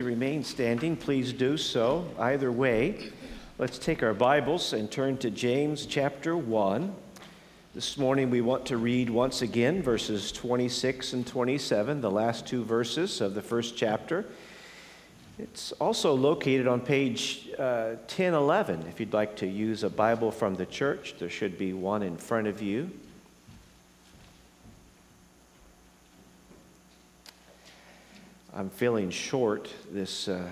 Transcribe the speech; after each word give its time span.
Remain 0.00 0.44
standing, 0.44 0.96
please 0.96 1.32
do 1.32 1.56
so. 1.56 2.06
Either 2.20 2.52
way, 2.52 3.10
let's 3.58 3.78
take 3.78 4.00
our 4.04 4.14
Bibles 4.14 4.72
and 4.72 4.88
turn 4.88 5.16
to 5.16 5.28
James 5.28 5.86
chapter 5.86 6.36
1. 6.36 6.94
This 7.74 7.98
morning 7.98 8.30
we 8.30 8.40
want 8.40 8.64
to 8.66 8.76
read 8.76 9.10
once 9.10 9.42
again 9.42 9.82
verses 9.82 10.30
26 10.30 11.14
and 11.14 11.26
27, 11.26 12.00
the 12.00 12.12
last 12.12 12.46
two 12.46 12.62
verses 12.62 13.20
of 13.20 13.34
the 13.34 13.42
first 13.42 13.76
chapter. 13.76 14.24
It's 15.36 15.72
also 15.72 16.14
located 16.14 16.68
on 16.68 16.80
page 16.80 17.48
uh, 17.58 17.96
1011. 18.06 18.86
If 18.86 19.00
you'd 19.00 19.12
like 19.12 19.34
to 19.38 19.48
use 19.48 19.82
a 19.82 19.90
Bible 19.90 20.30
from 20.30 20.54
the 20.54 20.66
church, 20.66 21.16
there 21.18 21.28
should 21.28 21.58
be 21.58 21.72
one 21.72 22.04
in 22.04 22.16
front 22.16 22.46
of 22.46 22.62
you. 22.62 22.88
I'm 28.54 28.70
feeling 28.70 29.10
short 29.10 29.72
this, 29.92 30.26
uh, 30.26 30.42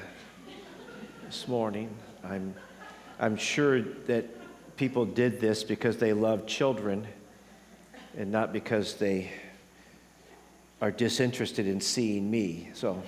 this 1.25 1.49
morning. 1.49 1.89
I'm, 2.23 2.55
I'm 3.19 3.37
sure 3.37 3.81
that 3.81 4.27
people 4.77 5.07
did 5.07 5.41
this 5.41 5.65
because 5.65 5.97
they 5.97 6.13
love 6.13 6.47
children 6.47 7.07
and 8.17 8.31
not 8.31 8.53
because 8.53 8.95
they 8.95 9.31
are 10.83 10.91
disinterested 10.91 11.67
in 11.67 11.81
seeing 11.81 12.31
me. 12.31 12.69
So 12.75 13.03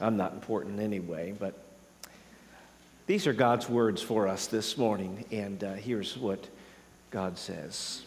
I'm 0.00 0.18
not 0.18 0.34
important 0.34 0.80
anyway, 0.80 1.34
but 1.38 1.64
these 3.06 3.26
are 3.26 3.32
God's 3.32 3.70
words 3.70 4.02
for 4.02 4.28
us 4.28 4.46
this 4.46 4.76
morning, 4.76 5.24
and 5.30 5.64
uh, 5.64 5.72
here's 5.74 6.16
what 6.16 6.46
God 7.10 7.38
says. 7.38 8.02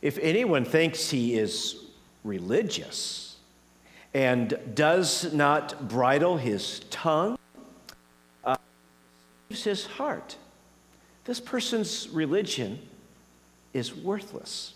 If 0.00 0.18
anyone 0.18 0.64
thinks 0.64 1.10
he 1.10 1.34
is 1.34 1.76
religious, 2.24 3.31
and 4.14 4.58
does 4.74 5.32
not 5.32 5.88
bridle 5.88 6.36
his 6.36 6.80
tongue, 6.90 7.38
uh, 8.44 8.56
his 9.48 9.86
heart. 9.86 10.36
This 11.24 11.40
person's 11.40 12.08
religion 12.10 12.78
is 13.72 13.94
worthless. 13.94 14.74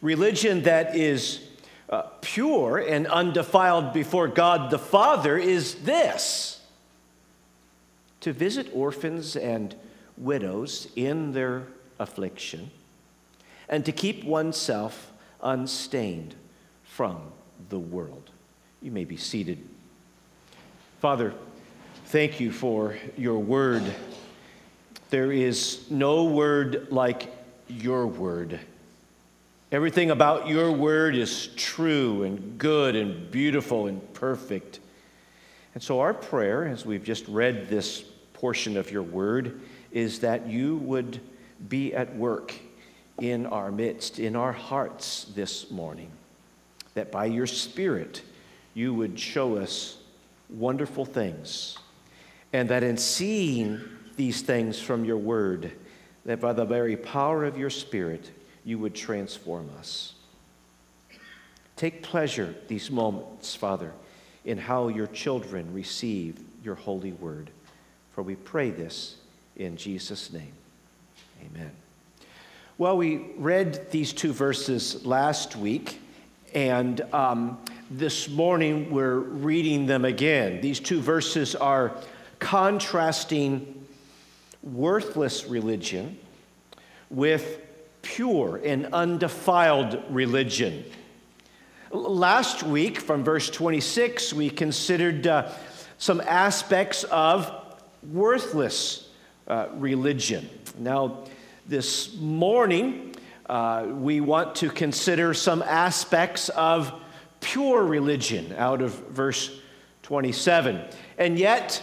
Religion 0.00 0.62
that 0.62 0.96
is 0.96 1.40
uh, 1.88 2.02
pure 2.20 2.78
and 2.78 3.06
undefiled 3.06 3.92
before 3.92 4.28
God 4.28 4.70
the 4.70 4.78
Father 4.78 5.38
is 5.38 5.76
this 5.76 6.60
to 8.20 8.32
visit 8.32 8.68
orphans 8.72 9.36
and 9.36 9.74
widows 10.16 10.88
in 10.96 11.32
their 11.32 11.66
affliction 11.98 12.70
and 13.68 13.84
to 13.84 13.92
keep 13.92 14.24
oneself 14.24 15.12
unstained 15.42 16.34
from 16.92 17.18
the 17.70 17.78
world. 17.78 18.30
You 18.82 18.90
may 18.90 19.04
be 19.04 19.16
seated. 19.16 19.58
Father, 21.00 21.32
thank 22.06 22.38
you 22.38 22.52
for 22.52 22.98
your 23.16 23.38
word. 23.38 23.82
There 25.08 25.32
is 25.32 25.90
no 25.90 26.24
word 26.24 26.88
like 26.90 27.32
your 27.66 28.06
word. 28.06 28.60
Everything 29.70 30.10
about 30.10 30.48
your 30.48 30.70
word 30.70 31.16
is 31.16 31.46
true 31.56 32.24
and 32.24 32.58
good 32.58 32.94
and 32.94 33.30
beautiful 33.30 33.86
and 33.86 34.12
perfect. 34.12 34.78
And 35.72 35.82
so, 35.82 36.00
our 36.00 36.12
prayer, 36.12 36.66
as 36.66 36.84
we've 36.84 37.04
just 37.04 37.26
read 37.26 37.70
this 37.70 38.02
portion 38.34 38.76
of 38.76 38.90
your 38.90 39.02
word, 39.02 39.62
is 39.92 40.20
that 40.20 40.46
you 40.46 40.76
would 40.76 41.20
be 41.70 41.94
at 41.94 42.14
work 42.14 42.52
in 43.18 43.46
our 43.46 43.72
midst, 43.72 44.18
in 44.18 44.36
our 44.36 44.52
hearts 44.52 45.24
this 45.34 45.70
morning 45.70 46.10
that 46.94 47.10
by 47.10 47.26
your 47.26 47.46
Spirit 47.46 48.22
you 48.74 48.94
would 48.94 49.18
show 49.18 49.56
us 49.56 49.98
wonderful 50.48 51.04
things, 51.04 51.78
and 52.52 52.68
that 52.68 52.82
in 52.82 52.96
seeing 52.96 53.80
these 54.16 54.42
things 54.42 54.78
from 54.80 55.04
your 55.04 55.16
word, 55.16 55.72
that 56.24 56.40
by 56.40 56.52
the 56.52 56.64
very 56.64 56.96
power 56.96 57.44
of 57.44 57.56
your 57.56 57.70
Spirit 57.70 58.30
you 58.64 58.78
would 58.78 58.94
transform 58.94 59.70
us. 59.78 60.14
Take 61.76 62.02
pleasure 62.02 62.54
these 62.68 62.90
moments, 62.90 63.54
Father, 63.54 63.92
in 64.44 64.58
how 64.58 64.88
your 64.88 65.06
children 65.06 65.72
receive 65.72 66.38
your 66.62 66.74
holy 66.74 67.12
word. 67.12 67.50
For 68.12 68.22
we 68.22 68.36
pray 68.36 68.70
this 68.70 69.16
in 69.56 69.76
Jesus' 69.76 70.32
name. 70.32 70.52
Amen. 71.40 71.70
Well, 72.78 72.96
we 72.96 73.16
read 73.36 73.90
these 73.90 74.12
two 74.12 74.32
verses 74.32 75.04
last 75.06 75.56
week. 75.56 76.00
And 76.54 77.00
um, 77.14 77.58
this 77.90 78.28
morning 78.28 78.90
we're 78.90 79.18
reading 79.18 79.86
them 79.86 80.04
again. 80.04 80.60
These 80.60 80.80
two 80.80 81.00
verses 81.00 81.54
are 81.54 81.94
contrasting 82.38 83.86
worthless 84.62 85.46
religion 85.46 86.18
with 87.08 87.60
pure 88.02 88.60
and 88.62 88.86
undefiled 88.92 90.02
religion. 90.10 90.84
Last 91.90 92.62
week, 92.62 93.00
from 93.00 93.24
verse 93.24 93.48
26, 93.50 94.32
we 94.32 94.50
considered 94.50 95.26
uh, 95.26 95.52
some 95.98 96.20
aspects 96.22 97.04
of 97.04 97.50
worthless 98.02 99.08
uh, 99.46 99.68
religion. 99.74 100.48
Now, 100.78 101.24
this 101.66 102.14
morning, 102.16 103.11
uh, 103.52 103.84
we 103.86 104.18
want 104.22 104.54
to 104.54 104.70
consider 104.70 105.34
some 105.34 105.60
aspects 105.60 106.48
of 106.48 106.90
pure 107.40 107.84
religion 107.84 108.54
out 108.56 108.80
of 108.80 108.92
verse 109.10 109.60
27. 110.04 110.82
And 111.18 111.38
yet, 111.38 111.82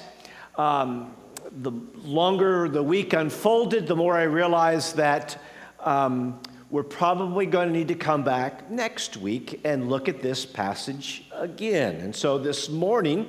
um, 0.56 1.13
the 1.62 1.72
longer 2.03 2.68
the 2.69 2.81
week 2.81 3.13
unfolded, 3.13 3.85
the 3.85 3.96
more 3.96 4.18
I 4.18 4.24
realized 4.24 4.96
that 4.96 5.40
um, 5.81 6.40
we're 6.72 6.81
probably 6.81 7.46
going 7.46 7.68
to 7.68 7.74
need 7.74 7.90
to 7.90 7.96
come 7.96 8.24
back 8.24 8.72
next 8.72 9.18
week 9.18 9.62
and 9.63 9.91
look 9.91 10.09
at 10.09 10.24
this 10.24 10.47
passage 10.47 11.24
again. 11.36 11.97
And 11.97 12.16
so 12.16 12.40
this 12.40 12.68
morning, 12.68 13.28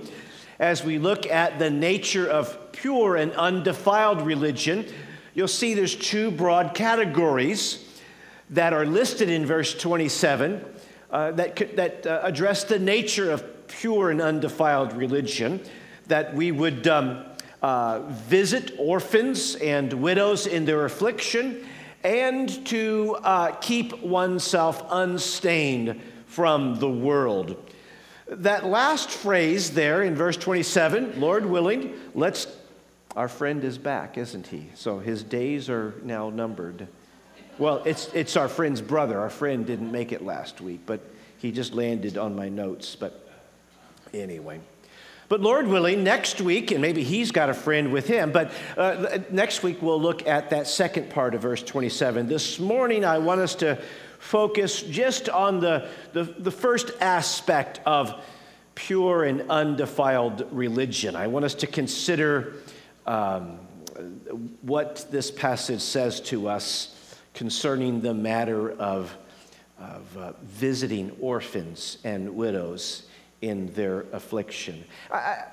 as 0.59 0.83
we 0.83 0.99
look 0.99 1.27
at 1.27 1.59
the 1.59 1.69
nature 1.69 2.27
of 2.27 2.72
pure 2.72 3.17
and 3.17 3.33
undefiled 3.33 4.22
religion, 4.22 4.87
you'll 5.34 5.47
see 5.47 5.75
there's 5.75 5.95
two 5.95 6.31
broad 6.31 6.72
categories 6.72 7.87
that 8.50 8.72
are 8.72 8.84
listed 8.84 9.31
in 9.31 9.47
verse 9.47 9.75
27 9.75 10.65
uh, 11.11 11.33
that, 11.33 11.77
that 11.77 12.06
uh, 12.06 12.21
address 12.22 12.65
the 12.65 12.78
nature 12.78 13.31
of 13.31 13.66
pure 13.69 14.11
and 14.11 14.21
undefiled 14.21 14.93
religion, 14.93 15.61
that 16.06 16.34
we 16.34 16.53
would 16.53 16.87
um, 16.87 17.25
uh, 17.62 18.00
visit 18.09 18.72
orphans 18.78 19.56
and 19.56 19.93
widows 19.93 20.47
in 20.47 20.65
their 20.65 20.84
affliction, 20.84 21.65
and 22.03 22.65
to 22.66 23.16
uh, 23.22 23.53
keep 23.56 24.00
oneself 24.03 24.84
unstained 24.91 26.00
from 26.27 26.78
the 26.78 26.89
world. 26.89 27.56
That 28.28 28.65
last 28.65 29.10
phrase 29.10 29.72
there 29.72 30.03
in 30.03 30.15
verse 30.15 30.37
27, 30.37 31.21
Lord 31.21 31.44
willing, 31.44 31.94
let's, 32.15 32.47
our 33.16 33.28
friend 33.28 33.65
is 33.65 33.77
back, 33.78 34.16
isn't 34.16 34.47
he? 34.47 34.71
So 34.75 35.00
his 35.00 35.25
days 35.25 35.69
are 35.69 35.94
now 36.05 36.31
numbered. 36.31 36.87
Well, 37.60 37.82
it's, 37.84 38.09
it's 38.15 38.38
our 38.38 38.48
friend's 38.48 38.81
brother. 38.81 39.21
Our 39.21 39.28
friend 39.28 39.66
didn't 39.66 39.93
make 39.93 40.12
it 40.12 40.25
last 40.25 40.62
week, 40.62 40.81
but 40.87 41.03
he 41.37 41.53
just 41.53 41.75
landed 41.75 42.16
on 42.16 42.34
my 42.34 42.48
notes. 42.48 42.97
But 42.97 43.28
anyway. 44.15 44.60
But 45.28 45.43
Lord 45.43 45.66
willing, 45.66 46.03
next 46.03 46.41
week, 46.41 46.71
and 46.71 46.81
maybe 46.81 47.04
he's 47.04 47.31
got 47.31 47.50
a 47.50 47.54
friend 47.54 47.93
with 47.93 48.06
him, 48.06 48.32
but 48.32 48.50
uh, 48.78 49.19
next 49.31 49.62
week 49.62 49.82
we'll 49.82 50.00
look 50.00 50.26
at 50.26 50.48
that 50.50 50.69
second 50.69 51.10
part 51.10 51.34
of 51.34 51.43
verse 51.43 51.62
27. 51.62 52.28
This 52.28 52.59
morning, 52.59 53.04
I 53.04 53.19
want 53.19 53.43
us 53.43 53.54
to 53.56 53.78
focus 54.19 54.81
just 54.81 55.28
on 55.28 55.60
the, 55.60 55.87
the, 56.15 56.25
the 56.25 56.50
first 56.50 56.92
aspect 57.03 57.81
of 57.84 58.25
pure 58.75 59.24
and 59.24 59.51
undefiled 59.51 60.48
religion. 60.51 61.15
I 61.15 61.27
want 61.27 61.45
us 61.45 61.54
to 61.57 61.66
consider 61.66 62.54
um, 63.07 63.59
what 64.62 65.07
this 65.10 65.30
passage 65.30 65.83
says 65.83 66.22
to 66.22 66.48
us 66.48 66.97
concerning 67.41 68.03
the 68.03 68.13
matter 68.13 68.71
of, 68.72 69.16
of 69.78 70.19
uh, 70.19 70.33
visiting 70.42 71.10
orphans 71.22 71.97
and 72.04 72.37
widows 72.37 73.04
in 73.41 73.72
their 73.72 74.03
affliction. 74.13 74.84
I, 75.10 75.45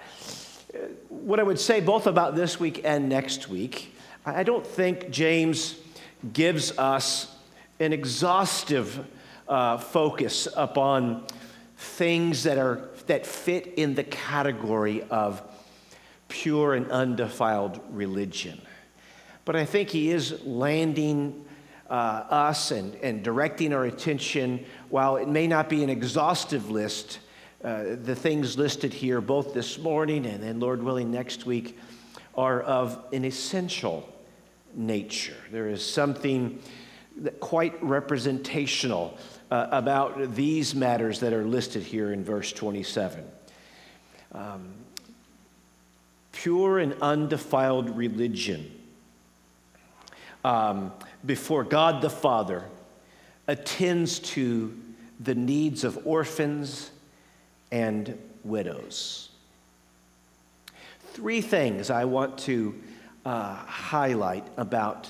what 1.07 1.39
I 1.39 1.43
would 1.43 1.61
say 1.61 1.79
both 1.79 2.05
about 2.05 2.35
this 2.35 2.59
week 2.59 2.81
and 2.83 3.07
next 3.07 3.47
week, 3.47 3.95
I 4.25 4.43
don't 4.43 4.67
think 4.67 5.11
James 5.11 5.77
gives 6.33 6.77
us 6.77 7.33
an 7.79 7.93
exhaustive 7.93 9.07
uh, 9.47 9.77
focus 9.77 10.45
upon 10.57 11.25
things 11.77 12.43
that 12.43 12.57
are 12.57 12.89
that 13.05 13.25
fit 13.25 13.75
in 13.77 13.95
the 13.95 14.03
category 14.03 15.03
of 15.03 15.41
pure 16.27 16.73
and 16.73 16.91
undefiled 16.91 17.79
religion. 17.91 18.61
But 19.45 19.55
I 19.55 19.63
think 19.63 19.87
he 19.87 20.11
is 20.11 20.43
landing 20.43 21.45
uh, 21.89 22.23
us 22.29 22.71
and, 22.71 22.95
and 22.95 23.23
directing 23.23 23.73
our 23.73 23.85
attention, 23.85 24.65
while 24.89 25.17
it 25.17 25.27
may 25.27 25.47
not 25.47 25.69
be 25.69 25.83
an 25.83 25.89
exhaustive 25.89 26.69
list, 26.69 27.19
uh, 27.63 27.95
the 28.03 28.15
things 28.15 28.57
listed 28.57 28.93
here, 28.93 29.21
both 29.21 29.53
this 29.53 29.77
morning 29.77 30.25
and 30.25 30.43
then, 30.43 30.59
Lord 30.59 30.83
willing, 30.83 31.11
next 31.11 31.45
week, 31.45 31.77
are 32.35 32.61
of 32.61 33.03
an 33.13 33.25
essential 33.25 34.07
nature. 34.75 35.37
There 35.51 35.69
is 35.69 35.83
something 35.83 36.61
quite 37.39 37.81
representational 37.83 39.17
uh, 39.49 39.67
about 39.71 40.35
these 40.35 40.75
matters 40.75 41.19
that 41.21 41.33
are 41.33 41.45
listed 41.45 41.83
here 41.83 42.11
in 42.11 42.23
verse 42.23 42.51
27. 42.51 43.23
Um, 44.33 44.69
pure 46.31 46.77
and 46.79 46.93
undefiled 47.01 47.97
religion 47.97 48.71
um, 50.43 50.93
before 51.25 51.63
God 51.63 52.01
the 52.01 52.09
Father 52.09 52.63
attends 53.47 54.19
to 54.19 54.77
the 55.19 55.35
needs 55.35 55.83
of 55.83 56.05
orphans 56.05 56.91
and 57.71 58.17
widows. 58.43 59.29
Three 61.13 61.41
things 61.41 61.89
I 61.89 62.05
want 62.05 62.37
to 62.39 62.75
uh, 63.25 63.55
highlight 63.55 64.45
about 64.57 65.09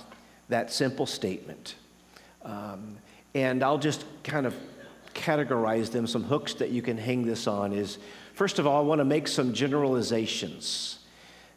that 0.49 0.71
simple 0.71 1.05
statement. 1.05 1.75
Um, 2.43 2.97
and 3.35 3.61
I'll 3.61 3.77
just 3.77 4.05
kind 4.23 4.45
of 4.45 4.55
categorize 5.13 5.91
them. 5.91 6.07
Some 6.07 6.23
hooks 6.23 6.53
that 6.55 6.69
you 6.69 6.81
can 6.81 6.97
hang 6.97 7.25
this 7.25 7.47
on 7.47 7.73
is 7.73 7.97
first 8.33 8.59
of 8.59 8.65
all, 8.65 8.81
I 8.81 8.87
want 8.87 8.99
to 8.99 9.05
make 9.05 9.27
some 9.27 9.53
generalizations. 9.53 10.99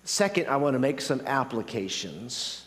Second, 0.05 0.49
I 0.49 0.57
want 0.57 0.75
to 0.75 0.79
make 0.79 1.01
some 1.01 1.21
applications. 1.27 2.67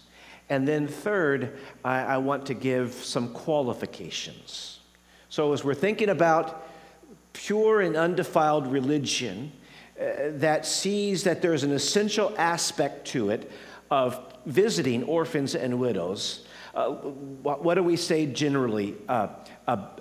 And 0.54 0.68
then 0.68 0.88
third, 0.88 1.58
I, 1.84 2.02
I 2.02 2.18
want 2.20 2.46
to 2.46 2.54
give 2.54 2.94
some 2.94 3.34
qualifications. 3.34 4.82
So 5.30 5.52
as 5.52 5.64
we're 5.64 5.74
thinking 5.74 6.10
about 6.10 6.68
pure 7.34 7.82
and 7.82 7.96
undefiled 7.96 8.68
religion 8.68 9.52
uh, 10.00 10.30
that 10.34 10.68
sees 10.68 11.24
that 11.24 11.42
there's 11.42 11.64
an 11.64 11.72
essential 11.72 12.36
aspect 12.38 13.08
to 13.08 13.32
it 13.32 13.52
of 13.90 14.20
visiting 14.46 15.04
orphans 15.06 15.56
and 15.56 15.80
widows. 15.80 16.46
Uh, 16.76 16.90
what, 16.92 17.64
what, 17.64 17.74
do 17.74 17.82
we 17.82 17.96
say 17.96 18.28
generally 18.28 18.94
uh, 19.10 19.30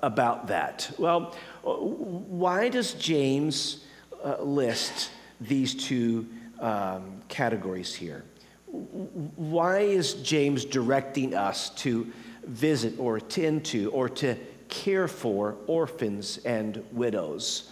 about 0.02 0.48
that? 0.48 0.90
Well, 0.98 1.34
why 1.62 2.68
does 2.68 2.92
James 2.92 3.86
uh, 4.22 4.42
list 4.42 5.12
these 5.40 5.74
two 5.74 6.26
um, 6.60 7.22
categories 7.28 7.94
here? 7.94 8.24
Why 8.72 9.80
is 9.80 10.14
James 10.14 10.64
directing 10.64 11.34
us 11.34 11.70
to 11.76 12.10
visit 12.44 12.98
or 12.98 13.18
attend 13.18 13.66
to 13.66 13.90
or 13.90 14.08
to 14.08 14.34
care 14.68 15.08
for 15.08 15.56
orphans 15.66 16.38
and 16.46 16.82
widows? 16.90 17.70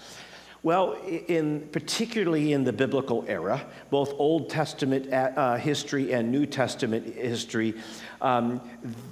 Well, 0.63 0.93
in, 1.03 1.69
particularly 1.73 2.53
in 2.53 2.65
the 2.65 2.73
biblical 2.73 3.25
era, 3.27 3.65
both 3.89 4.13
Old 4.19 4.51
Testament 4.51 5.11
uh, 5.11 5.57
history 5.57 6.13
and 6.13 6.31
New 6.31 6.45
Testament 6.45 7.15
history, 7.15 7.75
um, 8.21 8.61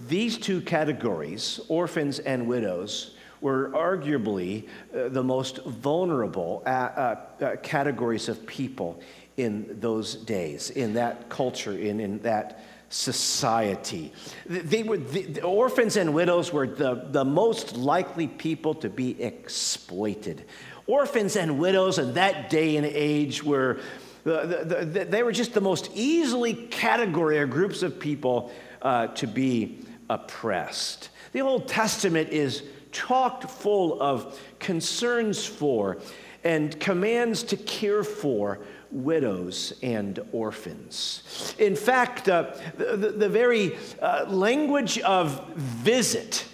these 0.06 0.36
two 0.36 0.60
categories, 0.60 1.58
orphans 1.68 2.18
and 2.18 2.46
widows, 2.46 3.14
were 3.40 3.70
arguably 3.70 4.68
uh, 4.94 5.08
the 5.08 5.22
most 5.22 5.64
vulnerable 5.64 6.62
uh, 6.66 6.68
uh, 6.68 7.16
uh 7.40 7.56
categories 7.62 8.28
of 8.28 8.44
people 8.46 9.00
in 9.38 9.80
those 9.80 10.16
days, 10.16 10.70
in 10.70 10.94
that 10.94 11.28
culture, 11.28 11.72
in, 11.72 12.00
in 12.00 12.18
that 12.20 12.64
society. 12.90 14.12
They 14.46 14.82
were, 14.82 14.96
the, 14.96 15.22
the 15.24 15.42
orphans 15.42 15.96
and 15.96 16.12
widows 16.12 16.52
were 16.52 16.66
the, 16.66 17.06
the 17.10 17.24
most 17.24 17.76
likely 17.76 18.26
people 18.26 18.74
to 18.76 18.88
be 18.88 19.22
exploited. 19.22 20.44
Orphans 20.86 21.36
and 21.36 21.58
widows 21.58 21.98
in 21.98 22.14
that 22.14 22.50
day 22.50 22.76
and 22.76 22.86
age 22.86 23.44
were, 23.44 23.80
the, 24.24 24.86
the, 24.90 25.04
they 25.04 25.22
were 25.22 25.32
just 25.32 25.54
the 25.54 25.60
most 25.60 25.90
easily 25.94 26.54
category 26.54 27.38
or 27.38 27.46
groups 27.46 27.82
of 27.82 28.00
people 28.00 28.50
uh, 28.82 29.08
to 29.08 29.26
be 29.26 29.84
oppressed. 30.10 31.10
The 31.32 31.42
Old 31.42 31.68
Testament 31.68 32.30
is 32.30 32.62
chocked 32.90 33.44
full 33.44 34.00
of 34.00 34.40
concerns 34.58 35.44
for 35.44 35.98
and 36.42 36.78
commands 36.80 37.42
to 37.42 37.56
care 37.56 38.02
for 38.02 38.60
widows 38.90 39.74
and 39.82 40.18
orphans. 40.32 41.54
In 41.58 41.76
fact, 41.76 42.28
uh, 42.28 42.54
the, 42.76 43.14
the, 43.16 43.28
very 43.28 43.76
uh, 44.00 44.24
language 44.28 44.98
of 45.00 45.46
visit, 45.56 46.46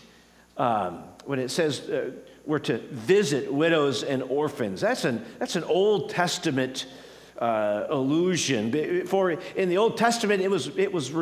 um, 0.56 1.04
when 1.24 1.38
it 1.38 1.50
says 1.50 1.80
uh, 1.88 2.10
we're 2.44 2.58
to 2.60 2.78
visit 2.78 3.52
widows 3.52 4.02
and 4.02 4.22
orphans, 4.24 4.80
that's 4.80 5.04
an, 5.04 5.24
that's 5.38 5.56
an 5.56 5.64
Old 5.64 6.10
Testament 6.10 6.86
uh, 7.38 7.86
allusion. 7.88 9.06
For 9.06 9.32
in 9.32 9.68
the 9.68 9.78
Old 9.78 9.96
Testament, 9.96 10.42
it 10.42 10.50
was, 10.50 10.76
it 10.76 10.92
was 10.92 11.12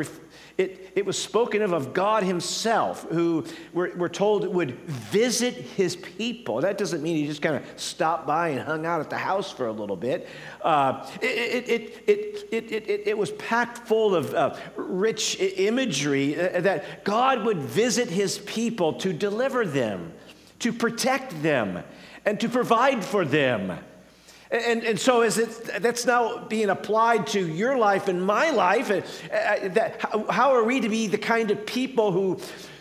it, 0.58 0.92
it 0.94 1.06
was 1.06 1.18
spoken 1.18 1.62
of 1.62 1.72
of 1.72 1.94
God 1.94 2.22
Himself, 2.22 3.06
who 3.10 3.44
we're, 3.72 3.96
we're 3.96 4.08
told 4.08 4.46
would 4.46 4.72
visit 4.86 5.54
His 5.54 5.96
people. 5.96 6.60
That 6.60 6.78
doesn't 6.78 7.02
mean 7.02 7.16
He 7.16 7.26
just 7.26 7.42
kind 7.42 7.56
of 7.56 7.64
stopped 7.80 8.26
by 8.26 8.48
and 8.48 8.60
hung 8.60 8.86
out 8.86 9.00
at 9.00 9.10
the 9.10 9.18
house 9.18 9.50
for 9.50 9.66
a 9.66 9.72
little 9.72 9.96
bit. 9.96 10.28
Uh, 10.62 11.08
it, 11.20 11.68
it, 11.68 12.02
it, 12.06 12.48
it, 12.52 12.72
it, 12.72 13.02
it, 13.08 13.18
was 13.18 13.32
packed 13.32 13.78
full 13.86 14.14
of 14.14 14.34
uh, 14.34 14.54
rich 14.76 15.40
imagery 15.40 16.38
uh, 16.38 16.60
that 16.60 17.04
God 17.04 17.44
would 17.44 17.58
visit 17.58 18.08
His 18.08 18.38
people 18.38 18.94
to 18.94 19.12
deliver 19.12 19.64
them, 19.64 20.12
to 20.60 20.72
protect 20.72 21.42
them, 21.42 21.82
and 22.24 22.38
to 22.40 22.48
provide 22.48 23.04
for 23.04 23.24
them. 23.24 23.78
And, 24.52 24.84
and 24.84 25.00
so 25.00 25.22
as 25.22 25.38
it, 25.38 25.82
that's 25.82 26.04
now 26.04 26.44
being 26.44 26.68
applied 26.68 27.26
to 27.28 27.48
your 27.48 27.78
life 27.78 28.08
and 28.08 28.24
my 28.24 28.50
life, 28.50 28.90
uh, 28.90 29.34
uh, 29.34 29.68
that, 29.68 29.98
how, 30.28 30.52
are 30.52 30.62
we 30.62 30.78
to 30.80 30.90
be 30.90 31.06
the 31.06 31.16
kind 31.16 31.50
of 31.50 31.64
people 31.64 32.12
who 32.12 32.38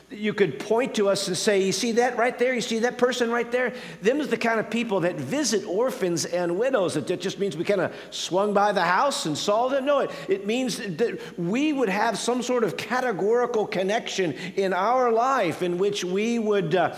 you 0.10 0.34
could 0.34 0.60
point 0.60 0.94
to 0.96 1.08
us 1.08 1.30
and 1.30 1.38
say, 1.38 1.64
You 1.64 1.72
see 1.72 1.94
that 1.94 2.18
right 2.18 2.38
there? 2.38 2.54
You 2.54 2.60
see 2.60 2.80
that 2.80 2.98
person 2.98 3.32
right 3.32 3.50
there? 3.50 3.74
Them 4.02 4.20
is 4.20 4.28
the 4.28 4.38
kind 4.38 4.60
of 4.60 4.70
people 4.70 5.00
that 5.00 5.16
visit 5.16 5.66
orphans 5.66 6.26
and 6.26 6.60
widows. 6.60 6.98
It 6.98 7.22
just 7.22 7.40
means 7.40 7.56
we 7.56 7.64
kind 7.64 7.80
of 7.80 7.96
swung 8.10 8.54
by 8.54 8.74
the 8.74 8.84
house 8.84 9.26
and 9.26 9.38
saw 9.38 9.70
them. 9.70 9.86
No, 9.86 10.00
it, 10.00 10.12
it 10.28 10.46
means 10.46 10.76
that 10.78 11.40
we 11.40 11.72
would 11.72 11.88
have 11.88 12.20
some 12.20 12.42
sort 12.42 12.66
of 12.66 12.76
categorical 12.76 13.66
connection 13.66 14.34
in 14.58 14.74
our 14.74 15.10
life 15.10 15.62
in 15.62 15.78
which 15.78 16.04
we 16.04 16.38
would. 16.38 16.76
Uh, 16.76 16.98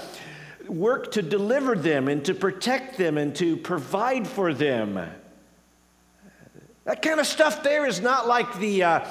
work 0.67 1.11
to 1.13 1.21
deliver 1.21 1.75
them 1.75 2.07
and 2.07 2.23
to 2.25 2.33
protect 2.33 2.97
them 2.97 3.17
and 3.17 3.35
to 3.35 3.57
provide 3.57 4.27
for 4.27 4.53
them. 4.53 4.99
That 6.85 7.01
kind 7.01 7.19
of 7.19 7.27
stuff 7.27 7.63
there 7.63 7.85
is 7.85 8.01
not 8.01 8.27
like 8.27 8.59
the, 8.59 8.83
uh, 8.83 9.07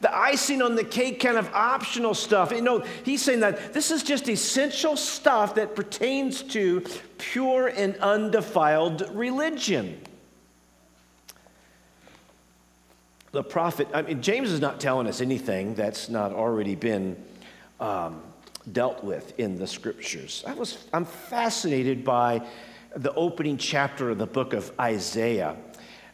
the 0.00 0.14
icing 0.14 0.60
on 0.60 0.74
the 0.74 0.84
cake 0.84 1.20
kind 1.20 1.36
of 1.36 1.48
optional 1.54 2.14
stuff. 2.14 2.50
You 2.50 2.62
know, 2.62 2.84
he's 3.04 3.22
saying 3.22 3.40
that 3.40 3.72
this 3.72 3.90
is 3.90 4.02
just 4.02 4.28
essential 4.28 4.96
stuff 4.96 5.54
that 5.54 5.76
pertains 5.76 6.42
to 6.42 6.82
pure 7.18 7.68
and 7.68 7.96
undefiled 7.96 9.08
religion. 9.12 10.00
The 13.30 13.44
prophet, 13.44 13.88
I 13.94 14.02
mean, 14.02 14.20
James 14.20 14.50
is 14.50 14.60
not 14.60 14.80
telling 14.80 15.06
us 15.06 15.20
anything 15.20 15.74
that's 15.74 16.08
not 16.08 16.32
already 16.32 16.74
been 16.74 17.16
um, 17.80 18.20
dealt 18.70 19.02
with 19.02 19.38
in 19.38 19.58
the 19.58 19.66
scriptures. 19.66 20.44
I 20.46 20.54
was, 20.54 20.86
I'm 20.92 21.04
fascinated 21.04 22.04
by 22.04 22.46
the 22.94 23.12
opening 23.14 23.56
chapter 23.56 24.10
of 24.10 24.18
the 24.18 24.26
book 24.26 24.52
of 24.52 24.70
Isaiah, 24.78 25.56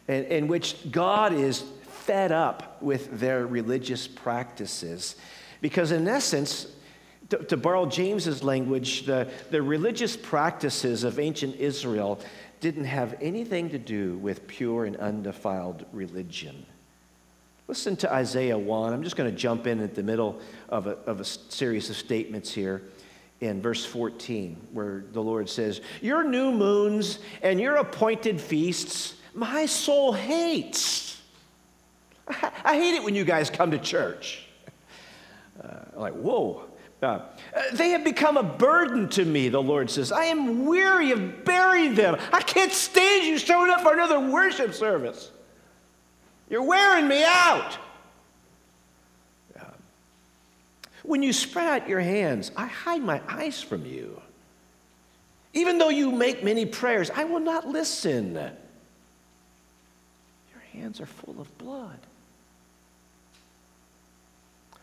in, 0.07 0.23
in 0.25 0.47
which 0.47 0.91
God 0.91 1.33
is 1.33 1.63
fed 1.81 2.31
up 2.31 2.81
with 2.81 3.19
their 3.19 3.45
religious 3.45 4.07
practices. 4.07 5.15
Because, 5.61 5.91
in 5.91 6.07
essence, 6.07 6.67
to, 7.29 7.37
to 7.37 7.57
borrow 7.57 7.85
James's 7.85 8.43
language, 8.43 9.05
the, 9.05 9.29
the 9.51 9.61
religious 9.61 10.17
practices 10.17 11.03
of 11.03 11.19
ancient 11.19 11.55
Israel 11.57 12.19
didn't 12.61 12.85
have 12.85 13.15
anything 13.21 13.69
to 13.69 13.77
do 13.77 14.17
with 14.17 14.47
pure 14.47 14.85
and 14.85 14.97
undefiled 14.97 15.85
religion. 15.91 16.65
Listen 17.69 17.95
to 17.97 18.11
Isaiah 18.11 18.57
1. 18.57 18.93
I'm 18.93 19.03
just 19.03 19.15
going 19.15 19.29
to 19.29 19.37
jump 19.37 19.67
in 19.67 19.79
at 19.79 19.93
the 19.93 20.01
middle 20.01 20.41
of 20.69 20.87
a, 20.87 20.97
of 21.05 21.19
a 21.19 21.23
series 21.23 21.91
of 21.91 21.97
statements 21.97 22.51
here 22.51 22.81
in 23.41 23.61
verse 23.61 23.85
14, 23.85 24.57
where 24.73 25.03
the 25.11 25.21
Lord 25.21 25.47
says, 25.47 25.79
Your 26.01 26.23
new 26.23 26.51
moons 26.51 27.19
and 27.43 27.61
your 27.61 27.75
appointed 27.75 28.41
feasts, 28.41 29.13
my 29.35 29.67
soul 29.67 30.13
hates. 30.13 31.21
I 32.65 32.73
hate 32.73 32.95
it 32.95 33.03
when 33.03 33.13
you 33.13 33.23
guys 33.23 33.51
come 33.51 33.69
to 33.69 33.77
church. 33.77 34.47
Uh, 35.63 35.75
like, 35.93 36.13
whoa. 36.13 36.63
Uh, 37.03 37.19
they 37.73 37.89
have 37.89 38.03
become 38.03 38.35
a 38.35 38.41
burden 38.41 39.07
to 39.09 39.23
me, 39.23 39.47
the 39.47 39.61
Lord 39.61 39.91
says. 39.91 40.11
I 40.11 40.23
am 40.23 40.65
weary 40.65 41.11
of 41.11 41.45
bearing 41.45 41.93
them. 41.93 42.17
I 42.33 42.41
can't 42.41 42.73
stand 42.73 43.27
you 43.27 43.37
showing 43.37 43.69
up 43.69 43.81
for 43.81 43.93
another 43.93 44.19
worship 44.19 44.73
service. 44.73 45.29
You're 46.49 46.63
wearing 46.63 47.07
me 47.07 47.23
out. 47.23 47.77
When 51.03 51.23
you 51.23 51.33
spread 51.33 51.81
out 51.83 51.89
your 51.89 52.01
hands, 52.01 52.51
I 52.55 52.67
hide 52.67 53.01
my 53.01 53.21
eyes 53.27 53.61
from 53.61 53.85
you. 53.85 54.21
Even 55.53 55.77
though 55.77 55.89
you 55.89 56.11
make 56.11 56.43
many 56.43 56.65
prayers, 56.65 57.09
I 57.09 57.23
will 57.23 57.39
not 57.39 57.67
listen. 57.67 58.33
Your 58.33 58.51
hands 60.73 61.01
are 61.01 61.07
full 61.07 61.39
of 61.39 61.57
blood. 61.57 61.97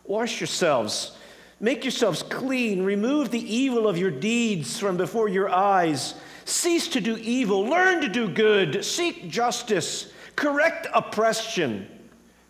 Wash 0.05 0.41
yourselves, 0.41 1.15
make 1.59 1.83
yourselves 1.83 2.23
clean, 2.23 2.83
remove 2.83 3.31
the 3.31 3.55
evil 3.55 3.87
of 3.87 3.97
your 3.97 4.11
deeds 4.11 4.79
from 4.79 4.97
before 4.97 5.29
your 5.29 5.49
eyes. 5.49 6.13
Cease 6.45 6.87
to 6.89 7.01
do 7.01 7.17
evil, 7.17 7.65
learn 7.65 8.01
to 8.01 8.07
do 8.07 8.27
good, 8.27 8.83
seek 8.83 9.29
justice, 9.29 10.11
correct 10.37 10.87
oppression, 10.93 11.87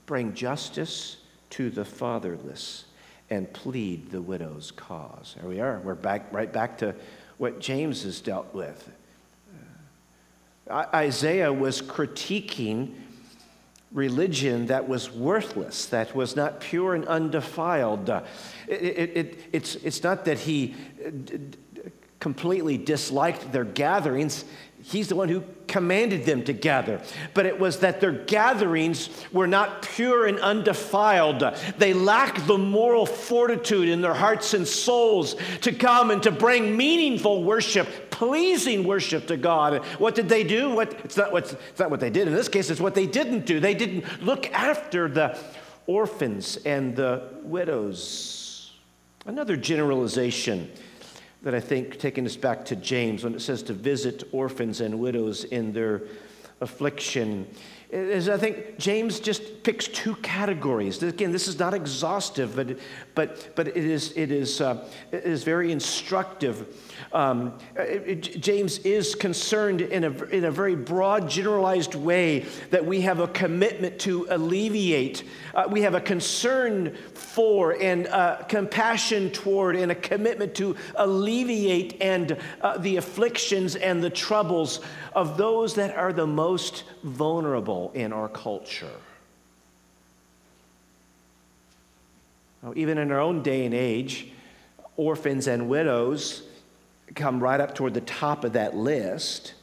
bring 0.05 0.35
justice 0.35 1.17
to 1.49 1.71
the 1.71 1.83
fatherless, 1.83 2.85
and 3.31 3.51
plead 3.51 4.11
the 4.11 4.21
widow's 4.21 4.69
cause. 4.69 5.35
There 5.39 5.49
we 5.49 5.59
are. 5.59 5.79
We're 5.79 5.95
back, 5.95 6.31
right 6.31 6.51
back 6.53 6.77
to 6.79 6.93
what 7.39 7.59
James 7.59 8.03
has 8.03 8.21
dealt 8.21 8.53
with. 8.53 8.87
Isaiah 10.69 11.51
was 11.51 11.81
critiquing 11.81 12.93
religion 13.93 14.67
that 14.67 14.87
was 14.87 15.09
worthless, 15.09 15.85
that 15.87 16.13
was 16.13 16.35
not 16.35 16.59
pure 16.59 16.93
and 16.93 17.05
undefiled. 17.05 18.09
It, 18.09 18.23
it, 18.67 19.17
it, 19.17 19.39
it's, 19.53 19.75
it's 19.75 20.03
not 20.03 20.25
that 20.25 20.39
he 20.39 20.75
completely 22.19 22.77
disliked 22.77 23.51
their 23.51 23.63
gatherings. 23.63 24.43
He's 24.89 25.09
the 25.09 25.17
one 25.17 25.27
who 25.27 25.43
commanded 25.67 26.25
them 26.25 26.45
to 26.45 26.53
gather. 26.53 27.01
But 27.33 27.45
it 27.45 27.59
was 27.59 27.79
that 27.79 27.99
their 27.99 28.13
gatherings 28.13 29.09
were 29.33 29.45
not 29.45 29.81
pure 29.81 30.27
and 30.27 30.39
undefiled. 30.39 31.43
They 31.77 31.91
lacked 31.91 32.47
the 32.47 32.57
moral 32.57 33.05
fortitude 33.05 33.89
in 33.89 33.99
their 33.99 34.13
hearts 34.13 34.53
and 34.53 34.65
souls 34.65 35.35
to 35.61 35.73
come 35.73 36.09
and 36.09 36.23
to 36.23 36.31
bring 36.31 36.77
meaningful 36.77 37.43
worship, 37.43 38.11
pleasing 38.11 38.87
worship 38.87 39.27
to 39.27 39.35
God. 39.35 39.83
What 39.99 40.15
did 40.15 40.29
they 40.29 40.45
do? 40.45 40.73
What, 40.73 40.93
it's, 41.03 41.17
not 41.17 41.33
what, 41.33 41.51
it's 41.51 41.79
not 41.79 41.91
what 41.91 41.99
they 41.99 42.09
did. 42.09 42.29
In 42.29 42.33
this 42.33 42.47
case, 42.47 42.69
it's 42.69 42.79
what 42.79 42.95
they 42.95 43.07
didn't 43.07 43.45
do. 43.45 43.59
They 43.59 43.75
didn't 43.75 44.23
look 44.23 44.49
after 44.53 45.09
the 45.09 45.37
orphans 45.85 46.55
and 46.65 46.95
the 46.95 47.23
widows. 47.43 48.71
Another 49.25 49.57
generalization 49.57 50.71
that 51.43 51.53
I 51.53 51.59
think, 51.59 51.99
taking 51.99 52.25
us 52.25 52.35
back 52.35 52.65
to 52.65 52.75
James, 52.75 53.23
when 53.23 53.35
it 53.35 53.41
says 53.41 53.63
to 53.63 53.73
visit 53.73 54.23
orphans 54.31 54.81
and 54.81 54.99
widows 54.99 55.43
in 55.43 55.71
their 55.73 56.03
affliction, 56.61 57.47
is 57.89 58.27
I 58.27 58.37
think 58.37 58.77
James 58.77 59.21
just 59.21 59.63
picks 59.63 59.87
two 59.87 60.15
categories. 60.17 61.01
Again, 61.01 61.31
this 61.31 61.47
is 61.47 61.57
not 61.57 61.73
exhaustive, 61.73 62.53
but, 62.53 62.77
but, 63.15 63.55
but 63.55 63.69
it, 63.69 63.77
is, 63.77 64.11
it, 64.17 64.29
is, 64.29 64.59
uh, 64.59 64.85
it 65.11 65.23
is 65.23 65.43
very 65.43 65.71
instructive. 65.71 66.67
Um, 67.13 67.57
it, 67.77 68.27
it, 68.35 68.41
James 68.41 68.79
is 68.79 69.15
concerned 69.15 69.79
in 69.79 70.03
a, 70.03 70.11
in 70.25 70.45
a 70.45 70.51
very 70.51 70.75
broad, 70.75 71.29
generalized 71.29 71.95
way 71.95 72.45
that 72.71 72.85
we 72.85 72.99
have 73.01 73.21
a 73.21 73.27
commitment 73.29 73.99
to 73.99 74.27
alleviate. 74.31 75.23
Uh, 75.55 75.67
we 75.69 75.81
have 75.81 75.95
a 75.95 76.01
concern 76.01 76.93
for 77.13 77.77
and 77.81 78.07
uh, 78.07 78.43
compassion 78.49 79.29
toward 79.31 79.77
and 79.77 79.93
a 79.93 79.95
commitment 79.95 80.53
to 80.55 80.75
alleviate 80.95 82.01
and 82.01 82.37
uh, 82.61 82.77
the 82.79 82.97
afflictions 82.97 83.77
and 83.77 84.03
the 84.03 84.09
troubles 84.09 84.81
of 85.13 85.37
those 85.37 85.73
that 85.75 85.95
are 85.95 86.11
the 86.11 86.27
most 86.27 86.83
vulnerable 87.03 87.76
in 87.93 88.13
our 88.13 88.27
culture. 88.27 88.99
Now, 92.63 92.73
even 92.75 92.97
in 92.97 93.11
our 93.11 93.19
own 93.19 93.43
day 93.43 93.65
and 93.65 93.73
age, 93.73 94.31
orphans 94.95 95.47
and 95.47 95.69
widows 95.69 96.43
come 97.15 97.39
right 97.39 97.59
up 97.59 97.75
toward 97.75 97.93
the 97.93 98.01
top 98.01 98.43
of 98.43 98.53
that 98.53 98.75
list. 98.75 99.53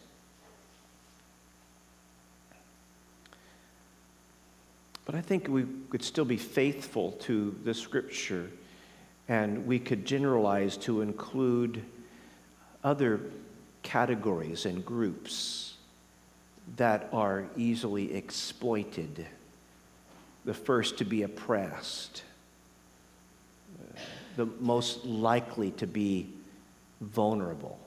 But 5.04 5.14
I 5.14 5.21
think 5.21 5.49
we 5.49 5.66
could 5.90 6.02
still 6.02 6.25
be 6.25 6.38
faithful 6.38 7.12
to 7.23 7.54
the 7.64 7.75
scripture 7.75 8.50
and 9.28 9.66
we 9.66 9.78
could 9.78 10.04
generalize 10.04 10.76
to 10.76 11.00
include 11.00 11.83
other 12.83 13.21
categories 13.83 14.66
and 14.66 14.85
groups 14.85 15.74
that 16.76 17.09
are 17.12 17.44
easily 17.56 18.14
exploited, 18.14 19.26
the 20.44 20.54
first 20.54 20.99
to 20.99 21.04
be 21.04 21.23
oppressed, 21.23 22.23
uh, 23.80 23.99
the 24.37 24.47
most 24.61 25.04
likely 25.04 25.71
to 25.73 25.87
be 25.87 26.28
vulnerable. 27.00 27.78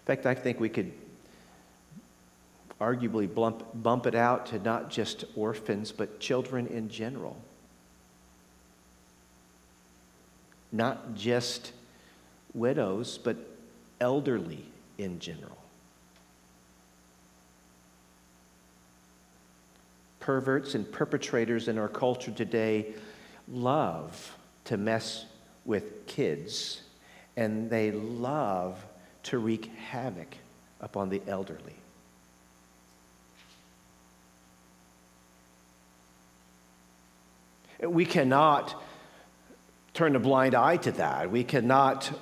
In 0.00 0.16
fact, 0.16 0.26
I 0.26 0.34
think 0.34 0.60
we 0.60 0.68
could 0.68 0.92
arguably 2.80 3.32
bump, 3.32 3.64
bump 3.74 4.06
it 4.06 4.14
out 4.14 4.46
to 4.46 4.58
not 4.58 4.90
just 4.90 5.24
orphans, 5.36 5.92
but 5.92 6.20
children 6.20 6.66
in 6.66 6.88
general. 6.88 7.36
not 10.72 11.14
just 11.14 11.72
widows, 12.54 13.18
but 13.18 13.36
elderly 14.00 14.64
in 14.98 15.18
general. 15.18 15.56
Perverts 20.20 20.74
and 20.74 20.90
perpetrators 20.90 21.68
in 21.68 21.78
our 21.78 21.88
culture 21.88 22.30
today 22.30 22.94
love 23.48 24.36
to 24.66 24.76
mess 24.76 25.24
with 25.64 26.06
kids, 26.06 26.82
and 27.36 27.70
they 27.70 27.90
love 27.90 28.84
to 29.24 29.38
wreak 29.38 29.66
havoc 29.76 30.36
upon 30.80 31.08
the 31.08 31.22
elderly. 31.26 31.74
We 37.82 38.04
cannot 38.04 38.80
turn 39.94 40.14
a 40.14 40.20
blind 40.20 40.54
eye 40.54 40.76
to 40.78 40.92
that. 40.92 41.30
We 41.30 41.44
cannot 41.44 42.12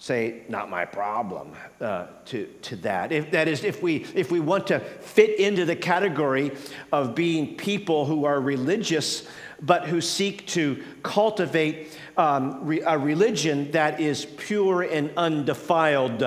say, 0.00 0.42
not 0.48 0.70
my 0.70 0.86
problem, 0.86 1.52
uh, 1.78 2.06
to, 2.24 2.46
to 2.62 2.76
that. 2.76 3.12
If, 3.12 3.30
that 3.32 3.48
is, 3.48 3.64
if 3.64 3.82
we, 3.82 4.06
if 4.14 4.30
we 4.30 4.40
want 4.40 4.66
to 4.68 4.80
fit 4.80 5.38
into 5.38 5.66
the 5.66 5.76
category 5.76 6.52
of 6.90 7.14
being 7.14 7.54
people 7.56 8.06
who 8.06 8.24
are 8.24 8.40
religious, 8.40 9.28
but 9.60 9.86
who 9.86 10.00
seek 10.00 10.46
to 10.48 10.82
cultivate 11.02 11.98
um, 12.16 12.64
re- 12.64 12.80
a 12.80 12.98
religion 12.98 13.70
that 13.72 14.00
is 14.00 14.24
pure 14.24 14.80
and 14.80 15.10
undefiled. 15.18 16.24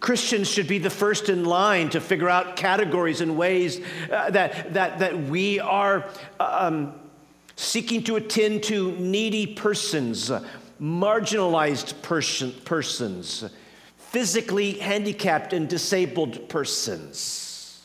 Christians 0.00 0.48
should 0.48 0.68
be 0.68 0.78
the 0.78 0.88
first 0.88 1.28
in 1.28 1.44
line 1.44 1.90
to 1.90 2.00
figure 2.00 2.30
out 2.30 2.56
categories 2.56 3.20
and 3.20 3.36
ways 3.36 3.78
uh, 4.10 4.30
that, 4.30 4.72
that, 4.72 5.00
that 5.00 5.24
we 5.24 5.60
are 5.60 6.08
um, 6.40 6.94
seeking 7.62 8.02
to 8.02 8.16
attend 8.16 8.64
to 8.64 8.92
needy 8.98 9.46
persons, 9.46 10.30
marginalized 10.80 12.02
person, 12.02 12.52
persons, 12.64 13.44
physically 13.96 14.72
handicapped 14.72 15.52
and 15.52 15.68
disabled 15.68 16.48
persons. 16.48 17.82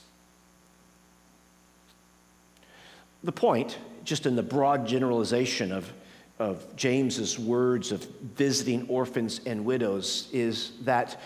The 3.23 3.31
point, 3.31 3.77
just 4.03 4.25
in 4.25 4.35
the 4.35 4.43
broad 4.43 4.87
generalization 4.87 5.71
of, 5.71 5.91
of 6.39 6.75
James's 6.75 7.37
words 7.37 7.91
of 7.91 8.03
visiting 8.35 8.87
orphans 8.89 9.41
and 9.45 9.63
widows, 9.63 10.27
is 10.33 10.71
that 10.81 11.21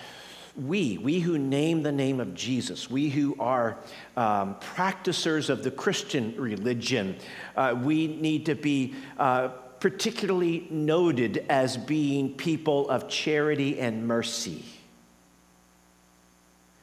we, 0.56 0.98
we 0.98 1.20
who 1.20 1.38
name 1.38 1.84
the 1.84 1.92
name 1.92 2.20
of 2.20 2.34
Jesus, 2.34 2.90
we 2.90 3.10
who 3.10 3.36
are 3.40 3.78
um, 4.18 4.56
practicers 4.60 5.50
of 5.50 5.64
the 5.64 5.72
Christian 5.72 6.36
religion, 6.38 7.16
uh, 7.56 7.76
we 7.82 8.08
need 8.08 8.46
to 8.48 8.56
be 8.56 8.94
uh, 9.18 9.50
particularly 9.80 10.68
noted 10.70 11.46
as 11.50 11.78
being 11.78 12.34
people 12.34 12.90
of 12.90 13.08
charity 13.08 13.80
and 13.80 14.08
mercy, 14.08 14.64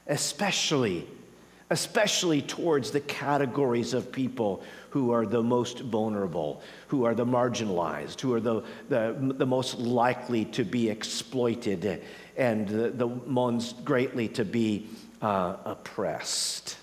especially, 0.06 1.06
especially 1.70 2.40
towards 2.42 2.90
the 2.90 3.00
categories 3.00 3.92
of 3.92 4.10
people 4.10 4.62
who 4.90 5.10
are 5.12 5.26
the 5.26 5.42
most 5.42 5.80
vulnerable, 5.80 6.62
who 6.86 7.04
are 7.04 7.14
the 7.14 7.26
marginalized, 7.26 8.20
who 8.20 8.32
are 8.32 8.40
the, 8.40 8.62
the, 8.88 9.14
the 9.36 9.46
most 9.46 9.78
likely 9.78 10.46
to 10.46 10.64
be 10.64 10.88
exploited 10.88 12.02
and 12.36 12.68
the, 12.68 12.90
the 12.90 13.06
ones 13.06 13.74
greatly 13.84 14.28
to 14.28 14.44
be 14.44 14.86
uh, 15.20 15.56
oppressed. 15.64 16.76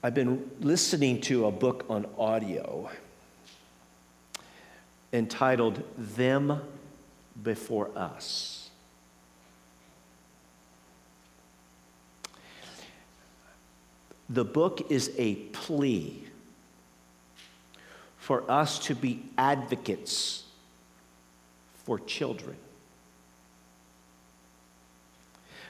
I've 0.00 0.14
been 0.14 0.48
listening 0.60 1.20
to 1.22 1.46
a 1.46 1.50
book 1.50 1.86
on 1.88 2.06
audio 2.16 2.88
entitled 5.12 5.82
Them 5.96 6.60
Before 7.42 7.90
Us. 7.96 8.57
The 14.28 14.44
book 14.44 14.90
is 14.90 15.10
a 15.16 15.34
plea 15.34 16.24
for 18.18 18.48
us 18.50 18.78
to 18.80 18.94
be 18.94 19.22
advocates 19.38 20.44
for 21.84 21.98
children. 21.98 22.56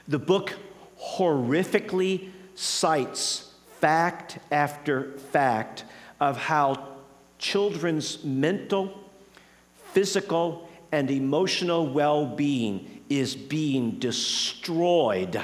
The 0.09 0.19
book 0.19 0.55
horrifically 0.99 2.31
cites 2.55 3.53
fact 3.79 4.39
after 4.51 5.13
fact 5.31 5.85
of 6.19 6.35
how 6.35 6.89
children's 7.37 8.23
mental, 8.25 9.01
physical, 9.93 10.69
and 10.91 11.09
emotional 11.09 11.87
well 11.87 12.25
being 12.25 12.98
is 13.09 13.35
being 13.35 13.97
destroyed 13.97 15.41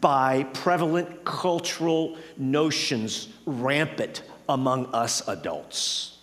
by 0.00 0.44
prevalent 0.54 1.24
cultural 1.24 2.16
notions 2.36 3.28
rampant 3.44 4.22
among 4.48 4.86
us 4.94 5.26
adults. 5.28 6.18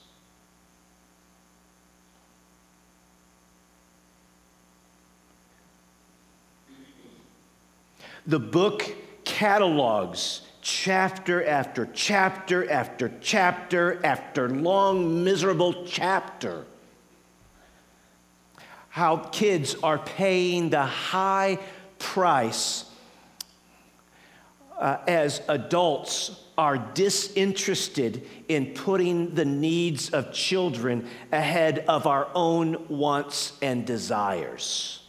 The 8.25 8.39
book 8.39 8.83
catalogs 9.25 10.41
chapter 10.61 11.43
after 11.45 11.87
chapter 11.93 12.69
after 12.69 13.11
chapter 13.21 14.05
after 14.05 14.49
long, 14.49 15.23
miserable 15.23 15.85
chapter 15.85 16.65
how 18.89 19.17
kids 19.17 19.75
are 19.83 19.97
paying 19.97 20.69
the 20.69 20.83
high 20.83 21.59
price 21.99 22.85
uh, 24.77 24.97
as 25.07 25.41
adults 25.47 26.43
are 26.57 26.77
disinterested 26.77 28.27
in 28.49 28.73
putting 28.73 29.33
the 29.33 29.45
needs 29.45 30.09
of 30.09 30.33
children 30.33 31.07
ahead 31.31 31.79
of 31.87 32.05
our 32.05 32.27
own 32.33 32.87
wants 32.89 33.53
and 33.61 33.85
desires. 33.85 35.03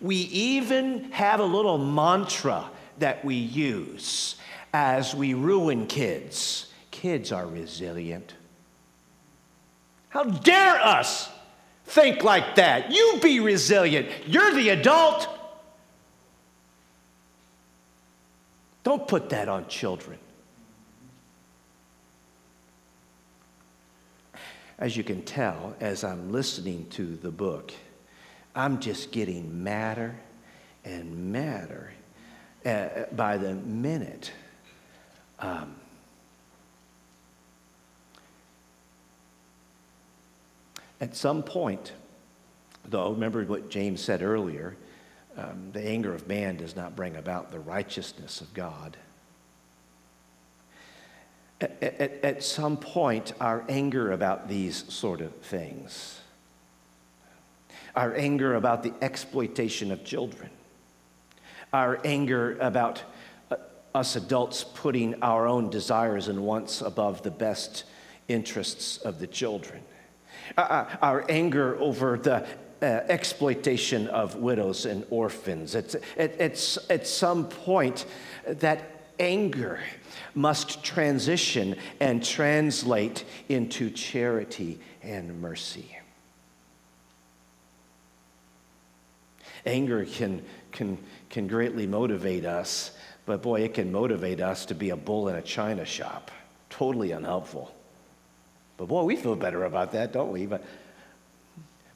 We 0.00 0.16
even 0.16 1.10
have 1.12 1.40
a 1.40 1.44
little 1.44 1.78
mantra 1.78 2.70
that 2.98 3.24
we 3.24 3.34
use 3.34 4.36
as 4.72 5.14
we 5.14 5.34
ruin 5.34 5.86
kids. 5.86 6.66
Kids 6.90 7.32
are 7.32 7.46
resilient. 7.46 8.34
How 10.10 10.24
dare 10.24 10.78
us 10.80 11.31
think 11.92 12.24
like 12.24 12.54
that? 12.56 12.90
You 12.90 13.18
be 13.22 13.40
resilient. 13.40 14.08
You're 14.26 14.54
the 14.54 14.70
adult. 14.70 15.28
Don't 18.82 19.06
put 19.06 19.28
that 19.28 19.48
on 19.48 19.68
children. 19.68 20.18
As 24.78 24.96
you 24.96 25.04
can 25.04 25.22
tell, 25.22 25.76
as 25.80 26.02
I'm 26.02 26.32
listening 26.32 26.86
to 26.90 27.14
the 27.16 27.30
book, 27.30 27.72
I'm 28.56 28.80
just 28.80 29.12
getting 29.12 29.62
madder 29.62 30.16
and 30.84 31.30
madder 31.30 31.92
uh, 32.66 33.04
by 33.12 33.36
the 33.36 33.54
minute. 33.54 34.32
Um, 35.38 35.76
at 41.02 41.16
some 41.16 41.42
point, 41.42 41.92
though, 42.88 43.10
remember 43.10 43.44
what 43.44 43.68
James 43.68 44.00
said 44.00 44.22
earlier 44.22 44.76
um, 45.36 45.70
the 45.72 45.82
anger 45.84 46.14
of 46.14 46.28
man 46.28 46.56
does 46.56 46.76
not 46.76 46.94
bring 46.94 47.16
about 47.16 47.50
the 47.50 47.58
righteousness 47.58 48.40
of 48.40 48.52
God. 48.54 48.96
At, 51.60 51.82
at, 51.82 52.24
at 52.24 52.44
some 52.44 52.76
point, 52.76 53.32
our 53.40 53.64
anger 53.68 54.12
about 54.12 54.48
these 54.48 54.84
sort 54.92 55.20
of 55.20 55.34
things, 55.36 56.20
our 57.96 58.14
anger 58.14 58.54
about 58.54 58.82
the 58.82 58.92
exploitation 59.00 59.90
of 59.90 60.04
children, 60.04 60.50
our 61.72 61.98
anger 62.04 62.56
about 62.60 63.02
uh, 63.50 63.56
us 63.94 64.16
adults 64.16 64.64
putting 64.64 65.22
our 65.22 65.46
own 65.46 65.70
desires 65.70 66.28
and 66.28 66.44
wants 66.44 66.82
above 66.82 67.22
the 67.22 67.30
best 67.30 67.84
interests 68.28 68.98
of 68.98 69.18
the 69.18 69.26
children. 69.26 69.82
Uh, 70.56 70.60
uh 70.60 70.96
our 71.00 71.24
anger 71.28 71.76
over 71.78 72.18
the 72.18 72.46
uh, 72.82 73.04
exploitation 73.08 74.08
of 74.08 74.34
widows 74.36 74.86
and 74.86 75.04
orphans. 75.08 75.74
It's, 75.76 75.94
it, 75.94 76.36
it's 76.38 76.78
at 76.90 77.06
some 77.06 77.48
point 77.48 78.06
that 78.44 79.04
anger 79.20 79.78
must 80.34 80.82
transition 80.82 81.76
and 82.00 82.24
translate 82.24 83.24
into 83.48 83.88
charity 83.90 84.80
and 85.02 85.40
mercy. 85.40 85.96
Anger 89.64 90.04
can, 90.04 90.42
can, 90.72 90.98
can 91.30 91.46
greatly 91.46 91.86
motivate 91.86 92.44
us, 92.44 92.90
but 93.26 93.42
boy, 93.42 93.60
it 93.60 93.74
can 93.74 93.92
motivate 93.92 94.40
us 94.40 94.66
to 94.66 94.74
be 94.74 94.90
a 94.90 94.96
bull 94.96 95.28
in 95.28 95.36
a 95.36 95.42
china 95.42 95.84
shop. 95.84 96.32
Totally 96.68 97.12
unhelpful. 97.12 97.72
But 98.82 98.88
boy, 98.88 99.04
we 99.04 99.14
feel 99.14 99.36
better 99.36 99.62
about 99.62 99.92
that, 99.92 100.12
don't 100.12 100.32
we? 100.32 100.44
But, 100.44 100.64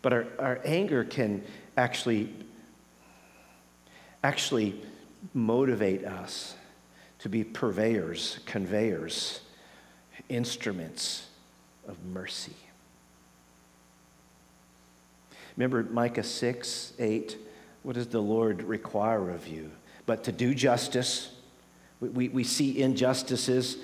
but 0.03 0.13
our, 0.13 0.27
our 0.39 0.61
anger 0.65 1.03
can 1.03 1.43
actually, 1.77 2.33
actually 4.23 4.81
motivate 5.35 6.05
us 6.05 6.55
to 7.19 7.29
be 7.29 7.43
purveyors, 7.43 8.39
conveyors, 8.47 9.41
instruments 10.29 11.27
of 11.89 11.97
mercy. 12.05 12.55
Remember 15.57 15.83
Micah 15.83 16.23
6, 16.23 16.93
8? 17.01 17.37
What 17.83 17.97
does 17.97 18.07
the 18.07 18.23
Lord 18.23 18.63
require 18.63 19.31
of 19.31 19.49
you? 19.49 19.73
But 20.07 20.23
to 20.23 20.31
do 20.31 20.55
justice. 20.55 21.33
We, 21.99 22.09
we, 22.11 22.29
we 22.29 22.45
see 22.45 22.81
injustices 22.81 23.77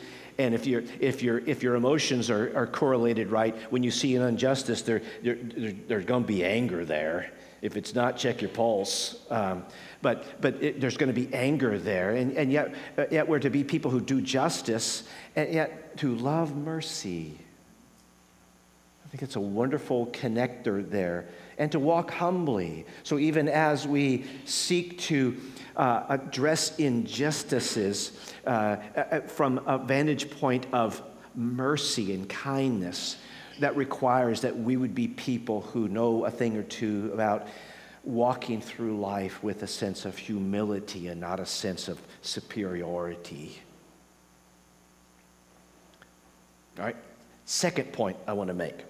and 0.42 0.54
if, 0.54 0.66
you 0.66 0.86
if, 1.00 1.22
you 1.22 1.42
if 1.46 1.62
your 1.62 1.74
emotions 1.74 2.30
are, 2.30 2.56
are 2.56 2.66
correlated 2.66 3.30
right, 3.30 3.54
when 3.70 3.82
you 3.82 3.90
see 3.90 4.16
an 4.16 4.22
injustice, 4.22 4.82
there, 4.82 5.02
there, 5.22 5.36
there, 5.36 5.72
there's 5.88 6.04
going 6.04 6.22
to 6.22 6.28
be 6.28 6.44
anger 6.44 6.84
there. 6.84 7.30
If 7.60 7.76
it's 7.76 7.94
not, 7.94 8.16
check 8.16 8.40
your 8.40 8.50
pulse. 8.50 9.16
Um, 9.30 9.64
but 10.02 10.40
but 10.40 10.60
it, 10.60 10.80
there's 10.80 10.96
going 10.96 11.14
to 11.14 11.20
be 11.20 11.32
anger 11.32 11.78
there. 11.78 12.10
And, 12.10 12.36
and 12.36 12.50
yet, 12.50 12.74
uh, 12.98 13.04
yet 13.10 13.28
we're 13.28 13.38
to 13.38 13.50
be 13.50 13.62
people 13.62 13.90
who 13.90 14.00
do 14.00 14.20
justice 14.20 15.04
and 15.36 15.52
yet 15.52 15.96
to 15.98 16.14
love 16.16 16.56
mercy. 16.56 17.38
I 19.06 19.08
think 19.10 19.22
it's 19.22 19.36
a 19.36 19.40
wonderful 19.40 20.06
connector 20.06 20.88
there. 20.88 21.26
And 21.58 21.70
to 21.72 21.78
walk 21.78 22.10
humbly. 22.10 22.84
So 23.04 23.18
even 23.18 23.48
as 23.48 23.86
we 23.86 24.24
seek 24.44 24.98
to 25.02 25.36
uh, 25.76 26.06
address 26.08 26.76
injustices 26.78 28.31
uh, 28.46 28.76
uh, 28.96 29.20
from 29.20 29.60
a 29.66 29.78
vantage 29.78 30.30
point 30.30 30.66
of 30.72 31.02
mercy 31.34 32.14
and 32.14 32.28
kindness 32.28 33.16
that 33.60 33.76
requires 33.76 34.40
that 34.40 34.56
we 34.56 34.76
would 34.76 34.94
be 34.94 35.08
people 35.08 35.60
who 35.60 35.88
know 35.88 36.24
a 36.24 36.30
thing 36.30 36.56
or 36.56 36.62
two 36.62 37.10
about 37.14 37.46
walking 38.04 38.60
through 38.60 38.98
life 38.98 39.42
with 39.42 39.62
a 39.62 39.66
sense 39.66 40.04
of 40.04 40.18
humility 40.18 41.08
and 41.08 41.20
not 41.20 41.38
a 41.38 41.46
sense 41.46 41.88
of 41.88 42.00
superiority. 42.22 43.60
All 46.78 46.84
right, 46.84 46.96
second 47.44 47.92
point 47.92 48.16
I 48.26 48.32
want 48.32 48.48
to 48.48 48.54
make. 48.54 48.84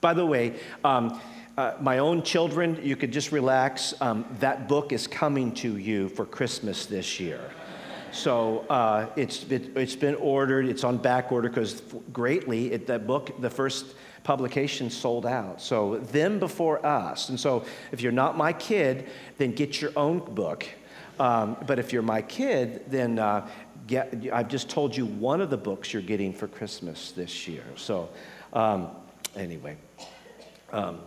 By 0.00 0.14
the 0.14 0.24
way, 0.24 0.54
um, 0.84 1.20
uh, 1.56 1.74
my 1.80 1.98
own 1.98 2.22
children, 2.22 2.78
you 2.82 2.94
could 2.94 3.12
just 3.12 3.32
relax. 3.32 3.92
Um, 4.00 4.24
that 4.38 4.68
book 4.68 4.92
is 4.92 5.08
coming 5.08 5.52
to 5.54 5.76
you 5.76 6.08
for 6.08 6.24
Christmas 6.24 6.86
this 6.86 7.18
year. 7.18 7.40
So 8.12 8.60
uh, 8.70 9.06
it's, 9.16 9.44
it, 9.50 9.76
has 9.76 9.96
been 9.96 10.14
ordered, 10.16 10.66
it's 10.66 10.84
on 10.84 10.98
back 10.98 11.32
order 11.32 11.48
because 11.48 11.82
greatly, 12.12 12.72
it, 12.72 12.86
that 12.86 13.06
book, 13.06 13.40
the 13.40 13.50
first 13.50 13.94
publication 14.24 14.90
sold 14.90 15.26
out. 15.26 15.60
So 15.60 15.98
them 15.98 16.38
before 16.38 16.84
us. 16.84 17.28
And 17.28 17.38
so 17.38 17.64
if 17.92 18.00
you're 18.00 18.12
not 18.12 18.36
my 18.36 18.52
kid, 18.52 19.08
then 19.38 19.52
get 19.52 19.80
your 19.80 19.92
own 19.96 20.18
book. 20.18 20.66
Um, 21.18 21.56
but 21.66 21.78
if 21.78 21.92
you're 21.92 22.02
my 22.02 22.22
kid, 22.22 22.82
then 22.88 23.18
uh, 23.18 23.48
get, 23.86 24.14
I've 24.32 24.48
just 24.48 24.68
told 24.68 24.96
you 24.96 25.06
one 25.06 25.40
of 25.40 25.50
the 25.50 25.56
books 25.56 25.92
you're 25.92 26.02
getting 26.02 26.32
for 26.32 26.46
Christmas 26.46 27.12
this 27.12 27.48
year. 27.48 27.64
So 27.76 28.08
um, 28.52 28.88
anyway. 29.36 29.76
Um, 30.72 31.00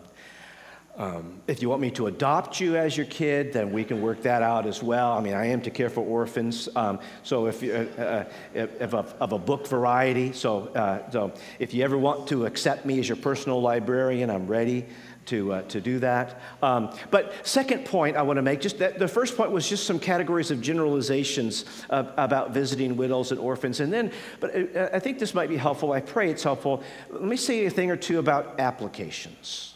Um, 0.97 1.41
if 1.47 1.61
you 1.61 1.69
want 1.69 1.81
me 1.81 1.89
to 1.91 2.07
adopt 2.07 2.59
you 2.59 2.75
as 2.75 2.97
your 2.97 3.05
kid, 3.05 3.53
then 3.53 3.71
we 3.71 3.83
can 3.83 4.01
work 4.01 4.21
that 4.23 4.41
out 4.41 4.67
as 4.67 4.83
well. 4.83 5.13
I 5.13 5.21
mean, 5.21 5.33
I 5.33 5.47
am 5.47 5.61
to 5.61 5.69
care 5.69 5.89
for 5.89 6.01
orphans. 6.01 6.67
Um, 6.75 6.99
so 7.23 7.47
if, 7.47 7.63
you, 7.63 7.73
uh, 7.73 8.01
uh, 8.01 8.25
if 8.53 8.93
of, 8.93 9.15
of, 9.19 9.31
a 9.31 9.39
book 9.39 9.67
variety, 9.67 10.33
so, 10.33 10.67
uh, 10.67 11.09
so 11.09 11.33
if 11.59 11.73
you 11.73 11.83
ever 11.83 11.97
want 11.97 12.27
to 12.27 12.45
accept 12.45 12.85
me 12.85 12.99
as 12.99 13.07
your 13.07 13.15
personal 13.15 13.61
librarian, 13.61 14.29
I'm 14.29 14.47
ready 14.47 14.85
to, 15.27 15.53
uh, 15.53 15.61
to 15.63 15.79
do 15.79 15.99
that. 15.99 16.41
Um, 16.61 16.93
but 17.09 17.47
second 17.47 17.85
point 17.85 18.17
I 18.17 18.21
want 18.23 18.37
to 18.37 18.41
make, 18.41 18.59
just 18.59 18.79
that 18.79 18.99
the 18.99 19.07
first 19.07 19.37
point 19.37 19.51
was 19.51 19.69
just 19.69 19.85
some 19.85 19.97
categories 19.97 20.51
of 20.51 20.61
generalizations 20.61 21.65
about 21.89 22.51
visiting 22.51 22.97
widows 22.97 23.31
and 23.31 23.39
orphans. 23.39 23.79
And 23.79 23.93
then, 23.93 24.11
but 24.41 24.75
uh, 24.75 24.89
I 24.91 24.99
think 24.99 25.19
this 25.19 25.33
might 25.33 25.47
be 25.47 25.57
helpful. 25.57 25.93
I 25.93 26.01
pray 26.01 26.29
it's 26.29 26.43
helpful. 26.43 26.83
Let 27.09 27.23
me 27.23 27.37
say 27.37 27.65
a 27.65 27.69
thing 27.69 27.91
or 27.91 27.95
two 27.95 28.19
about 28.19 28.59
applications. 28.59 29.70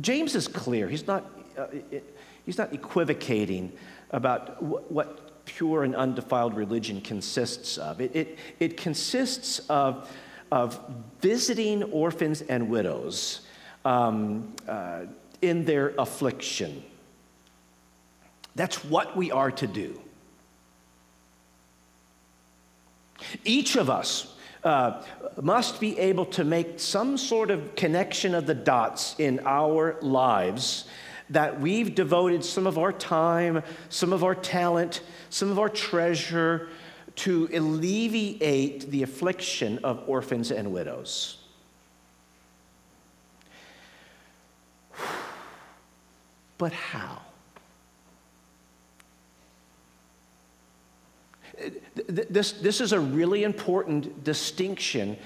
James 0.00 0.34
is 0.34 0.48
clear. 0.48 0.88
He's 0.88 1.06
not, 1.06 1.24
uh, 1.56 1.66
he's 2.44 2.58
not 2.58 2.72
equivocating 2.72 3.72
about 4.10 4.62
what, 4.62 4.90
what, 4.90 5.22
pure 5.46 5.84
and 5.84 5.94
undefiled 5.94 6.54
religion 6.54 7.00
consists 7.00 7.78
of. 7.78 8.00
It, 8.00 8.14
it, 8.14 8.38
it 8.58 8.76
consists 8.76 9.60
of, 9.70 10.12
of 10.52 10.78
visiting 11.20 11.84
orphans 11.84 12.42
and 12.42 12.68
widows 12.68 13.42
um, 13.84 14.52
uh, 14.68 15.02
in 15.40 15.64
their 15.64 15.94
affliction. 15.98 16.82
That's 18.54 18.84
what 18.84 19.16
we 19.16 19.30
are 19.30 19.50
to 19.52 19.66
do. 19.66 20.00
Each 23.44 23.76
of 23.76 23.88
us 23.88 24.34
uh, 24.64 25.02
must 25.40 25.80
be 25.80 25.98
able 25.98 26.26
to 26.26 26.44
make 26.44 26.80
some 26.80 27.16
sort 27.16 27.50
of 27.50 27.74
connection 27.76 28.34
of 28.34 28.46
the 28.46 28.54
dots 28.54 29.14
in 29.18 29.40
our 29.44 29.96
lives 30.00 30.86
that 31.30 31.60
we've 31.60 31.94
devoted 31.94 32.44
some 32.44 32.66
of 32.66 32.78
our 32.78 32.92
time, 32.92 33.62
some 33.88 34.12
of 34.12 34.22
our 34.22 34.34
talent, 34.34 35.02
some 35.30 35.50
of 35.50 35.58
our 35.58 35.68
treasure 35.68 36.68
to 37.16 37.48
alleviate 37.52 38.90
the 38.90 39.02
affliction 39.02 39.78
of 39.82 40.02
orphans 40.08 40.50
and 40.50 40.72
widows. 40.72 41.38
But 46.58 46.72
how? 46.72 47.20
This, 52.08 52.52
this 52.52 52.80
is 52.80 52.92
a 52.92 53.00
really 53.00 53.44
important 53.44 54.22
distinction 54.22 55.16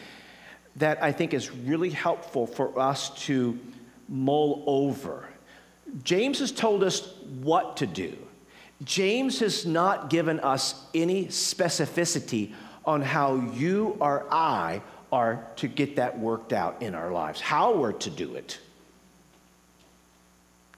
that 0.76 1.02
I 1.02 1.12
think 1.12 1.34
is 1.34 1.50
really 1.50 1.90
helpful 1.90 2.46
for 2.46 2.78
us 2.78 3.10
to 3.26 3.58
mull 4.08 4.62
over. 4.66 5.28
James 6.04 6.38
has 6.38 6.52
told 6.52 6.84
us 6.84 7.14
what 7.40 7.76
to 7.78 7.86
do. 7.86 8.16
James 8.84 9.40
has 9.40 9.66
not 9.66 10.10
given 10.10 10.40
us 10.40 10.86
any 10.94 11.26
specificity 11.26 12.52
on 12.84 13.02
how 13.02 13.36
you 13.54 13.96
or 14.00 14.26
I 14.30 14.80
are 15.12 15.44
to 15.56 15.68
get 15.68 15.96
that 15.96 16.18
worked 16.18 16.52
out 16.52 16.80
in 16.82 16.94
our 16.94 17.10
lives, 17.10 17.40
how 17.40 17.76
we're 17.76 17.92
to 17.92 18.10
do 18.10 18.34
it. 18.34 18.58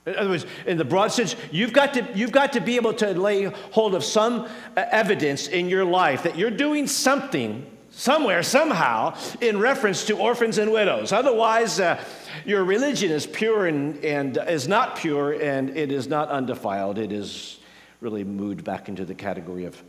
In 0.05 0.15
other 0.15 0.29
words, 0.29 0.45
in 0.65 0.77
the 0.77 0.85
broad 0.85 1.11
sense, 1.11 1.35
you've 1.51 1.71
got, 1.71 1.93
to, 1.93 2.05
you've 2.13 2.31
got 2.31 2.53
to 2.53 2.59
be 2.59 2.75
able 2.75 2.93
to 2.95 3.13
lay 3.13 3.45
hold 3.45 3.95
of 3.95 4.03
some 4.03 4.49
uh, 4.75 4.83
evidence 4.91 5.47
in 5.47 5.69
your 5.69 5.85
life 5.85 6.23
that 6.23 6.37
you're 6.37 6.51
doing 6.51 6.87
something 6.87 7.65
somewhere, 7.91 8.43
somehow, 8.43 9.15
in 9.39 9.59
reference 9.59 10.05
to 10.05 10.17
orphans 10.17 10.57
and 10.57 10.71
widows. 10.71 11.13
Otherwise, 11.13 11.79
uh, 11.79 12.03
your 12.43 12.65
religion 12.65 13.11
is 13.11 13.25
pure 13.25 13.67
and, 13.67 14.03
and 14.03 14.37
is 14.47 14.67
not 14.67 14.97
pure 14.97 15.33
and 15.41 15.69
it 15.77 15.91
is 15.91 16.07
not 16.07 16.29
undefiled. 16.29 16.97
It 16.97 17.13
is 17.13 17.59
really 18.01 18.25
moved 18.25 18.63
back 18.65 18.89
into 18.89 19.05
the 19.05 19.15
category 19.15 19.63
of, 19.63 19.81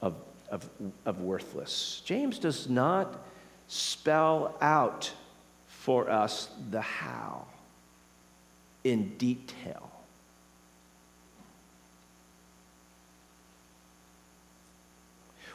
of, 0.00 0.16
of, 0.50 0.68
of 1.04 1.20
worthless. 1.20 2.02
James 2.04 2.38
does 2.40 2.68
not 2.68 3.24
spell 3.68 4.56
out 4.60 5.12
for 5.68 6.10
us 6.10 6.48
the 6.70 6.80
how 6.80 7.46
in 8.84 9.16
detail. 9.16 9.90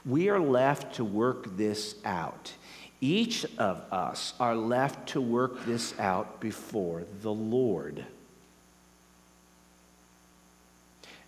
We 0.06 0.30
are 0.30 0.40
left 0.40 0.96
to 0.96 1.04
work 1.04 1.58
this 1.58 1.96
out. 2.06 2.54
Each 3.02 3.46
of 3.58 3.82
us 3.92 4.34
are 4.40 4.56
left 4.56 5.10
to 5.10 5.22
work 5.22 5.66
this 5.66 5.98
out 6.00 6.40
before 6.40 7.04
the 7.22 7.34
Lord. 7.34 8.06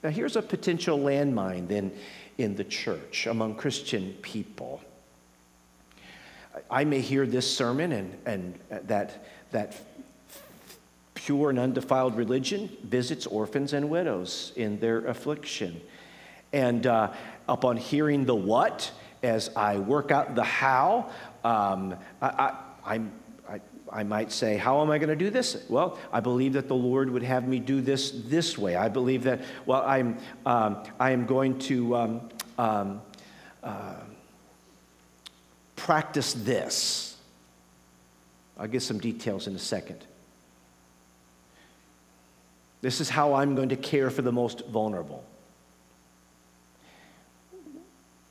Now, 0.01 0.09
here's 0.09 0.37
a 0.37 0.41
potential 0.41 0.97
landmine 0.97 1.67
then 1.67 1.91
in 2.37 2.55
the 2.55 2.63
church 2.63 3.27
among 3.27 3.55
Christian 3.55 4.13
people. 4.21 4.81
I 6.71 6.85
may 6.85 7.01
hear 7.01 7.27
this 7.27 7.51
sermon 7.53 7.91
and, 7.91 8.17
and 8.25 8.59
that, 8.87 9.25
that 9.51 9.88
pure 11.19 11.49
and 11.49 11.59
undefiled 11.59 12.15
religion 12.15 12.69
visits 12.81 13.27
orphans 13.27 13.73
and 13.73 13.89
widows 13.89 14.53
in 14.55 14.79
their 14.79 15.05
affliction. 15.05 15.81
And 16.53 16.87
uh, 16.87 17.11
upon 17.49 17.75
hearing 17.75 18.23
the 18.23 18.33
what, 18.33 18.89
as 19.21 19.49
I 19.53 19.79
work 19.79 20.11
out 20.11 20.33
the 20.33 20.45
how, 20.45 21.09
um, 21.43 21.97
I, 22.21 22.55
I, 22.85 23.01
I, 23.49 23.61
I, 23.91 24.03
might 24.03 24.31
say, 24.31 24.55
How 24.55 24.81
am 24.81 24.89
I 24.89 24.97
going 24.97 25.09
to 25.09 25.15
do 25.15 25.29
this? 25.29 25.65
Well, 25.67 25.99
I 26.13 26.21
believe 26.21 26.53
that 26.53 26.69
the 26.69 26.75
Lord 26.75 27.09
would 27.09 27.23
have 27.23 27.45
me 27.45 27.59
do 27.59 27.81
this 27.81 28.11
this 28.11 28.57
way. 28.57 28.77
I 28.77 28.87
believe 28.87 29.23
that, 29.23 29.41
well, 29.65 29.83
I'm, 29.85 30.17
um, 30.45 30.83
I 31.01 31.11
am 31.11 31.25
going 31.25 31.59
to 31.59 31.95
um, 31.97 32.29
um 32.57 33.01
uh, 33.61 33.95
practice 35.75 36.33
this. 36.33 37.17
I'll 38.57 38.67
give 38.67 38.83
some 38.83 38.99
details 38.99 39.47
in 39.47 39.55
a 39.55 39.59
second. 39.59 40.05
This 42.81 43.01
is 43.01 43.09
how 43.09 43.33
I'm 43.33 43.55
going 43.55 43.69
to 43.69 43.75
care 43.75 44.09
for 44.09 44.21
the 44.21 44.31
most 44.31 44.65
vulnerable. 44.67 45.23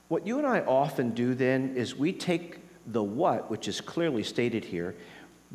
What 0.08 0.26
you 0.26 0.38
and 0.38 0.46
I 0.46 0.61
often 0.61 1.11
do 1.11 1.34
then 1.34 1.76
is 1.76 1.94
we 1.94 2.12
take 2.12 2.58
the 2.87 3.02
what, 3.02 3.50
which 3.50 3.68
is 3.68 3.80
clearly 3.80 4.22
stated 4.22 4.64
here, 4.64 4.94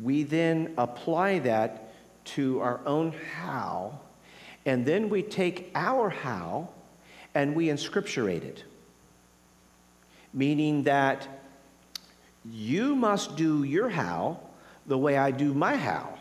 we 0.00 0.22
then 0.22 0.74
apply 0.78 1.40
that 1.40 1.92
to 2.24 2.60
our 2.60 2.80
own 2.86 3.12
how, 3.36 3.98
and 4.64 4.86
then 4.86 5.08
we 5.08 5.22
take 5.22 5.70
our 5.74 6.08
how 6.08 6.68
and 7.34 7.54
we 7.54 7.66
inscripturate 7.66 8.44
it. 8.44 8.64
Meaning 10.32 10.84
that 10.84 11.26
you 12.48 12.94
must 12.94 13.36
do 13.36 13.64
your 13.64 13.88
how 13.88 14.40
the 14.86 14.98
way 14.98 15.16
I 15.16 15.30
do 15.30 15.52
my 15.52 15.76
how. 15.76 16.18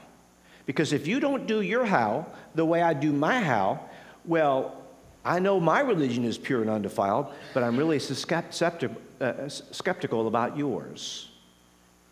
Because 0.65 0.93
if 0.93 1.07
you 1.07 1.19
don't 1.19 1.45
do 1.45 1.61
your 1.61 1.85
how 1.85 2.25
the 2.55 2.65
way 2.65 2.81
I 2.81 2.93
do 2.93 3.11
my 3.11 3.39
how, 3.39 3.79
well, 4.25 4.83
I 5.25 5.39
know 5.39 5.59
my 5.59 5.79
religion 5.79 6.25
is 6.25 6.37
pure 6.37 6.61
and 6.61 6.69
undefiled, 6.69 7.27
but 7.53 7.63
I'm 7.63 7.77
really 7.77 7.97
uh, 7.97 9.49
skeptical 9.49 10.27
about 10.27 10.57
yours. 10.57 11.29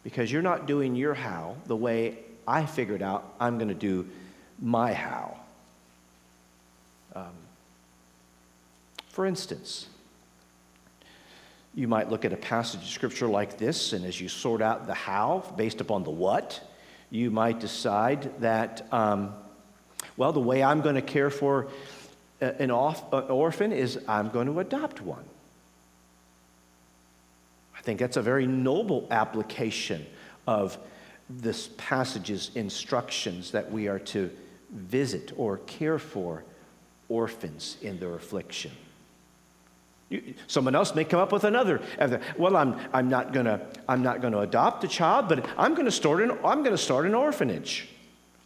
Because 0.04 0.32
you're 0.32 0.42
not 0.42 0.66
doing 0.66 0.96
your 0.96 1.14
how 1.14 1.58
the 1.68 1.76
way 1.76 2.18
I 2.48 2.66
figured 2.66 3.02
out 3.02 3.34
I'm 3.40 3.58
going 3.58 3.68
to 3.68 3.74
do 3.74 4.08
my 4.60 4.94
how. 4.94 5.38
Um, 7.16 7.34
for 9.10 9.26
instance, 9.26 9.88
you 11.76 11.88
might 11.88 12.10
look 12.10 12.26
at 12.26 12.34
a 12.34 12.38
passage 12.38 12.82
of 12.82 12.88
scripture 12.88 13.28
like 13.28 13.58
this, 13.58 13.94
and 13.94 14.06
as 14.06 14.20
you 14.20 14.28
sort 14.28 14.62
out 14.62 14.88
the 14.88 14.94
how 14.94 15.44
based 15.56 15.82
upon 15.82 16.04
the 16.04 16.10
what, 16.10 16.62
you 17.10 17.30
might 17.30 17.60
decide 17.60 18.32
that, 18.42 18.88
um, 18.92 19.34
well, 20.18 20.32
the 20.32 20.40
way 20.40 20.64
I'm 20.64 20.82
going 20.82 20.96
to 20.96 21.02
care 21.02 21.30
for 21.30 21.68
uh, 22.42 22.46
an, 22.60 22.72
off, 22.72 23.12
an 23.14 23.30
orphan 23.30 23.72
is 23.72 24.00
I'm 24.08 24.30
going 24.30 24.48
to 24.48 24.60
adopt 24.60 25.02
one. 25.02 25.24
I 27.78 27.82
think 27.82 28.00
that's 28.00 28.18
a 28.18 28.22
very 28.22 28.46
noble 28.46 29.08
application 29.10 30.06
of 30.46 30.78
this 31.30 31.70
passage's 31.78 32.52
instructions 32.56 33.52
that 33.52 33.72
we 33.72 33.88
are 33.88 34.00
to 34.00 34.30
visit 34.72 35.32
or 35.36 35.58
care 35.58 35.98
for 35.98 36.44
orphans 37.10 37.78
in 37.82 38.00
their 38.00 38.16
affliction. 38.16 38.72
Someone 40.48 40.76
else 40.76 40.94
may 40.94 41.06
come 41.06 41.20
up 41.20 41.32
with 41.32 41.46
another. 41.46 41.82
Uh, 41.98 42.18
well, 42.38 42.58
I'm, 42.58 42.78
I'm 42.94 43.10
not 43.10 43.32
going 43.34 43.46
to 43.46 44.40
adopt 44.40 44.84
a 44.84 44.88
child, 44.88 45.30
but 45.30 45.46
I'm 45.58 45.74
going 45.74 45.86
to 45.86 46.78
start 46.78 47.06
an 47.06 47.16
orphanage, 47.16 47.88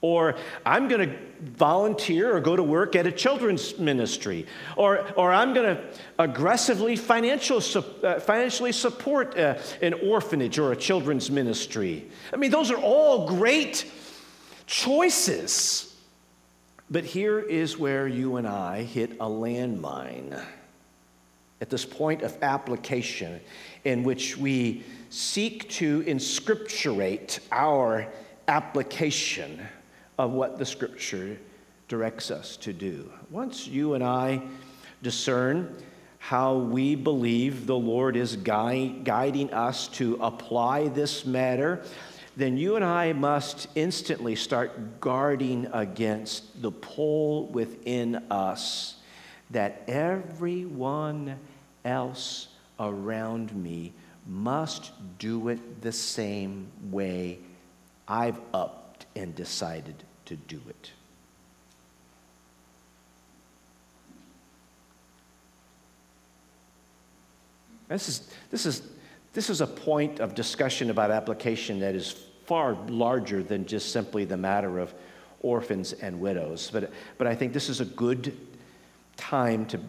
or 0.06 0.36
I'm 0.66 0.88
going 0.88 1.10
to 1.10 1.16
volunteer 1.42 2.36
or 2.36 2.40
go 2.40 2.56
to 2.56 2.64
work 2.64 2.96
at 2.96 3.08
a 3.08 3.12
children's 3.12 3.78
ministry, 3.80 4.46
or 4.78 5.06
or 5.16 5.34
I'm 5.34 5.54
going 5.54 5.76
to 5.76 5.84
aggressively 6.20 6.96
financial, 6.96 7.58
uh, 7.58 8.20
financially 8.20 8.72
support 8.72 9.38
uh, 9.38 9.56
an 9.82 9.94
orphanage 9.94 10.60
or 10.60 10.72
a 10.72 10.76
children's 10.76 11.32
ministry. 11.32 12.06
I 12.32 12.38
mean, 12.38 12.52
those 12.52 12.70
are 12.72 12.78
all 12.78 13.28
great 13.28 13.90
choices. 14.68 15.92
But 16.92 17.04
here 17.04 17.40
is 17.40 17.80
where 17.80 18.08
you 18.08 18.36
and 18.36 18.48
I 18.48 18.84
hit 18.84 19.14
a 19.14 19.26
landmine 19.26 20.40
at 21.60 21.70
this 21.72 21.84
point 21.84 22.22
of 22.22 22.38
application 22.44 23.40
in 23.86 24.04
which 24.04 24.38
we 24.38 24.84
seek 25.10 25.68
to 25.70 26.04
inscripturate 26.04 27.40
our 27.52 28.08
application 28.48 29.60
of 30.18 30.32
what 30.32 30.58
the 30.58 30.66
scripture 30.66 31.38
directs 31.88 32.32
us 32.32 32.58
to 32.58 32.74
do. 32.74 33.12
Once 33.30 33.68
you 33.68 33.94
and 33.94 34.04
I 34.04 34.42
discern 35.04 35.76
how 36.18 36.56
we 36.56 36.96
believe 36.96 37.68
the 37.68 37.76
Lord 37.76 38.16
is 38.16 38.36
guide, 38.36 39.04
guiding 39.04 39.54
us 39.54 39.88
to 39.90 40.18
apply 40.22 40.88
this 40.88 41.26
matter, 41.26 41.84
then 42.36 42.58
you 42.58 42.76
and 42.76 42.84
I 42.84 43.14
must 43.14 43.68
instantly 43.76 44.36
start 44.36 45.00
guarding 45.00 45.68
against 45.72 46.62
the 46.62 46.72
pull 46.72 47.48
within 47.48 48.16
us 48.32 48.96
that 49.52 49.84
everyone 49.88 51.40
else 51.84 52.48
around 52.80 53.56
me 53.56 53.94
must 54.28 54.92
do 55.20 55.50
it 55.50 55.82
the 55.82 55.92
same 55.92 56.68
way 56.90 57.38
I've 58.08 58.40
upped 58.54 58.85
and 59.16 59.36
decided 59.36 59.96
to 60.26 60.36
do 60.36 60.62
it. 60.70 60.92
This 67.88 68.10
is, 68.10 68.30
this, 68.50 68.66
is, 68.66 68.82
this 69.34 69.50
is 69.50 69.62
a 69.62 69.68
point 69.68 70.20
of 70.20 70.34
discussion 70.34 70.90
about 70.90 71.12
application 71.12 71.80
that 71.82 71.94
is 71.94 72.12
far 72.46 72.74
larger 72.88 73.44
than 73.44 73.66
just 73.66 73.92
simply 73.92 74.26
the 74.26 74.38
matter 74.38 74.80
of 74.80 74.94
orphans 75.42 75.94
and 75.94 76.20
widows. 76.20 76.70
But, 76.72 76.92
but 77.18 77.28
I 77.28 77.36
think 77.36 77.54
this 77.54 77.70
is 77.70 77.82
a 77.82 77.86
good 77.86 78.36
time 79.18 79.66
to 79.68 79.80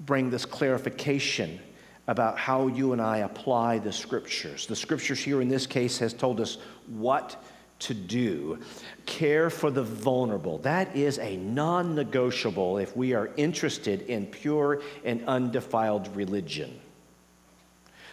bring 0.00 0.30
this 0.30 0.44
clarification 0.44 1.60
about 2.08 2.38
how 2.38 2.66
you 2.66 2.92
and 2.92 3.00
I 3.00 3.18
apply 3.18 3.78
the 3.78 3.92
scriptures. 3.92 4.66
The 4.66 4.76
scriptures 4.76 5.20
here 5.20 5.40
in 5.40 5.48
this 5.48 5.66
case 5.66 5.98
has 5.98 6.12
told 6.12 6.40
us 6.40 6.58
what 6.88 7.42
to 7.82 7.94
do. 7.94 8.58
Care 9.06 9.50
for 9.50 9.70
the 9.70 9.82
vulnerable. 9.82 10.58
That 10.58 10.94
is 10.96 11.18
a 11.18 11.36
non 11.36 11.94
negotiable 11.94 12.78
if 12.78 12.96
we 12.96 13.14
are 13.14 13.30
interested 13.36 14.02
in 14.02 14.26
pure 14.26 14.82
and 15.04 15.26
undefiled 15.26 16.14
religion. 16.16 16.80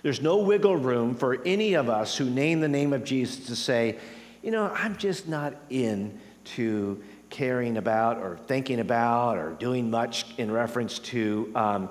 There's 0.02 0.22
no 0.22 0.38
wiggle 0.38 0.78
room 0.78 1.16
for 1.16 1.42
any 1.46 1.74
of 1.74 1.90
us 1.90 2.16
who 2.16 2.30
name 2.30 2.62
the 2.62 2.70
name 2.70 2.94
of 2.94 3.04
Jesus 3.04 3.48
to 3.48 3.56
say, 3.56 3.98
you 4.42 4.52
know, 4.52 4.72
I'm 4.74 4.96
just 4.96 5.28
not 5.28 5.56
into 5.70 7.04
caring 7.30 7.78
about 7.78 8.18
or 8.18 8.38
thinking 8.48 8.80
about 8.80 9.38
or 9.38 9.52
doing 9.52 9.90
much 9.90 10.26
in 10.38 10.50
reference 10.52 11.00
to 11.00 11.52
um, 11.54 11.90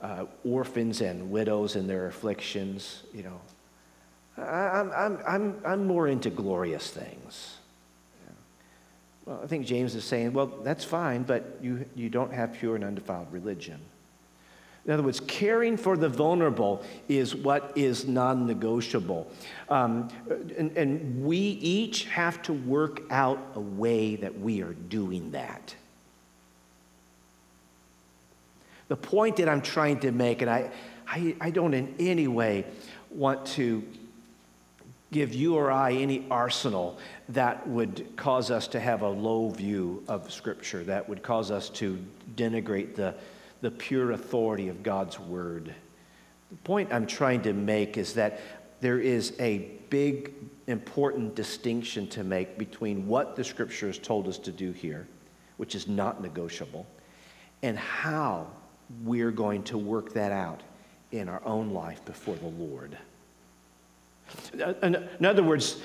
uh, 0.00 0.26
orphans 0.44 1.00
and 1.00 1.30
widows 1.30 1.76
and 1.76 1.90
their 1.90 2.06
afflictions. 2.06 3.02
You 3.12 3.24
know, 3.24 3.40
I'm, 4.40 4.92
I'm, 4.92 5.18
I'm, 5.26 5.60
I'm 5.64 5.86
more 5.86 6.08
into 6.08 6.30
glorious 6.30 6.90
things. 6.90 7.56
Well, 9.26 9.40
I 9.42 9.46
think 9.46 9.66
James 9.66 9.94
is 9.94 10.04
saying, 10.04 10.32
well, 10.32 10.46
that's 10.46 10.84
fine, 10.84 11.22
but 11.22 11.58
you, 11.62 11.84
you 11.94 12.08
don't 12.08 12.32
have 12.32 12.54
pure 12.54 12.74
and 12.74 12.84
undefiled 12.84 13.30
religion. 13.30 13.80
In 14.86 14.92
other 14.92 15.02
words, 15.02 15.20
caring 15.20 15.76
for 15.76 15.96
the 15.96 16.08
vulnerable 16.08 16.82
is 17.08 17.34
what 17.34 17.72
is 17.76 18.06
non 18.06 18.46
negotiable. 18.46 19.30
Um, 19.68 20.08
and, 20.56 20.76
and 20.76 21.24
we 21.24 21.36
each 21.36 22.06
have 22.06 22.40
to 22.42 22.52
work 22.52 23.02
out 23.10 23.38
a 23.54 23.60
way 23.60 24.16
that 24.16 24.40
we 24.40 24.62
are 24.62 24.72
doing 24.72 25.32
that. 25.32 25.74
The 28.88 28.96
point 28.96 29.36
that 29.36 29.48
I'm 29.48 29.60
trying 29.60 30.00
to 30.00 30.10
make, 30.10 30.40
and 30.40 30.50
I, 30.50 30.70
I, 31.06 31.36
I 31.40 31.50
don't 31.50 31.74
in 31.74 31.94
any 31.98 32.26
way 32.26 32.64
want 33.10 33.46
to 33.46 33.84
give 35.12 35.34
you 35.34 35.56
or 35.56 35.70
I 35.70 35.92
any 35.92 36.26
arsenal 36.30 36.98
that 37.30 37.66
would 37.68 38.16
cause 38.16 38.50
us 38.50 38.68
to 38.68 38.80
have 38.80 39.02
a 39.02 39.08
low 39.08 39.50
view 39.50 40.04
of 40.08 40.32
Scripture, 40.32 40.84
that 40.84 41.08
would 41.08 41.22
cause 41.22 41.50
us 41.50 41.68
to 41.70 41.98
denigrate 42.36 42.94
the 42.94 43.14
the 43.60 43.70
pure 43.70 44.12
authority 44.12 44.68
of 44.68 44.82
God's 44.82 45.18
word. 45.18 45.74
The 46.50 46.56
point 46.58 46.92
I'm 46.92 47.06
trying 47.06 47.42
to 47.42 47.52
make 47.52 47.96
is 47.96 48.14
that 48.14 48.40
there 48.80 48.98
is 48.98 49.34
a 49.38 49.70
big, 49.90 50.32
important 50.66 51.34
distinction 51.34 52.06
to 52.08 52.24
make 52.24 52.58
between 52.58 53.06
what 53.06 53.36
the 53.36 53.44
scripture 53.44 53.86
has 53.88 53.98
told 53.98 54.26
us 54.28 54.38
to 54.38 54.52
do 54.52 54.72
here, 54.72 55.06
which 55.58 55.74
is 55.74 55.86
not 55.86 56.22
negotiable, 56.22 56.86
and 57.62 57.78
how 57.78 58.46
we're 59.04 59.30
going 59.30 59.62
to 59.64 59.76
work 59.76 60.14
that 60.14 60.32
out 60.32 60.62
in 61.12 61.28
our 61.28 61.44
own 61.44 61.70
life 61.70 62.04
before 62.04 62.36
the 62.36 62.46
Lord. 62.46 62.96
Uh, 64.60 64.74
in 64.82 65.24
other 65.24 65.42
words, 65.42 65.80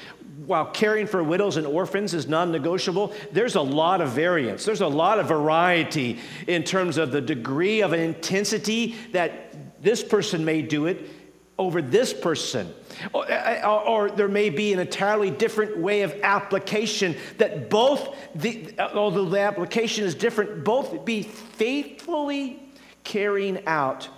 while 0.46 0.66
caring 0.66 1.08
for 1.08 1.24
widows 1.24 1.58
and 1.58 1.66
orphans 1.66 2.14
is 2.14 2.28
non 2.28 2.52
negotiable, 2.52 3.14
there's 3.32 3.56
a 3.56 3.62
lot 3.62 4.02
of 4.02 4.10
variance. 4.10 4.66
There's 4.66 4.82
a 4.82 4.88
lot 4.88 5.20
of 5.20 5.28
variety 5.28 6.20
in 6.48 6.64
terms 6.64 6.98
of 6.98 7.12
the 7.12 7.22
degree 7.22 7.82
of 7.82 7.94
intensity 7.94 8.96
that 9.12 9.82
this 9.82 10.04
person 10.04 10.44
may 10.44 10.62
do 10.62 10.88
it 10.88 11.10
over 11.58 11.82
this 11.82 12.14
person. 12.14 12.74
Or, 13.14 13.30
uh, 13.32 13.62
uh, 13.64 13.84
or, 13.88 14.10
there 14.10 14.28
may 14.28 14.50
be 14.50 14.74
an 14.74 14.80
entirely 14.80 15.32
different 15.32 15.78
way 15.78 16.02
of 16.02 16.14
application 16.22 17.16
that 17.38 17.70
both, 17.70 18.16
the, 18.36 18.74
although 18.80 19.26
the 19.26 19.40
application 19.40 20.04
is 20.04 20.16
different, 20.16 20.64
both 20.64 21.06
be 21.06 21.22
faithfully 21.22 22.62
carrying 23.04 23.66
out 23.68 24.10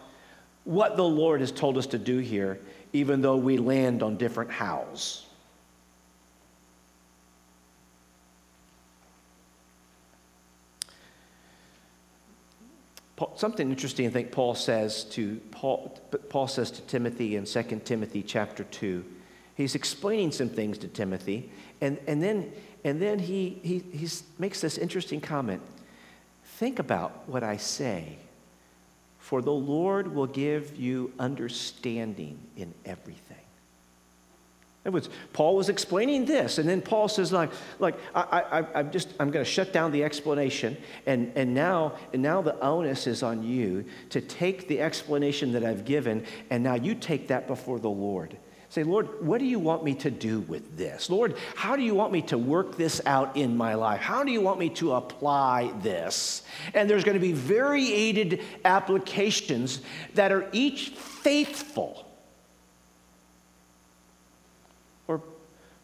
what 0.63 0.98
the 0.98 1.04
Lord 1.04 1.42
has 1.42 1.52
told 1.52 1.78
us 1.78 1.88
to 1.88 1.98
do 1.98 2.18
here 2.18 2.60
even 2.93 3.21
though 3.21 3.38
we 3.38 3.58
land 3.58 4.04
on 4.04 4.17
different 4.17 4.52
hows. 4.52 5.28
something 13.36 13.69
interesting 13.69 14.08
I 14.08 14.10
think 14.10 14.32
Paul 14.32 14.56
says 14.56 15.04
to 15.06 15.41
Paul, 15.52 16.00
Paul 16.30 16.47
says 16.47 16.71
to 16.71 16.82
Timothy 16.82 17.36
in 17.36 17.45
2 17.45 17.82
Timothy 17.84 18.21
chapter 18.21 18.63
2. 18.63 19.04
He's 19.56 19.73
explaining 19.73 20.32
some 20.32 20.50
things 20.50 20.78
to 20.80 20.88
Timothy, 20.88 21.50
and, 21.82 21.97
and 22.06 22.21
then, 22.21 22.52
and 22.84 23.02
then 23.02 23.17
he, 23.17 23.60
he 23.63 23.84
he's, 23.91 24.23
makes 24.38 24.62
this 24.62 24.78
interesting 24.78 25.19
comment. 25.19 25.62
Think 26.43 26.78
about 26.78 27.28
what 27.28 27.43
I 27.43 27.58
say 27.58 28.17
for 29.28 29.42
the 29.42 29.52
Lord 29.52 30.16
will 30.16 30.26
give 30.26 30.78
you 30.78 31.12
understanding 31.20 32.40
in 32.56 32.74
everything. 32.86 33.36
In 34.86 34.94
words, 34.94 35.10
Paul 35.34 35.58
was 35.58 35.68
explaining 35.68 36.24
this, 36.24 36.60
and 36.60 36.70
then 36.70 36.82
Paul 36.82 37.10
says, 37.10 37.34
like, 37.34 37.52
like 37.78 37.96
I, 38.16 38.62
I, 38.62 38.80
I'm 38.80 38.90
just, 38.90 39.10
I'm 39.20 39.30
going 39.30 39.44
to 39.44 39.52
shut 39.52 39.74
down 39.74 39.92
the 39.92 40.06
explanation, 40.06 40.78
and, 41.06 41.34
and, 41.36 41.54
now, 41.54 41.96
and 42.13 42.24
now 42.24 42.42
the 42.42 42.58
onus 42.62 43.06
is 43.06 43.22
on 43.22 43.44
you 43.44 43.84
to 44.12 44.22
take 44.22 44.70
the 44.70 44.80
explanation 44.80 45.52
that 45.52 45.66
I've 45.66 45.84
given, 45.84 46.26
and 46.50 46.63
now 46.63 46.76
you 46.76 46.96
take 46.96 47.28
that 47.28 47.48
before 47.48 47.80
the 47.80 47.90
Lord. 47.90 48.38
Say, 48.69 48.84
Lord, 48.84 49.25
what 49.25 49.39
do 49.39 49.45
you 49.45 49.60
want 49.60 49.84
me 49.84 49.93
to 49.95 50.12
do 50.12 50.41
with 50.41 50.77
this? 50.77 51.10
Lord, 51.10 51.38
how 51.56 51.77
do 51.77 51.82
you 51.82 51.95
want 51.95 52.12
me 52.12 52.21
to 52.23 52.38
work 52.38 52.75
this 52.75 52.99
out 53.06 53.38
in 53.38 53.56
my 53.56 53.75
life? 53.75 54.01
How 54.01 54.23
do 54.23 54.32
you 54.32 54.41
want 54.41 54.60
me 54.60 54.69
to 54.71 54.93
apply 54.93 55.71
this? 55.82 56.43
And 56.73 56.89
there's 56.89 57.06
going 57.06 57.15
to 57.15 57.21
be 57.21 57.32
variated 57.32 58.41
applications 58.65 59.82
that 60.15 60.34
are 60.34 60.49
each 60.51 60.89
faithful. 60.89 62.06
Or 65.08 65.21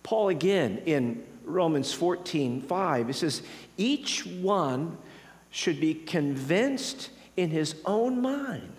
Paul 0.03 0.27
again 0.27 0.81
in 0.85 1.23
Romans 1.45 1.93
14 1.93 2.61
5, 2.61 3.09
it 3.09 3.13
says, 3.13 3.43
each 3.77 4.25
one 4.25 4.97
should 5.51 5.79
be 5.79 5.93
convinced 5.93 7.11
in 7.37 7.49
his 7.49 7.75
own 7.85 8.21
mind 8.21 8.73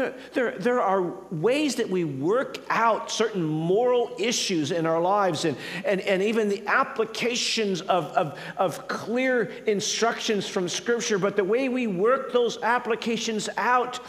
there, 0.00 0.14
there, 0.32 0.58
there 0.58 0.80
are 0.80 1.02
ways 1.30 1.74
that 1.76 1.88
we 1.88 2.04
work 2.04 2.58
out 2.70 3.10
certain 3.10 3.42
moral 3.42 4.10
issues 4.18 4.70
in 4.70 4.86
our 4.86 5.00
lives 5.00 5.44
and, 5.44 5.56
and, 5.84 6.00
and 6.00 6.22
even 6.22 6.48
the 6.48 6.66
applications 6.66 7.82
of, 7.82 8.06
of, 8.06 8.38
of 8.56 8.88
clear 8.88 9.44
instructions 9.66 10.48
from 10.48 10.68
Scripture. 10.68 11.18
But 11.18 11.36
the 11.36 11.44
way 11.44 11.68
we 11.68 11.86
work 11.86 12.32
those 12.32 12.62
applications 12.62 13.48
out, 13.56 14.00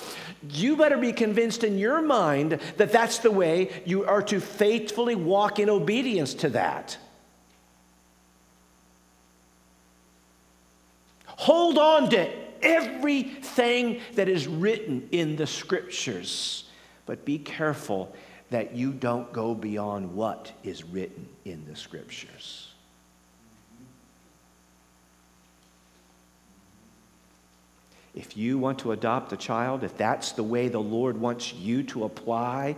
you 0.49 0.77
better 0.77 0.97
be 0.97 1.11
convinced 1.11 1.63
in 1.63 1.77
your 1.77 2.01
mind 2.01 2.59
that 2.77 2.91
that's 2.91 3.19
the 3.19 3.31
way 3.31 3.81
you 3.85 4.05
are 4.05 4.21
to 4.23 4.39
faithfully 4.39 5.15
walk 5.15 5.59
in 5.59 5.69
obedience 5.69 6.33
to 6.35 6.49
that. 6.49 6.97
Hold 11.25 11.77
on 11.77 12.09
to 12.11 12.40
everything 12.61 14.01
that 14.15 14.29
is 14.29 14.47
written 14.47 15.07
in 15.11 15.35
the 15.35 15.47
scriptures. 15.47 16.65
But 17.05 17.25
be 17.25 17.37
careful 17.37 18.15
that 18.49 18.75
you 18.75 18.91
don't 18.91 19.31
go 19.31 19.55
beyond 19.55 20.13
what 20.13 20.51
is 20.63 20.83
written 20.83 21.27
in 21.45 21.65
the 21.67 21.75
scriptures. 21.75 22.67
If 28.13 28.35
you 28.35 28.57
want 28.57 28.79
to 28.79 28.91
adopt 28.91 29.31
a 29.31 29.37
child, 29.37 29.83
if 29.83 29.95
that's 29.95 30.33
the 30.33 30.43
way 30.43 30.67
the 30.67 30.81
Lord 30.81 31.17
wants 31.17 31.53
you 31.53 31.83
to 31.83 32.03
apply 32.03 32.75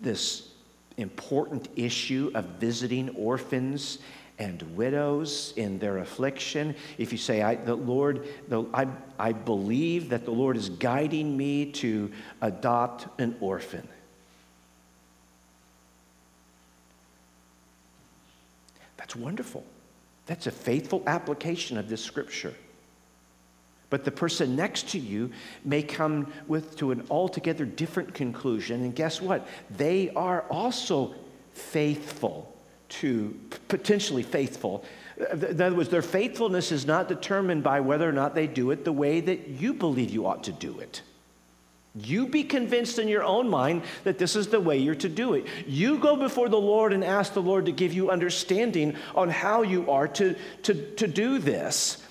this 0.00 0.48
important 0.96 1.68
issue 1.76 2.32
of 2.34 2.44
visiting 2.58 3.10
orphans 3.10 3.98
and 4.38 4.62
widows 4.76 5.54
in 5.56 5.78
their 5.78 5.98
affliction, 5.98 6.74
if 6.98 7.10
you 7.12 7.18
say, 7.18 7.42
I, 7.42 7.54
the 7.54 7.74
Lord, 7.74 8.28
the, 8.48 8.64
I, 8.74 8.86
I 9.18 9.32
believe 9.32 10.10
that 10.10 10.24
the 10.24 10.30
Lord 10.30 10.56
is 10.56 10.68
guiding 10.68 11.36
me 11.36 11.72
to 11.72 12.12
adopt 12.42 13.20
an 13.20 13.36
orphan. 13.40 13.88
That's 18.96 19.16
wonderful. 19.16 19.64
That's 20.26 20.46
a 20.46 20.50
faithful 20.50 21.02
application 21.06 21.78
of 21.78 21.88
this 21.88 22.02
scripture. 22.02 22.54
But 23.88 24.04
the 24.04 24.10
person 24.10 24.56
next 24.56 24.88
to 24.90 24.98
you 24.98 25.30
may 25.64 25.82
come 25.82 26.32
with 26.48 26.76
to 26.78 26.90
an 26.90 27.06
altogether 27.08 27.64
different 27.64 28.14
conclusion. 28.14 28.82
And 28.82 28.94
guess 28.94 29.22
what? 29.22 29.46
They 29.70 30.10
are 30.10 30.42
also 30.50 31.14
faithful 31.52 32.55
to, 32.88 33.38
potentially 33.68 34.22
faithful. 34.22 34.84
Uh, 35.20 35.36
in 35.36 35.60
other 35.60 35.76
words, 35.76 35.88
their 35.88 36.02
faithfulness 36.02 36.72
is 36.72 36.86
not 36.86 37.08
determined 37.08 37.62
by 37.62 37.80
whether 37.80 38.08
or 38.08 38.12
not 38.12 38.34
they 38.34 38.46
do 38.46 38.70
it 38.70 38.84
the 38.84 38.92
way 38.92 39.20
that 39.20 39.48
you 39.48 39.74
believe 39.74 40.10
you 40.10 40.26
ought 40.26 40.44
to 40.44 40.52
do 40.52 40.78
it. 40.80 41.02
You 41.94 42.26
be 42.26 42.44
convinced 42.44 42.98
in 42.98 43.08
your 43.08 43.24
own 43.24 43.48
mind 43.48 43.82
that 44.04 44.18
this 44.18 44.36
is 44.36 44.48
the 44.48 44.60
way 44.60 44.76
you're 44.76 44.94
to 44.96 45.08
do 45.08 45.32
it. 45.32 45.46
You 45.66 45.98
go 45.98 46.14
before 46.14 46.50
the 46.50 46.60
Lord 46.60 46.92
and 46.92 47.02
ask 47.02 47.32
the 47.32 47.40
Lord 47.40 47.66
to 47.66 47.72
give 47.72 47.94
you 47.94 48.10
understanding 48.10 48.96
on 49.14 49.30
how 49.30 49.62
you 49.62 49.90
are 49.90 50.06
to, 50.08 50.36
to, 50.64 50.74
to 50.96 51.06
do 51.06 51.38
this. 51.38 52.02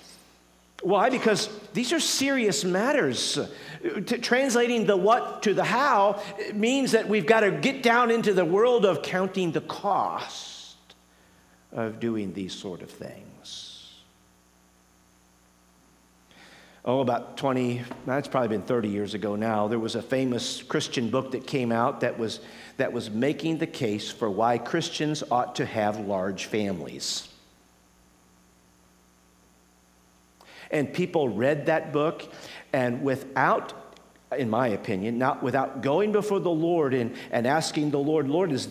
Why? 0.82 1.08
Because 1.08 1.48
these 1.72 1.92
are 1.92 2.00
serious 2.00 2.64
matters. 2.64 3.38
Uh, 3.38 3.46
translating 4.00 4.86
the 4.86 4.96
what 4.96 5.44
to 5.44 5.54
the 5.54 5.64
how 5.64 6.20
means 6.52 6.92
that 6.92 7.08
we've 7.08 7.26
got 7.26 7.40
to 7.40 7.52
get 7.52 7.82
down 7.84 8.10
into 8.10 8.32
the 8.32 8.44
world 8.44 8.84
of 8.84 9.02
counting 9.02 9.52
the 9.52 9.60
cost 9.60 10.55
of 11.76 12.00
doing 12.00 12.32
these 12.32 12.54
sort 12.54 12.82
of 12.82 12.90
things. 12.90 13.92
Oh, 16.86 17.00
about 17.00 17.36
20, 17.36 17.82
that's 18.06 18.28
probably 18.28 18.48
been 18.48 18.62
30 18.62 18.88
years 18.88 19.14
ago 19.14 19.36
now, 19.36 19.68
there 19.68 19.78
was 19.78 19.96
a 19.96 20.02
famous 20.02 20.62
Christian 20.62 21.10
book 21.10 21.32
that 21.32 21.46
came 21.46 21.72
out 21.72 22.00
that 22.00 22.16
was, 22.18 22.40
that 22.76 22.92
was 22.92 23.10
making 23.10 23.58
the 23.58 23.66
case 23.66 24.10
for 24.10 24.30
why 24.30 24.56
Christians 24.56 25.22
ought 25.30 25.56
to 25.56 25.66
have 25.66 25.98
large 25.98 26.46
families. 26.46 27.28
And 30.70 30.92
people 30.92 31.28
read 31.28 31.66
that 31.66 31.92
book, 31.92 32.32
and 32.72 33.02
without, 33.02 33.85
in 34.36 34.50
my 34.50 34.68
opinion, 34.68 35.18
not 35.18 35.42
without 35.42 35.82
going 35.82 36.10
before 36.10 36.40
the 36.40 36.50
Lord 36.50 36.94
and, 36.94 37.14
and 37.30 37.46
asking 37.46 37.90
the 37.90 37.98
Lord, 37.98 38.28
Lord, 38.28 38.50
is, 38.50 38.68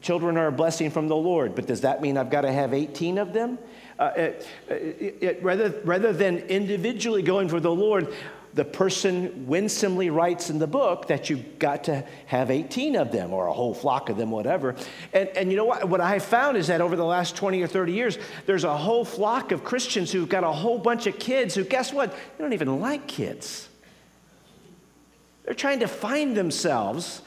children 0.00 0.36
are 0.36 0.46
a 0.46 0.52
blessing 0.52 0.90
from 0.90 1.08
the 1.08 1.16
Lord, 1.16 1.54
but 1.54 1.66
does 1.66 1.80
that 1.80 2.00
mean 2.00 2.16
I've 2.16 2.30
got 2.30 2.42
to 2.42 2.52
have 2.52 2.72
18 2.72 3.18
of 3.18 3.32
them? 3.32 3.58
Uh, 3.98 4.12
it, 4.16 4.48
it, 4.68 5.18
it, 5.20 5.42
rather, 5.42 5.70
rather 5.84 6.12
than 6.12 6.38
individually 6.38 7.22
going 7.22 7.48
for 7.48 7.58
the 7.58 7.70
Lord, 7.70 8.14
the 8.54 8.64
person 8.64 9.46
winsomely 9.46 10.10
writes 10.10 10.50
in 10.50 10.58
the 10.58 10.66
book 10.66 11.08
that 11.08 11.30
you've 11.30 11.58
got 11.58 11.84
to 11.84 12.04
have 12.26 12.50
18 12.50 12.96
of 12.96 13.12
them 13.12 13.32
or 13.32 13.46
a 13.46 13.52
whole 13.52 13.74
flock 13.74 14.08
of 14.08 14.16
them, 14.16 14.30
whatever. 14.30 14.74
And, 15.12 15.28
and 15.30 15.50
you 15.50 15.56
know 15.56 15.64
what? 15.64 15.88
What 15.88 16.00
I 16.00 16.14
have 16.14 16.24
found 16.24 16.56
is 16.56 16.66
that 16.68 16.80
over 16.80 16.96
the 16.96 17.04
last 17.04 17.36
20 17.36 17.62
or 17.62 17.66
30 17.66 17.92
years, 17.92 18.18
there's 18.46 18.64
a 18.64 18.76
whole 18.76 19.04
flock 19.04 19.52
of 19.52 19.64
Christians 19.64 20.10
who've 20.10 20.28
got 20.28 20.44
a 20.44 20.50
whole 20.50 20.78
bunch 20.78 21.06
of 21.06 21.18
kids 21.18 21.54
who, 21.54 21.64
guess 21.64 21.92
what? 21.92 22.12
They 22.12 22.42
don't 22.42 22.52
even 22.52 22.80
like 22.80 23.06
kids. 23.06 23.69
They're 25.50 25.56
trying 25.56 25.80
to 25.80 25.88
find 25.88 26.36
themselves 26.36 27.22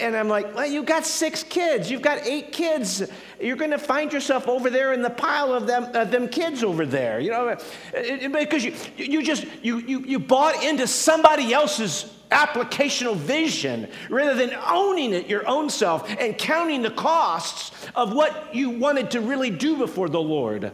and 0.00 0.16
I'm 0.16 0.26
like, 0.26 0.56
well, 0.56 0.66
you've 0.66 0.86
got 0.86 1.06
six 1.06 1.44
kids. 1.44 1.88
You've 1.88 2.02
got 2.02 2.26
eight 2.26 2.50
kids. 2.50 3.08
You're 3.40 3.54
going 3.54 3.70
to 3.70 3.78
find 3.78 4.12
yourself 4.12 4.48
over 4.48 4.70
there 4.70 4.92
in 4.92 5.02
the 5.02 5.10
pile 5.10 5.54
of 5.54 5.68
them, 5.68 5.86
uh, 5.94 6.02
them 6.02 6.26
kids 6.26 6.64
over 6.64 6.84
there. 6.84 7.20
You 7.20 7.30
know, 7.30 7.56
because 7.92 8.64
you, 8.64 8.74
you 8.96 9.22
just, 9.22 9.46
you, 9.62 9.78
you, 9.78 10.00
you 10.00 10.18
bought 10.18 10.64
into 10.64 10.88
somebody 10.88 11.52
else's 11.52 12.12
applicational 12.32 13.14
vision 13.14 13.86
rather 14.08 14.34
than 14.34 14.52
owning 14.66 15.12
it 15.12 15.28
your 15.28 15.46
own 15.46 15.70
self 15.70 16.10
and 16.18 16.36
counting 16.36 16.82
the 16.82 16.90
costs 16.90 17.86
of 17.94 18.12
what 18.12 18.52
you 18.52 18.70
wanted 18.70 19.12
to 19.12 19.20
really 19.20 19.50
do 19.50 19.76
before 19.76 20.08
the 20.08 20.20
Lord. 20.20 20.72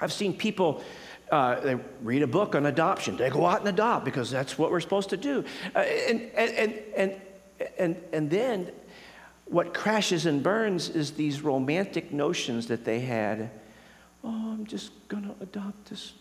I've 0.00 0.10
seen 0.10 0.32
people 0.32 0.82
uh, 1.34 1.58
they 1.58 1.74
read 2.00 2.22
a 2.22 2.28
book 2.28 2.54
on 2.54 2.66
adoption. 2.66 3.16
They 3.16 3.28
go 3.28 3.44
out 3.44 3.58
and 3.58 3.68
adopt 3.68 4.04
because 4.04 4.30
that's 4.30 4.56
what 4.56 4.70
we're 4.70 4.80
supposed 4.80 5.10
to 5.10 5.16
do. 5.16 5.44
Uh, 5.74 5.80
and, 5.80 6.30
and, 6.36 6.74
and, 6.96 7.20
and, 7.76 7.96
and 8.12 8.30
then 8.30 8.70
what 9.46 9.74
crashes 9.74 10.26
and 10.26 10.44
burns 10.44 10.88
is 10.88 11.10
these 11.10 11.40
romantic 11.42 12.12
notions 12.12 12.68
that 12.68 12.84
they 12.84 13.00
had. 13.00 13.50
Oh, 14.22 14.52
I'm 14.52 14.64
just 14.64 14.92
going 15.08 15.24
to 15.24 15.34
adopt 15.42 15.90
this 15.90 16.12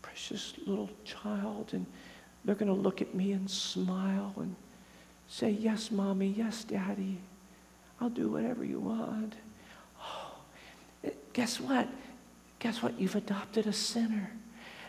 precious 0.00 0.54
little 0.66 0.88
child, 1.04 1.68
and 1.72 1.84
they're 2.46 2.54
going 2.54 2.74
to 2.74 2.80
look 2.80 3.02
at 3.02 3.14
me 3.14 3.32
and 3.32 3.48
smile 3.50 4.32
and 4.38 4.56
say, 5.28 5.50
Yes, 5.50 5.90
mommy, 5.90 6.34
yes, 6.36 6.64
daddy, 6.64 7.18
I'll 8.00 8.08
do 8.08 8.30
whatever 8.30 8.64
you 8.64 8.80
want. 8.80 9.34
Oh, 10.02 10.32
guess 11.34 11.60
what? 11.60 11.86
Guess 12.60 12.82
what? 12.82 12.98
You've 12.98 13.14
adopted 13.14 13.66
a 13.66 13.72
sinner. 13.74 14.30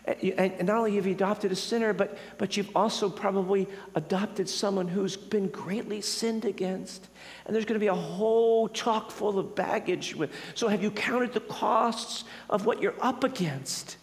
And 0.08 0.68
not 0.68 0.78
only 0.78 0.96
have 0.96 1.08
you 1.08 1.14
adopted 1.14 1.52
a 1.52 1.56
sinner, 1.56 1.92
but, 1.92 2.18
but 2.38 2.56
you've 2.56 2.70
also 2.76 3.10
probably 3.10 3.68
adopted 3.96 4.48
someone 4.48 4.88
who's 4.88 5.18
been 5.18 5.48
greatly 5.48 6.00
sinned 6.02 6.46
against. 6.46 7.08
And 7.46 7.56
there's 7.56 7.66
going 7.66 7.80
to 7.80 7.84
be 7.84 7.88
a 7.88 7.96
whole 7.96 8.70
chock 8.70 9.10
full 9.10 9.40
of 9.40 9.56
baggage. 9.56 10.16
With, 10.16 10.32
so 10.54 10.68
have 10.68 10.84
you 10.84 10.92
counted 10.92 11.34
the 11.34 11.40
costs 11.40 12.24
of 12.52 12.68
what 12.68 12.82
you're 12.82 12.96
up 13.02 13.24
against? 13.24 13.98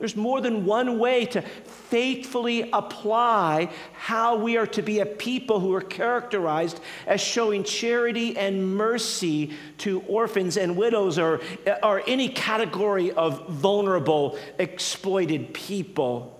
There's 0.00 0.16
more 0.16 0.40
than 0.40 0.64
one 0.64 0.98
way 0.98 1.26
to 1.26 1.42
faithfully 1.42 2.70
apply 2.72 3.70
how 3.92 4.36
we 4.36 4.56
are 4.56 4.66
to 4.68 4.80
be 4.80 5.00
a 5.00 5.06
people 5.06 5.60
who 5.60 5.74
are 5.74 5.82
characterized 5.82 6.80
as 7.06 7.20
showing 7.20 7.64
charity 7.64 8.34
and 8.34 8.74
mercy 8.74 9.52
to 9.78 10.00
orphans 10.08 10.56
and 10.56 10.74
widows 10.74 11.18
or, 11.18 11.42
or 11.82 12.02
any 12.06 12.30
category 12.30 13.12
of 13.12 13.46
vulnerable, 13.50 14.38
exploited 14.58 15.52
people. 15.52 16.34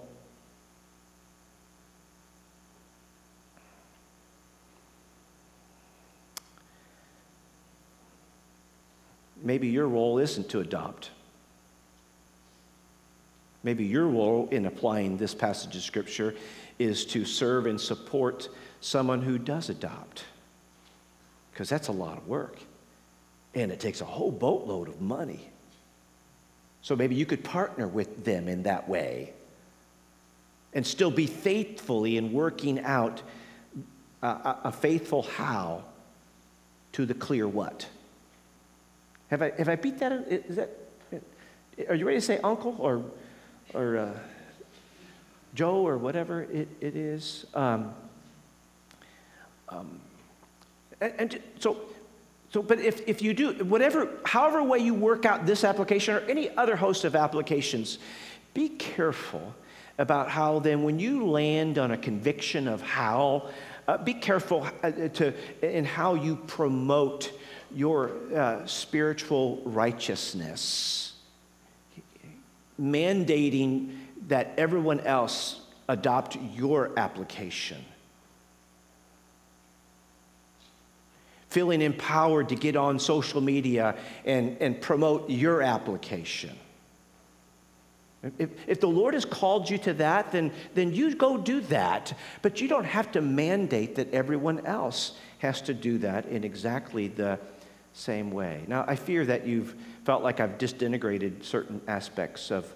Maybe 9.43 9.69
your 9.69 9.87
role 9.87 10.19
isn't 10.19 10.49
to 10.49 10.61
adopt. 10.61 11.11
Maybe 13.63 13.85
your 13.85 14.07
role 14.07 14.49
in 14.51 14.67
applying 14.67 15.17
this 15.17 15.35
passage 15.35 15.77
of 15.77 15.83
Scripture 15.83 16.35
is 16.79 17.05
to 17.07 17.25
serve 17.25 17.67
and 17.67 17.81
support 17.81 18.49
someone 18.81 19.21
who 19.21 19.39
does 19.39 19.69
adopt, 19.69 20.25
because 21.53 21.69
that's 21.69 21.89
a 21.89 21.93
lot 21.93 22.17
of 22.17 22.27
work. 22.27 22.57
And 23.55 23.71
it 23.71 23.81
takes 23.81 24.01
a 24.01 24.05
whole 24.05 24.31
boatload 24.31 24.89
of 24.89 25.01
money. 25.01 25.51
So 26.83 26.97
maybe 26.97 27.15
you 27.15 27.27
could 27.27 27.45
partner 27.45 27.87
with 27.87 28.25
them 28.25 28.49
in 28.49 28.63
that 28.63 28.89
way 28.89 29.33
and 30.73 30.87
still 30.87 31.11
be 31.11 31.27
faithfully 31.27 32.17
in 32.17 32.33
working 32.33 32.81
out 32.81 33.21
a, 34.23 34.57
a 34.65 34.73
faithful 34.73 35.23
how 35.23 35.83
to 36.93 37.05
the 37.05 37.15
clear 37.15 37.47
what. 37.47 37.87
Have 39.31 39.43
I, 39.43 39.53
have 39.59 39.69
I 39.69 39.77
beat 39.77 39.99
that? 39.99 40.13
Is 40.13 40.57
that? 40.57 40.71
Are 41.89 41.95
you 41.95 42.07
ready 42.07 42.19
to 42.19 42.25
say 42.25 42.39
uncle 42.39 42.77
or 42.79 43.05
or 43.75 43.97
uh, 43.99 44.19
Joe 45.55 45.87
or 45.87 45.99
whatever 45.99 46.43
it, 46.43 46.69
it 46.81 46.97
is. 46.97 47.47
Um, 47.55 47.93
um, 49.69 50.01
and, 51.01 51.15
and, 51.19 51.43
so, 51.59 51.77
so, 52.53 52.63
but 52.63 52.81
if, 52.81 53.07
if 53.09 53.23
you 53.23 53.35
do, 53.35 53.53
whatever, 53.65 54.09
however 54.25 54.63
way 54.63 54.79
you 54.79 54.95
work 54.95 55.25
out 55.25 55.47
this 55.47 55.65
application 55.65 56.15
or 56.15 56.21
any 56.21 56.55
other 56.57 56.77
host 56.77 57.05
of 57.05 57.15
applications, 57.15 57.99
be 58.55 58.69
careful 58.69 59.55
about 59.99 60.31
how 60.31 60.59
then 60.59 60.83
when 60.83 60.99
you 60.99 61.27
land 61.27 61.79
on 61.79 61.91
a 61.91 61.97
conviction 61.97 62.67
of 62.67 62.81
how, 62.81 63.49
uh, 63.87 63.99
be 63.99 64.15
careful 64.15 64.67
uh, 64.83 64.91
to, 64.91 65.33
in 65.63 65.85
how 65.85 66.15
you 66.15 66.37
promote 66.37 67.33
your 67.73 68.13
uh, 68.35 68.67
spiritual 68.67 69.63
righteousness 69.65 71.10
mandating 72.81 73.97
that 74.29 74.55
everyone 74.57 75.01
else 75.01 75.61
adopt 75.89 76.37
your 76.55 76.91
application. 76.97 77.85
Feeling 81.49 81.83
empowered 81.83 82.49
to 82.51 82.55
get 82.55 82.77
on 82.77 82.99
social 83.01 83.41
media 83.41 83.97
and, 84.25 84.57
and 84.61 84.81
promote 84.81 85.29
your 85.29 85.63
application. 85.63 86.57
If, 88.39 88.51
if 88.69 88.81
the 88.81 88.87
Lord 88.87 89.15
has 89.15 89.25
called 89.25 89.69
you 89.69 89.79
to 89.79 89.95
that, 89.95 90.31
then, 90.31 90.53
then 90.75 90.95
you 90.95 91.15
go 91.15 91.37
do 91.39 91.61
that. 91.63 92.13
But 92.43 92.61
you 92.61 92.69
don't 92.69 92.85
have 92.85 93.11
to 93.13 93.21
mandate 93.21 93.97
that 93.97 94.13
everyone 94.13 94.65
else 94.67 95.15
has 95.39 95.63
to 95.63 95.75
do 95.75 95.99
that 95.99 96.27
in 96.27 96.45
exactly 96.45 97.09
the 97.09 97.39
same 97.95 98.31
way. 98.31 98.63
Now, 98.69 98.85
I 98.87 98.95
fear 98.95 99.25
that 99.25 99.47
you've 99.47 99.75
felt 100.05 100.23
like 100.23 100.41
I've 100.41 100.59
disintegrated 100.59 101.45
certain 101.45 101.81
aspects 101.87 102.51
of, 102.51 102.73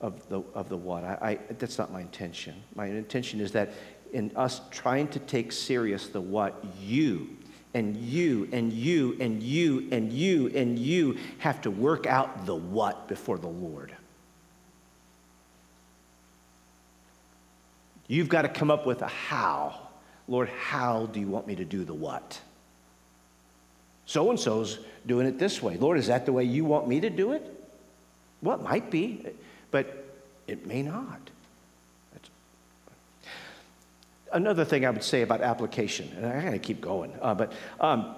of, 0.00 0.28
the, 0.28 0.42
of 0.54 0.68
the 0.68 0.76
what. 0.76 1.04
I, 1.04 1.18
I, 1.20 1.54
that's 1.58 1.78
not 1.78 1.92
my 1.92 2.00
intention. 2.00 2.54
My 2.74 2.86
intention 2.86 3.40
is 3.40 3.52
that 3.52 3.72
in 4.12 4.30
us 4.36 4.60
trying 4.70 5.08
to 5.08 5.18
take 5.18 5.52
serious 5.52 6.08
the 6.08 6.20
what, 6.20 6.64
you 6.80 7.36
and 7.74 7.96
you 7.96 8.48
and 8.52 8.72
you 8.72 9.16
and 9.20 9.42
you 9.42 9.88
and 9.90 10.12
you 10.12 10.48
and 10.54 10.78
you 10.78 11.18
have 11.38 11.60
to 11.62 11.70
work 11.70 12.06
out 12.06 12.46
the 12.46 12.54
what 12.54 13.08
before 13.08 13.38
the 13.38 13.48
Lord. 13.48 13.94
You've 18.06 18.28
got 18.28 18.42
to 18.42 18.48
come 18.48 18.70
up 18.70 18.86
with 18.86 19.02
a 19.02 19.08
how. 19.08 19.80
Lord, 20.28 20.48
how 20.48 21.06
do 21.06 21.20
you 21.20 21.26
want 21.26 21.46
me 21.46 21.56
to 21.56 21.64
do 21.64 21.84
the 21.84 21.94
what? 21.94 22.40
So 24.06 24.30
and 24.30 24.38
so's 24.38 24.78
doing 25.06 25.26
it 25.26 25.38
this 25.38 25.62
way. 25.62 25.76
Lord, 25.76 25.98
is 25.98 26.06
that 26.06 26.26
the 26.26 26.32
way 26.32 26.44
you 26.44 26.64
want 26.64 26.88
me 26.88 27.00
to 27.00 27.10
do 27.10 27.32
it? 27.32 27.42
Well, 28.42 28.58
it 28.58 28.62
might 28.62 28.90
be, 28.90 29.26
but 29.70 30.04
it 30.46 30.66
may 30.66 30.82
not. 30.82 31.20
Another 34.32 34.64
thing 34.64 34.84
I 34.84 34.90
would 34.90 35.04
say 35.04 35.22
about 35.22 35.42
application, 35.42 36.10
and 36.16 36.26
I 36.26 36.42
gotta 36.42 36.58
keep 36.58 36.80
going, 36.80 37.12
uh, 37.22 37.34
but 37.34 37.52
um, 37.78 38.16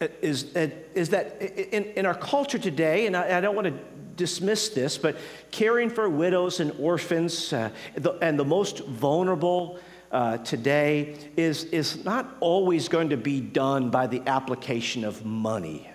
is, 0.00 0.44
is 0.54 1.10
that 1.10 1.42
in, 1.42 1.84
in 1.84 2.06
our 2.06 2.14
culture 2.14 2.58
today, 2.58 3.06
and 3.06 3.14
I, 3.14 3.36
I 3.36 3.40
don't 3.42 3.54
want 3.54 3.66
to 3.66 3.74
dismiss 4.16 4.70
this, 4.70 4.96
but 4.96 5.16
caring 5.50 5.90
for 5.90 6.08
widows 6.08 6.60
and 6.60 6.72
orphans 6.78 7.52
uh, 7.52 7.70
the, 7.94 8.12
and 8.22 8.38
the 8.38 8.44
most 8.44 8.78
vulnerable 8.86 9.78
uh, 10.10 10.38
today 10.38 11.16
is, 11.36 11.64
is 11.64 12.04
not 12.04 12.36
always 12.40 12.88
going 12.88 13.10
to 13.10 13.16
be 13.16 13.40
done 13.40 13.90
by 13.90 14.06
the 14.06 14.22
application 14.26 15.04
of 15.04 15.24
money. 15.24 15.88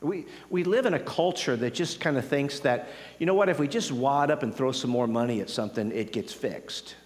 We, 0.00 0.26
we 0.50 0.64
live 0.64 0.86
in 0.86 0.94
a 0.94 0.98
culture 0.98 1.54
that 1.56 1.74
just 1.74 2.00
kind 2.00 2.16
of 2.16 2.26
thinks 2.26 2.60
that, 2.60 2.88
you 3.20 3.26
know 3.26 3.34
what, 3.34 3.48
if 3.48 3.60
we 3.60 3.68
just 3.68 3.92
wad 3.92 4.30
up 4.32 4.42
and 4.42 4.52
throw 4.52 4.72
some 4.72 4.90
more 4.90 5.06
money 5.06 5.40
at 5.40 5.48
something, 5.48 5.92
it 5.92 6.12
gets 6.12 6.32
fixed. 6.32 6.96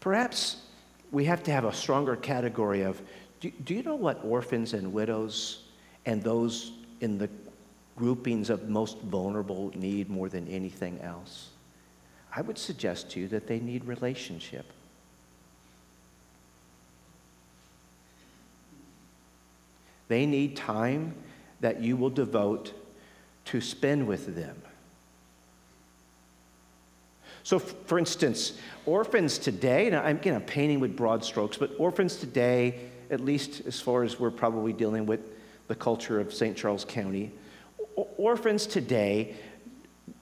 Perhaps 0.00 0.56
we 1.10 1.24
have 1.24 1.42
to 1.44 1.50
have 1.50 1.64
a 1.64 1.72
stronger 1.72 2.16
category 2.16 2.82
of 2.82 3.00
do, 3.40 3.50
do 3.64 3.74
you 3.74 3.82
know 3.82 3.96
what 3.96 4.24
orphans 4.24 4.72
and 4.72 4.92
widows 4.92 5.64
and 6.04 6.22
those 6.22 6.72
in 7.00 7.18
the 7.18 7.28
groupings 7.96 8.50
of 8.50 8.68
most 8.68 8.98
vulnerable 9.00 9.72
need 9.74 10.08
more 10.08 10.28
than 10.28 10.48
anything 10.48 11.00
else? 11.00 11.50
I 12.34 12.42
would 12.42 12.58
suggest 12.58 13.10
to 13.10 13.20
you 13.20 13.28
that 13.28 13.46
they 13.46 13.60
need 13.60 13.84
relationship. 13.84 14.66
They 20.08 20.26
need 20.26 20.56
time 20.56 21.14
that 21.60 21.80
you 21.80 21.96
will 21.96 22.10
devote 22.10 22.72
to 23.46 23.60
spend 23.60 24.06
with 24.06 24.34
them. 24.34 24.60
So, 27.46 27.60
for 27.60 27.96
instance, 27.96 28.54
orphans 28.86 29.38
today, 29.38 29.86
and 29.86 29.94
I'm, 29.94 30.16
again, 30.16 30.34
I'm 30.34 30.42
painting 30.42 30.80
with 30.80 30.96
broad 30.96 31.24
strokes, 31.24 31.56
but 31.56 31.70
orphans 31.78 32.16
today, 32.16 32.80
at 33.08 33.20
least 33.20 33.62
as 33.66 33.80
far 33.80 34.02
as 34.02 34.18
we're 34.18 34.32
probably 34.32 34.72
dealing 34.72 35.06
with 35.06 35.20
the 35.68 35.76
culture 35.76 36.18
of 36.18 36.34
St. 36.34 36.56
Charles 36.56 36.84
County, 36.84 37.30
orphans 38.16 38.66
today 38.66 39.36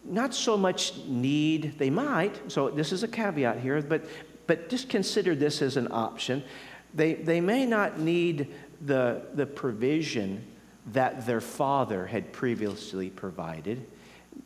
not 0.04 0.34
so 0.34 0.58
much 0.58 0.98
need, 1.06 1.78
they 1.78 1.88
might, 1.88 2.52
so 2.52 2.68
this 2.68 2.92
is 2.92 3.04
a 3.04 3.08
caveat 3.08 3.58
here, 3.58 3.80
but, 3.80 4.04
but 4.46 4.68
just 4.68 4.90
consider 4.90 5.34
this 5.34 5.62
as 5.62 5.78
an 5.78 5.88
option. 5.92 6.44
They, 6.92 7.14
they 7.14 7.40
may 7.40 7.64
not 7.64 7.98
need 7.98 8.52
the, 8.82 9.22
the 9.32 9.46
provision 9.46 10.44
that 10.92 11.24
their 11.24 11.40
father 11.40 12.04
had 12.04 12.34
previously 12.34 13.08
provided. 13.08 13.86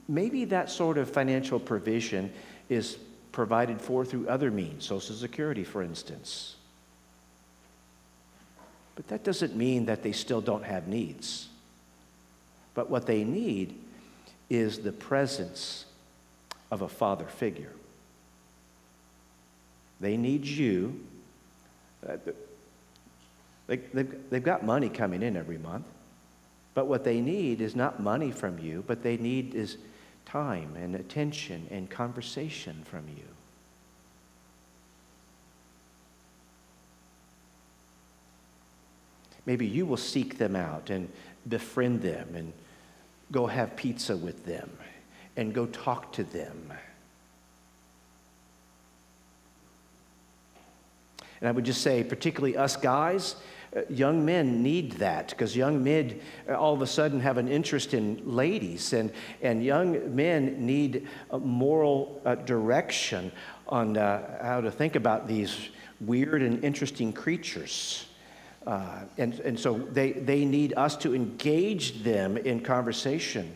Maybe 0.06 0.44
that 0.44 0.70
sort 0.70 0.96
of 0.96 1.10
financial 1.10 1.58
provision 1.58 2.32
is 2.68 2.98
provided 3.32 3.80
for 3.80 4.04
through 4.04 4.28
other 4.28 4.50
means, 4.50 4.84
Social 4.84 5.14
Security, 5.14 5.64
for 5.64 5.82
instance. 5.82 6.56
But 8.94 9.08
that 9.08 9.22
doesn't 9.22 9.54
mean 9.54 9.86
that 9.86 10.02
they 10.02 10.12
still 10.12 10.40
don't 10.40 10.64
have 10.64 10.88
needs. 10.88 11.48
But 12.74 12.90
what 12.90 13.06
they 13.06 13.24
need 13.24 13.78
is 14.50 14.80
the 14.80 14.92
presence 14.92 15.84
of 16.70 16.82
a 16.82 16.88
father 16.88 17.26
figure. 17.26 17.72
They 20.00 20.16
need 20.16 20.44
you. 20.44 21.04
Uh, 22.08 22.16
they, 23.66 23.76
they've, 23.76 24.30
they've 24.30 24.42
got 24.42 24.64
money 24.64 24.88
coming 24.88 25.22
in 25.22 25.36
every 25.36 25.58
month. 25.58 25.86
But 26.74 26.86
what 26.86 27.04
they 27.04 27.20
need 27.20 27.60
is 27.60 27.74
not 27.74 28.00
money 28.00 28.30
from 28.30 28.58
you, 28.58 28.84
but 28.86 29.02
they 29.02 29.16
need 29.16 29.54
is 29.54 29.76
time 30.30 30.76
and 30.76 30.94
attention 30.94 31.66
and 31.70 31.88
conversation 31.88 32.82
from 32.84 33.04
you. 33.08 33.24
Maybe 39.46 39.66
you 39.66 39.86
will 39.86 39.96
seek 39.96 40.36
them 40.36 40.54
out 40.54 40.90
and 40.90 41.08
befriend 41.48 42.02
them 42.02 42.34
and 42.34 42.52
go 43.32 43.46
have 43.46 43.76
pizza 43.76 44.14
with 44.14 44.44
them 44.44 44.70
and 45.36 45.54
go 45.54 45.64
talk 45.66 46.12
to 46.12 46.24
them. 46.24 46.72
And 51.40 51.48
I 51.48 51.52
would 51.52 51.64
just 51.64 51.80
say, 51.80 52.04
particularly 52.04 52.56
us 52.56 52.76
guys, 52.76 53.36
young 53.88 54.24
men 54.24 54.62
need 54.62 54.92
that 54.92 55.28
because 55.30 55.56
young 55.56 55.82
men 55.82 56.20
uh, 56.48 56.54
all 56.54 56.74
of 56.74 56.82
a 56.82 56.86
sudden 56.86 57.20
have 57.20 57.38
an 57.38 57.48
interest 57.48 57.94
in 57.94 58.20
ladies, 58.24 58.92
and, 58.92 59.12
and 59.42 59.62
young 59.62 60.14
men 60.14 60.64
need 60.64 61.06
moral 61.40 62.20
uh, 62.24 62.34
direction 62.34 63.30
on 63.68 63.96
uh, 63.96 64.42
how 64.42 64.60
to 64.60 64.70
think 64.70 64.96
about 64.96 65.28
these 65.28 65.68
weird 66.00 66.42
and 66.42 66.64
interesting 66.64 67.12
creatures. 67.12 68.06
Uh, 68.66 69.00
and, 69.16 69.40
and 69.40 69.58
so 69.58 69.78
they, 69.78 70.12
they 70.12 70.44
need 70.44 70.74
us 70.76 70.96
to 70.96 71.14
engage 71.14 72.02
them 72.02 72.36
in 72.36 72.60
conversation 72.60 73.54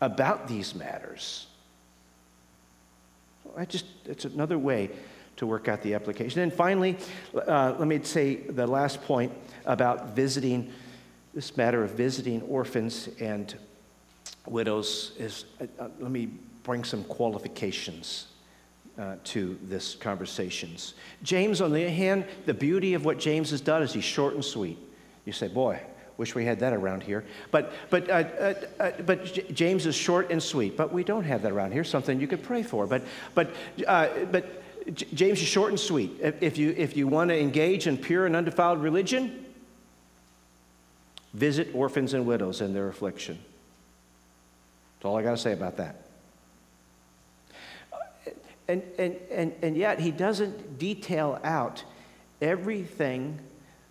about 0.00 0.48
these 0.48 0.74
matters. 0.74 1.46
I 3.56 3.64
just, 3.64 3.86
it's 4.04 4.24
another 4.24 4.58
way 4.58 4.90
to 5.36 5.46
work 5.46 5.68
out 5.68 5.82
the 5.82 5.94
application. 5.94 6.40
And 6.42 6.52
finally, 6.52 6.96
uh, 7.34 7.74
let 7.78 7.88
me 7.88 8.02
say 8.02 8.36
the 8.36 8.66
last 8.66 9.02
point 9.02 9.32
about 9.64 10.10
visiting 10.16 10.72
this 11.34 11.56
matter 11.56 11.84
of 11.84 11.90
visiting 11.90 12.40
orphans 12.42 13.10
and 13.20 13.54
widows 14.46 15.12
is 15.18 15.44
uh, 15.60 15.64
uh, 15.78 15.88
let 16.00 16.10
me 16.10 16.30
bring 16.62 16.82
some 16.82 17.04
qualifications 17.04 18.28
uh, 18.98 19.16
to 19.24 19.58
this 19.64 19.94
conversations. 19.94 20.94
James, 21.22 21.60
on 21.60 21.72
the 21.72 21.84
other 21.84 21.92
hand, 21.92 22.24
the 22.46 22.54
beauty 22.54 22.94
of 22.94 23.04
what 23.04 23.18
James 23.18 23.50
has 23.50 23.60
done 23.60 23.82
is 23.82 23.92
he's 23.92 24.04
short 24.04 24.34
and 24.34 24.44
sweet. 24.44 24.78
You 25.26 25.32
say, 25.32 25.48
boy, 25.48 25.78
wish 26.16 26.34
we 26.34 26.44
had 26.44 26.60
that 26.60 26.72
around 26.72 27.02
here. 27.02 27.24
But, 27.50 27.72
but, 27.90 28.08
uh, 28.08 28.12
uh, 28.12 28.54
uh, 28.80 28.90
but 29.04 29.54
James 29.54 29.84
is 29.84 29.94
short 29.94 30.30
and 30.30 30.42
sweet, 30.42 30.76
but 30.76 30.92
we 30.92 31.04
don't 31.04 31.24
have 31.24 31.42
that 31.42 31.52
around 31.52 31.72
here, 31.72 31.84
something 31.84 32.20
you 32.20 32.26
could 32.26 32.42
pray 32.42 32.62
for. 32.62 32.86
But, 32.86 33.02
but, 33.34 33.54
uh, 33.86 34.08
but 34.86 34.94
James 35.12 35.40
is 35.40 35.48
short 35.48 35.70
and 35.70 35.80
sweet. 35.80 36.12
If 36.20 36.58
you, 36.58 36.72
if 36.76 36.96
you 36.96 37.08
want 37.08 37.30
to 37.30 37.38
engage 37.38 37.88
in 37.88 37.98
pure 37.98 38.24
and 38.24 38.36
undefiled 38.36 38.80
religion, 38.80 39.44
visit 41.34 41.70
orphans 41.74 42.14
and 42.14 42.24
widows 42.24 42.60
in 42.60 42.72
their 42.72 42.88
affliction. 42.88 43.36
That's 44.94 45.06
all 45.06 45.18
I 45.18 45.22
got 45.22 45.32
to 45.32 45.38
say 45.38 45.52
about 45.52 45.78
that. 45.78 45.96
Uh, 47.92 47.96
and, 48.68 48.82
and, 48.96 49.16
and, 49.30 49.52
and 49.60 49.76
yet, 49.76 49.98
he 49.98 50.12
doesn't 50.12 50.78
detail 50.78 51.40
out 51.42 51.82
everything 52.40 53.40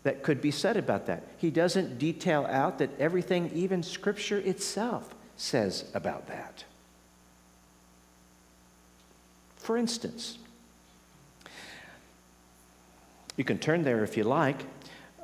that 0.03 0.23
could 0.23 0.41
be 0.41 0.51
said 0.51 0.77
about 0.77 1.07
that. 1.07 1.23
He 1.37 1.49
doesn't 1.49 1.99
detail 1.99 2.45
out 2.49 2.77
that 2.77 2.89
everything, 2.99 3.51
even 3.53 3.83
Scripture 3.83 4.37
itself, 4.37 5.13
says 5.35 5.89
about 5.93 6.27
that. 6.27 6.63
For 9.57 9.75
instance, 9.75 10.37
you 13.37 13.43
can 13.43 13.57
turn 13.57 13.83
there 13.83 14.03
if 14.03 14.17
you 14.17 14.23
like. 14.23 14.65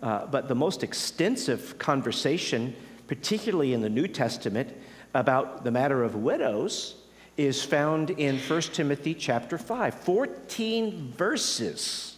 Uh, 0.01 0.25
but 0.25 0.47
the 0.47 0.55
most 0.55 0.83
extensive 0.83 1.77
conversation, 1.77 2.75
particularly 3.07 3.73
in 3.73 3.81
the 3.81 3.89
New 3.89 4.07
Testament, 4.07 4.75
about 5.13 5.63
the 5.63 5.71
matter 5.71 6.03
of 6.03 6.15
widows 6.15 6.95
is 7.37 7.63
found 7.63 8.09
in 8.11 8.37
1 8.37 8.61
Timothy 8.61 9.13
chapter 9.13 9.57
5. 9.57 9.93
14 9.93 11.13
verses. 11.15 12.17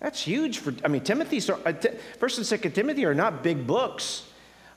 That's 0.00 0.22
huge 0.22 0.58
for, 0.58 0.74
I 0.84 0.88
mean, 0.88 1.02
Timothy's, 1.02 1.48
uh, 1.48 1.72
First 2.18 2.38
and 2.38 2.46
Second 2.46 2.72
Timothy 2.72 3.04
are 3.04 3.14
not 3.14 3.42
big 3.42 3.66
books. 3.66 4.24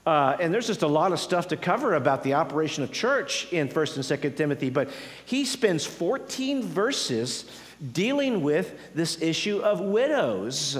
Uh, 0.05 0.35
and 0.41 0.53
there's 0.53 0.67
just 0.67 0.81
a 0.81 0.87
lot 0.87 1.13
of 1.13 1.19
stuff 1.19 1.47
to 1.47 1.57
cover 1.57 1.93
about 1.93 2.23
the 2.23 2.33
operation 2.33 2.83
of 2.83 2.91
church 2.91 3.47
in 3.53 3.69
1st 3.69 3.95
and 3.95 4.33
2nd 4.33 4.35
Timothy, 4.35 4.69
but 4.69 4.89
he 5.25 5.45
spends 5.45 5.85
14 5.85 6.61
verses 6.63 7.45
dealing 7.91 8.41
with 8.41 8.73
this 8.95 9.21
issue 9.21 9.59
of 9.59 9.81
widows 9.81 10.77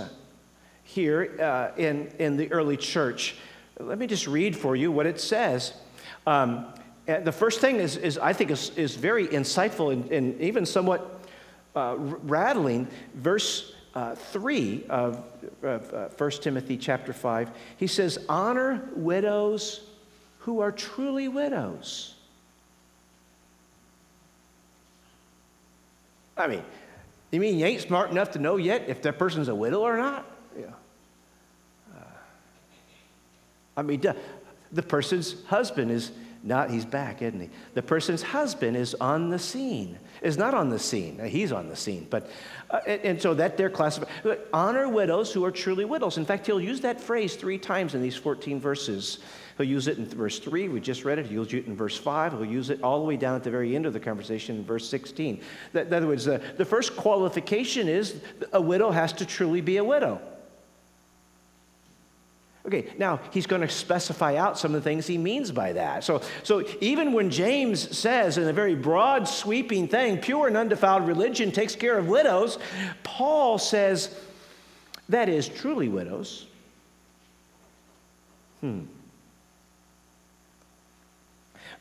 here 0.84 1.36
uh, 1.41 1.78
in, 1.78 2.12
in 2.20 2.38
the 2.38 2.51
early 2.51 2.78
church. 2.78 3.36
Let 3.80 3.97
me 3.97 4.08
just 4.08 4.28
read 4.28 4.56
for 4.56 4.76
you 4.76 4.91
what 4.91 5.06
it 5.06 5.20
says. 5.20 5.74
Um, 6.26 6.68
the 7.06 7.32
first 7.32 7.60
thing 7.60 7.78
is, 7.78 7.97
is 7.97 8.18
I 8.18 8.32
think, 8.32 8.51
is, 8.51 8.70
is 8.78 8.95
very 8.95 9.28
insightful 9.28 9.91
and, 9.91 10.10
and 10.12 10.39
even 10.39 10.66
somewhat 10.66 11.22
uh, 11.76 11.95
rattling. 11.97 12.88
Verse 13.16 13.74
uh, 13.95 14.16
3 14.16 14.86
of, 14.89 15.24
of 15.62 15.93
uh, 15.93 16.08
1 16.18 16.32
Timothy 16.41 16.78
chapter 16.78 17.12
5, 17.12 17.49
he 17.78 17.88
says, 17.88 18.20
Honor 18.30 18.88
widows 18.95 19.82
who 20.39 20.60
are 20.60 20.72
truly 20.72 21.28
widows. 21.28 22.16
I 26.36 26.47
mean, 26.47 26.64
you 27.38 27.42
mean 27.42 27.58
you 27.58 27.66
ain't 27.66 27.82
smart 27.82 28.12
enough 28.12 28.32
to 28.32 28.40
know 28.40 28.58
yet 28.58 28.86
if 28.88 29.02
that 29.04 29.18
person's 29.18 29.48
a 29.48 29.56
widow 29.56 29.82
or 29.82 29.98
not? 29.98 30.26
Yeah. 30.58 30.68
I 33.76 33.82
mean, 33.82 34.02
the 34.72 34.84
person's 34.84 35.44
husband 35.46 35.92
is 35.92 36.12
not, 36.44 36.70
he's 36.70 36.86
back, 36.86 37.22
isn't 37.22 37.40
he? 37.40 37.50
The 37.74 37.82
person's 37.82 38.22
husband 38.22 38.76
is 38.76 38.94
on 38.96 39.30
the 39.30 39.40
scene, 39.40 39.98
is 40.22 40.38
not 40.38 40.54
on 40.54 40.70
the 40.70 40.78
scene. 40.78 41.20
He's 41.26 41.52
on 41.52 41.70
the 41.70 41.76
scene. 41.76 42.06
But, 42.10 42.30
uh, 42.70 42.82
and, 42.86 43.02
and, 43.02 43.22
so 43.22 43.34
that 43.36 43.56
they're 43.56 43.70
classified. 43.70 44.10
Honor 44.52 44.90
widows 44.90 45.32
who 45.32 45.46
are 45.46 45.52
truly 45.52 45.86
widows. 45.86 46.18
In 46.18 46.26
fact, 46.26 46.46
he'll 46.46 46.60
use 46.60 46.82
that 46.82 47.00
phrase 47.00 47.36
three 47.36 47.58
times 47.58 47.96
in 47.96 48.02
these 48.02 48.18
14 48.18 48.60
verses. 48.60 49.20
He'll 49.58 49.68
use 49.68 49.88
it 49.88 49.97
in 49.97 50.06
verse 50.06 50.39
3, 50.39 50.70
we 50.70 50.80
just 50.80 51.06
read 51.06 51.20
it. 51.20 51.28
He'll 51.28 51.45
use 51.45 51.54
it 51.54 51.68
in 51.68 51.76
verse 51.76 51.97
5. 51.97 52.34
He'll 52.34 52.45
use 52.45 52.70
it 52.70 52.82
all 52.82 52.99
the 52.99 53.06
way 53.06 53.18
down 53.18 53.36
at 53.36 53.43
the 53.43 53.51
very 53.51 53.76
end 53.76 53.86
of 53.86 53.93
the 53.93 53.99
conversation 53.99 54.58
in 54.58 54.66
verse 54.66 54.88
16. 54.89 55.41
in 55.74 55.93
other 55.93 56.08
words, 56.08 56.26
the 56.26 56.66
first 56.66 56.95
qualification 56.95 57.88
is 57.88 58.22
a 58.51 58.62
widow 58.62 58.91
has 58.91 59.14
to 59.14 59.26
truly 59.26 59.62
be 59.62 59.78
a 59.78 59.84
widow. 59.84 60.20
Okay, 62.66 62.88
now 62.97 63.20
he's 63.32 63.45
going 63.45 63.62
to 63.62 63.68
specify 63.68 64.38
out 64.38 64.58
some 64.58 64.74
of 64.74 64.82
the 64.82 64.89
things 64.89 65.06
he 65.06 65.18
means 65.18 65.51
by 65.51 65.74
that. 65.74 66.04
So, 66.06 66.22
so 66.43 66.64
even 66.80 67.12
when 67.12 67.30
James 67.30 67.97
says 67.97 68.38
in 68.38 68.47
a 68.47 68.54
very 68.54 68.74
broad, 68.74 69.28
sweeping 69.28 69.89
thing, 69.89 70.18
pure 70.18 70.47
and 70.47 70.56
undefiled 70.56 71.06
religion 71.06 71.51
takes 71.51 71.76
care 71.76 71.97
of 71.97 72.08
widows, 72.08 72.58
Paul 73.04 73.58
says 73.58 74.16
that 75.10 75.28
is 75.28 75.49
truly 75.49 75.89
widows. 75.89 76.45
Hmm. 78.62 78.84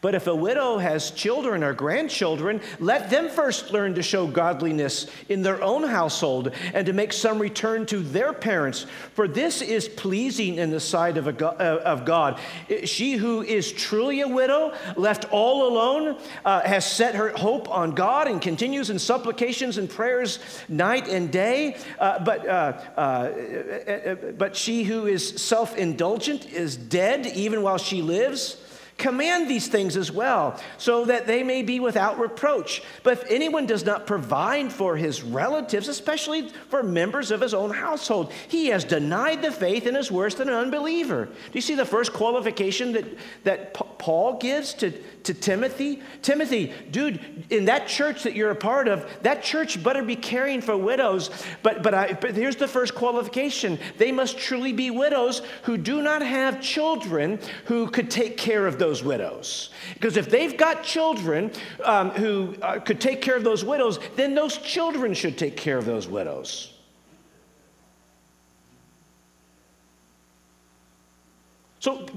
But 0.03 0.17
if 0.17 0.27
a 0.27 0.35
widow 0.35 0.79
has 0.79 1.13
children 1.13 1.63
or 1.63 1.73
grandchildren, 1.73 2.61
let 2.81 3.09
them 3.09 3.29
first 3.31 3.71
learn 3.71 3.95
to 3.95 4.03
show 4.03 4.27
godliness 4.27 5.07
in 5.29 5.43
their 5.43 5.63
own 5.63 5.85
household 5.85 6.51
and 6.75 6.85
to 6.87 6.93
make 6.93 7.13
some 7.13 7.39
return 7.39 7.87
to 7.87 8.01
their 8.01 8.33
parents, 8.33 8.85
for 9.15 9.29
this 9.29 9.63
is 9.63 9.89
pleasing 9.89 10.57
in 10.57 10.71
the 10.71 10.81
sight 10.81 11.17
of, 11.17 11.37
God, 11.39 11.61
uh, 11.61 11.83
of 11.85 12.05
God. 12.05 12.41
She 12.83 13.13
who 13.13 13.43
is 13.43 13.71
truly 13.71 14.23
a 14.23 14.29
widow, 14.29 14.75
left 14.97 15.27
all 15.31 15.69
alone, 15.69 16.19
uh, 16.45 16.63
has 16.63 16.85
set 16.85 17.15
her 17.15 17.29
hope 17.31 17.71
on 17.71 17.93
God 17.93 18.27
and 18.27 18.43
continues 18.43 18.91
in 18.91 18.99
supplications 18.99 19.79
and 19.79 19.89
prayers 19.89 20.41
night 20.69 21.07
and 21.07 21.31
day. 21.31 21.77
Uh, 22.01 22.19
but, 22.19 22.45
uh, 22.45 22.73
uh, 22.97 23.01
uh, 23.01 24.15
but 24.37 24.57
she 24.57 24.83
who 24.83 25.07
is 25.07 25.29
self 25.41 25.77
indulgent 25.77 26.47
is 26.47 26.77
dead 26.77 27.25
even 27.29 27.63
while 27.63 27.79
she 27.79 28.03
lives. 28.03 28.57
Command 28.99 29.49
these 29.49 29.69
things 29.69 29.97
as 29.97 30.13
well, 30.13 30.61
so 30.79 31.07
that 31.07 31.27
they 31.27 31.43
may 31.43 31.63
be 31.63 31.81
without 31.81 32.19
reproach. 32.19 32.83
But 33.03 33.15
if 33.15 33.31
anyone 33.31 33.67
does 33.67 33.85
not 33.85 34.07
provide 34.07 34.73
for 34.73 34.97
his 34.97 35.23
relatives, 35.23 35.89
especially 35.89 36.51
for 36.69 36.83
members 36.83 37.31
of 37.31 37.41
his 37.41 37.55
own 37.55 37.71
household, 37.71 38.33
he 38.49 38.67
has 38.67 38.85
denied 38.85 39.43
the 39.43 39.51
faith 39.51 39.87
and 39.87 39.97
is 39.97 40.13
worse 40.13 40.35
than 40.35 40.49
an 40.49 40.55
unbeliever. 40.55 41.25
Do 41.25 41.53
you 41.53 41.61
see 41.61 41.75
the 41.75 41.87
first 41.87 42.13
qualification 42.13 42.93
that, 42.93 43.07
that 43.45 43.75
Paul 43.75 44.39
gives 44.39 44.75
to, 44.75 44.91
to 44.91 45.35
Timothy? 45.35 46.03
Timothy, 46.21 46.73
dude, 46.91 47.47
in 47.51 47.65
that 47.65 47.89
church 47.89 48.23
that 48.25 48.35
you're 48.35 48.51
a 48.51 48.57
part 48.57 48.89
of, 48.89 49.09
that 49.23 49.43
church 49.43 49.83
better 49.83 50.03
be 50.03 50.17
caring 50.17 50.61
for 50.61 50.77
widows. 50.77 51.31
But, 51.63 51.83
but, 51.83 51.95
I, 51.95 52.13
but 52.13 52.35
here's 52.35 52.57
the 52.57 52.69
first 52.69 52.95
qualification 52.95 53.79
they 53.97 54.13
must 54.13 54.39
truly 54.39 54.73
be 54.73 54.91
widows 54.91 55.43
who 55.63 55.77
do 55.77 56.03
not 56.03 56.23
have 56.23 56.61
children 56.61 57.39
who 57.65 57.89
could 57.89 58.11
take 58.11 58.37
care 58.37 58.67
of 58.67 58.79
those 58.83 59.05
widows. 59.05 59.71
Because 59.95 60.17
if 60.17 60.29
they've 60.29 60.57
got 60.57 60.83
children 60.83 61.53
um, 61.85 62.11
who 62.11 62.57
uh, 62.61 62.81
could 62.81 63.01
take 63.01 63.23
care 63.23 63.37
of 63.37 63.45
those 63.45 63.65
widows, 63.65 64.01
then 64.17 64.35
those 64.35 64.59
children 64.59 65.15
should 65.15 65.39
take 65.39 65.57
care 65.57 65.79
of 65.79 65.85
those 65.85 66.09
widows. 66.09 66.73
So 71.79 72.09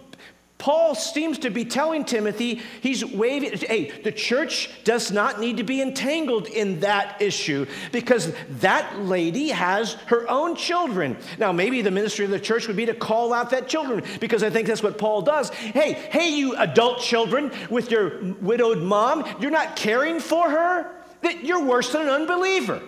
Paul 0.66 0.96
seems 0.96 1.38
to 1.40 1.52
be 1.52 1.64
telling 1.64 2.06
Timothy, 2.06 2.60
he's 2.82 3.06
waving, 3.06 3.56
hey, 3.60 3.92
the 4.02 4.12
church 4.12 4.72
does 4.84 5.12
not 5.12 5.40
need 5.40 5.58
to 5.58 5.64
be 5.64 5.80
entangled 5.80 6.48
in 6.48 6.80
that 6.80 7.22
issue 7.22 7.68
because 7.92 8.34
that 8.62 9.00
lady 9.00 9.50
has 9.50 9.94
her 10.08 10.28
own 10.28 10.56
children. 10.56 11.18
Now, 11.38 11.52
maybe 11.52 11.84
the 11.84 11.92
ministry 11.92 12.26
of 12.26 12.32
the 12.32 12.40
church 12.40 12.66
would 12.66 12.78
be 12.78 12.88
to 12.88 12.96
call 12.96 13.32
out 13.32 13.52
that 13.52 13.68
children 13.68 14.04
because 14.20 14.42
I 14.42 14.50
think 14.50 14.68
that's 14.68 14.82
what 14.82 14.98
Paul 14.98 15.22
does. 15.22 15.52
Hey, 15.52 15.94
hey, 15.94 16.30
you 16.30 16.56
adult 16.56 17.00
children 17.00 17.52
with 17.70 17.92
your 17.92 18.34
widowed 18.42 18.82
mom, 18.82 19.24
you're 19.40 19.52
not 19.52 19.76
caring 19.76 20.20
for 20.20 20.50
her? 20.50 20.92
That 21.22 21.44
you're 21.44 21.64
worse 21.64 21.92
than 21.92 22.02
an 22.02 22.10
unbeliever. 22.10 22.82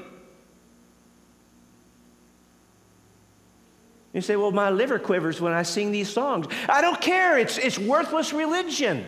You 4.17 4.21
say, 4.21 4.35
well, 4.35 4.49
my 4.49 4.71
liver 4.71 4.97
quivers 4.97 5.39
when 5.39 5.53
I 5.53 5.61
sing 5.61 5.91
these 5.91 6.09
songs. 6.09 6.47
I 6.67 6.81
don't 6.81 6.99
care, 6.99 7.37
it's, 7.37 7.59
it's 7.59 7.77
worthless 7.77 8.33
religion. 8.33 9.05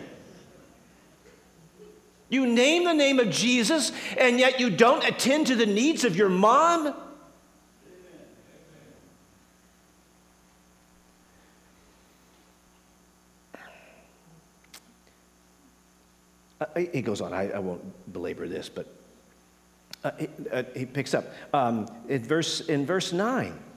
You 2.28 2.46
name 2.46 2.84
the 2.84 2.94
name 2.94 3.18
of 3.18 3.28
Jesus, 3.28 3.90
and 4.16 4.38
yet 4.38 4.60
you 4.60 4.70
don't 4.70 5.04
attend 5.04 5.48
to 5.48 5.56
the 5.56 5.66
needs 5.66 6.04
of 6.04 6.14
your 6.14 6.28
mom? 6.28 6.94
Uh, 16.60 16.66
he 16.92 17.02
goes 17.02 17.20
on, 17.20 17.32
I, 17.32 17.50
I, 17.50 17.58
won't 17.58 18.12
belabor 18.12 18.46
this, 18.46 18.68
but 18.68 18.86
uh, 20.04 20.12
he, 20.16 20.28
uh, 20.52 20.62
he, 20.76 20.86
picks 20.86 21.14
up 21.14 21.24
um, 21.52 21.88
in, 22.08 22.22
verse, 22.22 22.60
in 22.60 22.86
verse 22.86 23.12
9 23.12 23.52
uh, 23.52 23.69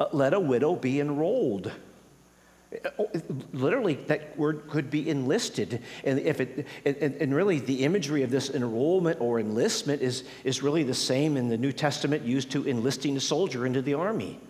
Uh, 0.00 0.06
let 0.12 0.32
a 0.32 0.40
widow 0.40 0.74
be 0.74 0.98
enrolled. 0.98 1.70
Oh, 2.98 3.10
literally, 3.52 3.94
that 4.06 4.38
word 4.38 4.62
could 4.68 4.90
be 4.90 5.10
enlisted. 5.10 5.82
And, 6.04 6.18
if 6.20 6.40
it, 6.40 6.66
and, 6.86 7.14
and 7.14 7.34
really, 7.34 7.58
the 7.58 7.84
imagery 7.84 8.22
of 8.22 8.30
this 8.30 8.48
enrollment 8.48 9.20
or 9.20 9.38
enlistment 9.38 10.00
is, 10.00 10.24
is 10.44 10.62
really 10.62 10.84
the 10.84 10.94
same 10.94 11.36
in 11.36 11.48
the 11.48 11.58
New 11.58 11.72
Testament 11.72 12.22
used 12.22 12.50
to 12.52 12.66
enlisting 12.66 13.16
a 13.16 13.20
soldier 13.20 13.66
into 13.66 13.82
the 13.82 13.94
army. 13.94 14.40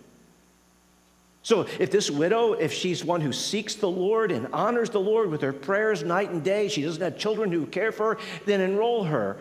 So, 1.43 1.67
if 1.79 1.91
this 1.91 2.11
widow, 2.11 2.53
if 2.53 2.73
she's 2.73 3.03
one 3.03 3.23
who 3.23 3.33
seeks 3.33 3.75
the 3.75 3.89
Lord 3.89 4.31
and 4.31 4.47
honors 4.53 4.91
the 4.91 5.01
Lord 5.01 5.31
with 5.31 5.41
her 5.41 5.55
prayers 5.55 6.05
night 6.05 6.31
and 6.31 6.45
day, 6.45 6.69
she 6.69 6.83
doesn't 6.83 7.03
have 7.03 7.19
children 7.19 7.51
who 7.51 7.67
care 7.67 7.91
for 7.91 8.15
her, 8.15 8.21
then 8.45 8.61
enroll 8.61 9.05
her. 9.05 9.39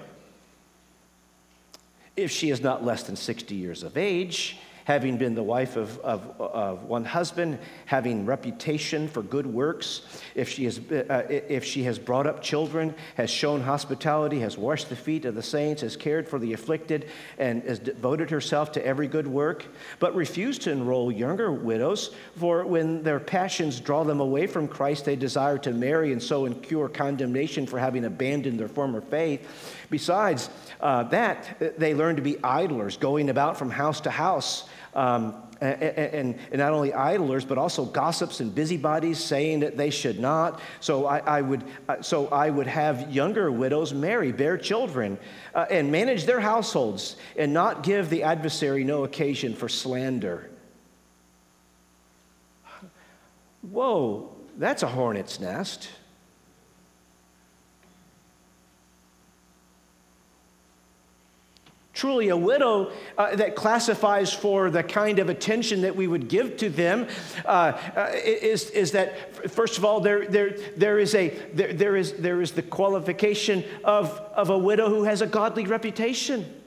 If 2.15 2.31
she 2.31 2.49
is 2.49 2.61
not 2.61 2.83
less 2.83 3.03
than 3.03 3.17
60 3.17 3.53
years 3.53 3.83
of 3.83 3.97
age, 3.97 4.57
having 4.89 5.17
been 5.17 5.35
the 5.35 5.43
wife 5.43 5.75
of, 5.75 5.99
of, 5.99 6.41
of 6.41 6.85
one 6.85 7.05
husband, 7.05 7.59
having 7.85 8.25
reputation 8.25 9.07
for 9.07 9.21
good 9.21 9.45
works, 9.45 10.01
if 10.33 10.49
she, 10.49 10.65
has, 10.65 10.79
uh, 10.89 11.27
if 11.29 11.63
she 11.63 11.83
has 11.83 11.99
brought 11.99 12.25
up 12.25 12.41
children, 12.41 12.95
has 13.13 13.29
shown 13.29 13.61
hospitality, 13.61 14.39
has 14.39 14.57
washed 14.57 14.89
the 14.89 14.95
feet 14.95 15.25
of 15.25 15.35
the 15.35 15.43
saints, 15.43 15.83
has 15.83 15.95
cared 15.95 16.27
for 16.27 16.39
the 16.39 16.53
afflicted, 16.53 17.07
and 17.37 17.61
has 17.65 17.77
devoted 17.77 18.31
herself 18.31 18.71
to 18.71 18.83
every 18.83 19.07
good 19.07 19.27
work, 19.27 19.63
but 19.99 20.15
refused 20.15 20.63
to 20.63 20.71
enroll 20.71 21.11
younger 21.11 21.51
widows, 21.51 22.15
for 22.37 22.65
when 22.65 23.03
their 23.03 23.19
passions 23.19 23.79
draw 23.79 24.03
them 24.03 24.19
away 24.19 24.47
from 24.47 24.67
Christ, 24.67 25.05
they 25.05 25.15
desire 25.15 25.59
to 25.59 25.71
marry 25.71 26.11
and 26.11 26.23
so 26.23 26.47
incur 26.47 26.87
condemnation 26.87 27.67
for 27.67 27.77
having 27.77 28.05
abandoned 28.05 28.59
their 28.59 28.67
former 28.67 29.01
faith. 29.01 29.47
Besides 29.91 30.49
uh, 30.81 31.03
that, 31.03 31.77
they 31.77 31.93
learn 31.93 32.15
to 32.15 32.23
be 32.23 32.43
idlers, 32.43 32.97
going 32.97 33.29
about 33.29 33.55
from 33.55 33.69
house 33.69 34.01
to 34.01 34.09
house 34.09 34.67
um, 34.93 35.35
and, 35.61 35.81
and, 35.81 36.39
and, 36.51 36.57
not 36.57 36.71
only 36.71 36.93
idlers, 36.93 37.43
but 37.43 37.57
also 37.57 37.85
gossips 37.85 38.39
and 38.39 38.53
busybodies 38.53 39.19
saying 39.19 39.59
that 39.59 39.75
they 39.75 39.89
should 39.89 40.19
not. 40.19 40.61
So 40.79 41.05
I, 41.05 41.19
I 41.19 41.41
would, 41.41 41.63
uh, 41.87 42.01
so 42.01 42.27
I 42.27 42.49
would 42.49 42.67
have 42.67 43.11
younger 43.11 43.51
widows 43.51 43.93
marry, 43.93 44.31
bear 44.31 44.57
children, 44.57 45.17
uh, 45.53 45.65
and 45.69 45.91
manage 45.91 46.25
their 46.25 46.39
households, 46.39 47.17
and 47.37 47.53
not 47.53 47.83
give 47.83 48.09
the 48.09 48.23
adversary 48.23 48.83
no 48.83 49.03
occasion 49.03 49.53
for 49.53 49.67
slander. 49.67 50.49
Whoa, 53.61 54.33
that's 54.57 54.83
a 54.83 54.87
hornet's 54.87 55.39
nest. 55.39 55.89
Truly, 61.99 62.29
a 62.29 62.37
widow 62.37 62.93
uh, 63.17 63.35
that 63.35 63.57
classifies 63.57 64.31
for 64.31 64.69
the 64.69 64.81
kind 64.81 65.19
of 65.19 65.27
attention 65.27 65.81
that 65.81 65.93
we 65.93 66.07
would 66.07 66.29
give 66.29 66.55
to 66.55 66.69
them 66.69 67.09
uh, 67.43 67.49
uh, 67.93 68.11
is, 68.23 68.69
is 68.69 68.93
that, 68.93 69.51
first 69.51 69.77
of 69.77 69.83
all, 69.83 69.99
there, 69.99 70.25
there, 70.25 70.51
there, 70.77 70.97
is 70.97 71.13
a, 71.13 71.27
there, 71.53 71.73
there, 71.73 71.97
is, 71.97 72.13
there 72.13 72.41
is 72.41 72.53
the 72.53 72.61
qualification 72.61 73.65
of, 73.83 74.11
of 74.33 74.49
a 74.49 74.57
widow 74.57 74.87
who 74.87 75.03
has 75.03 75.21
a 75.21 75.27
godly 75.27 75.65
reputation. 75.65 76.58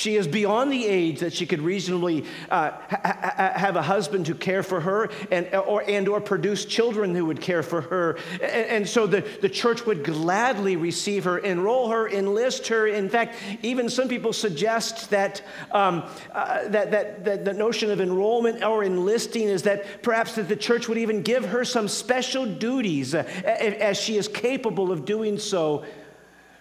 She 0.00 0.16
is 0.16 0.26
beyond 0.26 0.72
the 0.72 0.86
age 0.86 1.20
that 1.20 1.34
she 1.34 1.44
could 1.44 1.60
reasonably 1.60 2.24
uh, 2.50 2.70
ha- 2.70 3.52
have 3.54 3.76
a 3.76 3.82
husband 3.82 4.24
to 4.26 4.34
care 4.34 4.62
for 4.62 4.80
her 4.80 5.10
and 5.30 5.54
or, 5.54 5.84
and 5.86 6.08
or 6.08 6.22
produce 6.22 6.64
children 6.64 7.14
who 7.14 7.26
would 7.26 7.42
care 7.42 7.62
for 7.62 7.82
her. 7.82 8.16
And, 8.40 8.42
and 8.42 8.88
so 8.88 9.06
the, 9.06 9.20
the 9.42 9.48
church 9.50 9.84
would 9.84 10.02
gladly 10.02 10.76
receive 10.76 11.24
her, 11.24 11.36
enroll 11.36 11.90
her, 11.90 12.08
enlist 12.08 12.68
her. 12.68 12.86
In 12.86 13.10
fact, 13.10 13.36
even 13.62 13.90
some 13.90 14.08
people 14.08 14.32
suggest 14.32 15.10
that, 15.10 15.42
um, 15.70 16.08
uh, 16.32 16.66
that, 16.68 16.90
that, 16.92 17.24
that 17.26 17.44
the 17.44 17.52
notion 17.52 17.90
of 17.90 18.00
enrollment 18.00 18.64
or 18.64 18.82
enlisting 18.82 19.48
is 19.48 19.64
that 19.64 20.02
perhaps 20.02 20.34
that 20.36 20.48
the 20.48 20.56
church 20.56 20.88
would 20.88 20.96
even 20.96 21.20
give 21.20 21.44
her 21.44 21.62
some 21.62 21.88
special 21.88 22.46
duties 22.46 23.14
uh, 23.14 23.18
as 23.44 24.00
she 24.00 24.16
is 24.16 24.28
capable 24.28 24.92
of 24.92 25.04
doing 25.04 25.36
so 25.36 25.84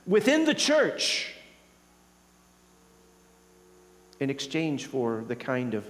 within 0.05 0.43
the 0.43 0.53
church 0.53 1.35
in 4.19 4.29
exchange 4.29 4.85
for 4.87 5.23
the 5.27 5.35
kind 5.35 5.73
of 5.73 5.85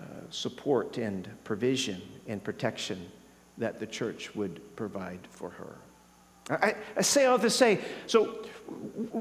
uh, 0.00 0.04
support 0.30 0.98
and 0.98 1.28
provision 1.44 2.00
and 2.26 2.42
protection 2.42 3.10
that 3.56 3.80
the 3.80 3.86
church 3.86 4.34
would 4.34 4.60
provide 4.76 5.20
for 5.30 5.50
her. 5.50 5.76
I, 6.50 6.74
I, 6.96 7.02
say 7.02 7.26
all 7.26 7.36
this 7.36 7.54
say, 7.54 7.78
so 8.06 8.26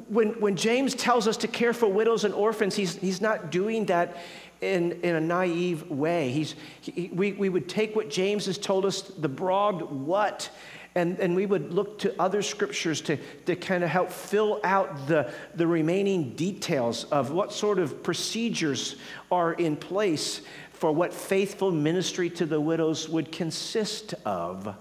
when, 0.07 0.39
when 0.39 0.55
James 0.55 0.95
tells 0.95 1.27
us 1.27 1.35
to 1.38 1.47
care 1.47 1.73
for 1.73 1.88
widows 1.88 2.23
and 2.23 2.33
orphans, 2.33 2.75
he's, 2.75 2.95
he's 2.95 3.19
not 3.19 3.51
doing 3.51 3.85
that 3.88 4.17
in, 4.61 4.93
in 5.03 5.15
a 5.15 5.21
naive 5.21 5.89
way. 5.89 6.31
He's, 6.31 6.55
he, 6.79 7.09
we, 7.11 7.33
we 7.33 7.49
would 7.49 7.67
take 7.67 7.95
what 7.95 8.09
James 8.09 8.45
has 8.45 8.57
told 8.57 8.85
us, 8.85 9.01
the 9.01 9.27
broad 9.27 9.81
what, 9.81 10.49
and, 10.97 11.19
and 11.19 11.35
we 11.35 11.45
would 11.45 11.71
look 11.71 11.99
to 11.99 12.19
other 12.19 12.41
scriptures 12.41 13.01
to, 13.01 13.17
to 13.45 13.55
kind 13.55 13.83
of 13.83 13.89
help 13.89 14.11
fill 14.11 14.59
out 14.63 15.07
the, 15.07 15.31
the 15.53 15.67
remaining 15.67 16.35
details 16.35 17.03
of 17.05 17.29
what 17.29 17.53
sort 17.53 17.77
of 17.77 18.01
procedures 18.01 18.95
are 19.31 19.53
in 19.53 19.75
place 19.75 20.41
for 20.71 20.91
what 20.91 21.13
faithful 21.13 21.71
ministry 21.71 22.31
to 22.31 22.47
the 22.47 22.59
widows 22.59 23.07
would 23.07 23.31
consist 23.31 24.15
of. 24.25 24.75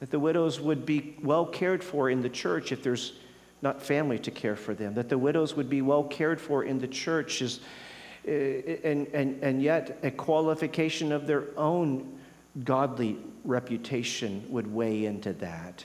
That 0.00 0.10
the 0.10 0.18
widows 0.18 0.60
would 0.60 0.84
be 0.84 1.16
well 1.22 1.46
cared 1.46 1.82
for 1.82 2.10
in 2.10 2.20
the 2.20 2.28
church 2.28 2.72
if 2.72 2.82
there's 2.82 3.14
not 3.62 3.82
family 3.82 4.18
to 4.18 4.30
care 4.30 4.54
for 4.54 4.74
them. 4.74 4.92
That 4.94 5.08
the 5.08 5.18
widows 5.18 5.56
would 5.56 5.70
be 5.70 5.80
well 5.80 6.04
cared 6.04 6.42
for 6.42 6.62
in 6.62 6.78
the 6.78 6.88
church 6.88 7.40
is, 7.40 7.60
Eh, 8.28 8.76
and, 8.84 9.06
and, 9.14 9.42
and 9.42 9.62
yet 9.62 9.98
a 10.02 10.10
qualification 10.10 11.12
of 11.12 11.26
their 11.26 11.44
own 11.56 12.18
godly 12.62 13.16
reputation 13.44 14.44
would 14.50 14.72
weigh 14.72 15.06
into 15.06 15.32
that. 15.34 15.84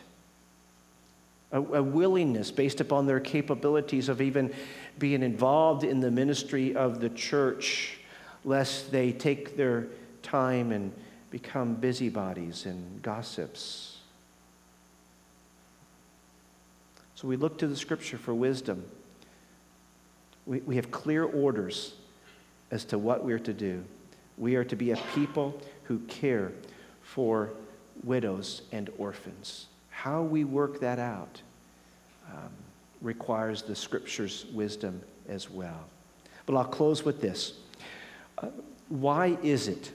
A, 1.53 1.61
a, 1.61 1.83
willingness 1.83 2.51
based 2.51 2.81
upon 2.81 3.05
their 3.05 3.21
capabilities 3.21 4.09
of 4.09 4.21
even 4.21 4.53
being 4.99 5.23
involved 5.23 5.85
in 5.85 6.01
the 6.01 6.11
ministry 6.11 6.75
of 6.75 6.99
the 6.99 7.09
church, 7.09 7.97
lest 8.43 8.91
they 8.91 9.13
take 9.13 9.55
their 9.55 9.87
time 10.21 10.73
and 10.73 10.91
become 11.31 11.75
busybodies 11.75 12.65
and 12.65 13.01
gossips. 13.01 13.99
So 17.15 17.27
we 17.27 17.37
look 17.37 17.57
to 17.59 17.67
the 17.67 17.77
scripture 17.77 18.17
for 18.17 18.33
wisdom. 18.33 18.83
We, 20.45 20.59
we 20.59 20.75
have 20.75 20.91
clear 20.91 21.23
orders 21.23 21.93
as 22.73 22.83
to 22.85 22.97
what 22.97 23.23
we 23.23 23.31
are 23.31 23.39
to 23.39 23.53
do. 23.53 23.83
We 24.35 24.55
are 24.55 24.63
to 24.63 24.75
be 24.75 24.89
a 24.91 24.97
people 25.13 25.61
who 25.83 25.99
care 25.99 26.51
for 27.03 27.51
widows 28.03 28.63
and 28.71 28.89
orphans. 28.97 29.67
How 29.91 30.23
we 30.23 30.43
work 30.43 30.79
that 30.79 30.97
out 30.97 31.39
um, 32.27 32.49
requires 32.99 33.61
the 33.61 33.75
scripture's 33.75 34.47
wisdom 34.51 34.99
as 35.29 35.51
well. 35.51 35.85
But 36.47 36.55
I'll 36.55 36.65
close 36.65 37.03
with 37.03 37.21
this. 37.21 37.53
Uh, 38.39 38.47
why 38.89 39.37
is 39.43 39.67
it 39.67 39.91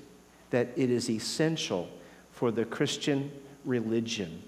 that 0.50 0.68
it 0.76 0.88
is 0.88 1.10
essential 1.10 1.88
for 2.30 2.52
the 2.52 2.64
Christian 2.64 3.32
religion 3.64 4.40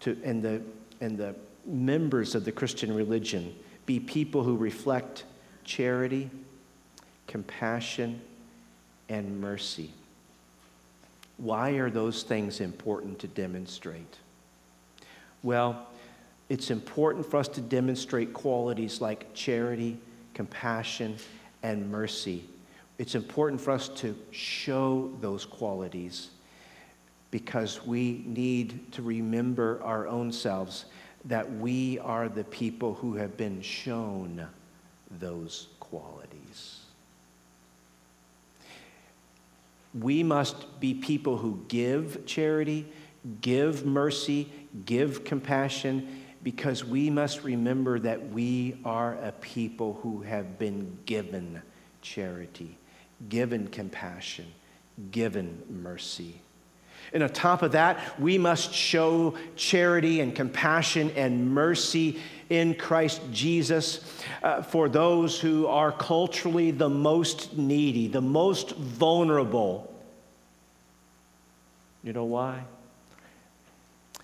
to, 0.00 0.16
and, 0.22 0.44
the, 0.44 0.62
and 1.00 1.18
the 1.18 1.34
members 1.66 2.36
of 2.36 2.44
the 2.44 2.52
Christian 2.52 2.94
religion 2.94 3.52
be 3.84 3.98
people 3.98 4.44
who 4.44 4.56
reflect 4.56 5.24
charity, 5.64 6.30
compassion, 7.26 8.20
and 9.08 9.40
mercy? 9.40 9.90
Why 11.36 11.70
are 11.72 11.90
those 11.90 12.22
things 12.22 12.60
important 12.60 13.18
to 13.20 13.26
demonstrate? 13.26 14.18
Well, 15.42 15.88
it's 16.48 16.70
important 16.70 17.26
for 17.26 17.38
us 17.38 17.48
to 17.48 17.60
demonstrate 17.60 18.32
qualities 18.32 19.00
like 19.00 19.34
charity, 19.34 19.98
compassion, 20.32 21.16
and 21.62 21.90
mercy. 21.90 22.44
It's 22.98 23.14
important 23.14 23.60
for 23.60 23.72
us 23.72 23.88
to 24.00 24.16
show 24.30 25.10
those 25.20 25.44
qualities 25.44 26.28
because 27.30 27.84
we 27.84 28.22
need 28.26 28.92
to 28.92 29.02
remember 29.02 29.82
our 29.82 30.06
own 30.06 30.30
selves 30.30 30.84
that 31.24 31.50
we 31.56 31.98
are 31.98 32.28
the 32.28 32.44
people 32.44 32.94
who 32.94 33.14
have 33.14 33.36
been 33.36 33.60
shown 33.60 34.46
those 35.18 35.68
qualities. 35.80 36.83
We 39.98 40.22
must 40.22 40.80
be 40.80 40.94
people 40.94 41.36
who 41.36 41.64
give 41.68 42.26
charity, 42.26 42.86
give 43.40 43.86
mercy, 43.86 44.50
give 44.84 45.24
compassion, 45.24 46.22
because 46.42 46.84
we 46.84 47.08
must 47.08 47.42
remember 47.42 47.98
that 48.00 48.30
we 48.30 48.76
are 48.84 49.14
a 49.14 49.32
people 49.32 49.98
who 50.02 50.22
have 50.22 50.58
been 50.58 50.98
given 51.06 51.62
charity, 52.02 52.76
given 53.28 53.68
compassion, 53.68 54.46
given 55.10 55.62
mercy. 55.70 56.40
And 57.12 57.22
on 57.22 57.30
top 57.30 57.62
of 57.62 57.72
that, 57.72 58.18
we 58.18 58.38
must 58.38 58.72
show 58.72 59.36
charity 59.56 60.20
and 60.20 60.34
compassion 60.34 61.10
and 61.16 61.50
mercy 61.50 62.20
in 62.50 62.74
Christ 62.74 63.20
Jesus 63.32 64.00
uh, 64.42 64.62
for 64.62 64.88
those 64.88 65.40
who 65.40 65.66
are 65.66 65.92
culturally 65.92 66.70
the 66.70 66.88
most 66.88 67.56
needy, 67.56 68.08
the 68.08 68.20
most 68.20 68.76
vulnerable. 68.76 69.92
You 72.02 72.12
know 72.12 72.24
why? 72.24 72.64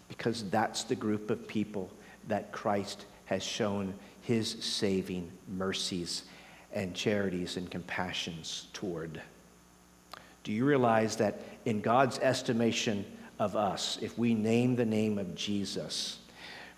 Because 0.08 0.48
that's 0.50 0.84
the 0.84 0.96
group 0.96 1.30
of 1.30 1.48
people 1.48 1.90
that 2.28 2.52
Christ 2.52 3.06
has 3.26 3.42
shown 3.42 3.94
his 4.22 4.50
saving 4.62 5.30
mercies 5.48 6.24
and 6.72 6.94
charities 6.94 7.56
and 7.56 7.70
compassions 7.70 8.68
toward. 8.72 9.20
Do 10.44 10.52
you 10.52 10.64
realize 10.64 11.16
that 11.16 11.40
in 11.64 11.80
God's 11.80 12.18
estimation 12.18 13.04
of 13.38 13.56
us, 13.56 13.98
if 14.00 14.18
we 14.18 14.34
name 14.34 14.76
the 14.76 14.86
name 14.86 15.18
of 15.18 15.34
Jesus, 15.34 16.18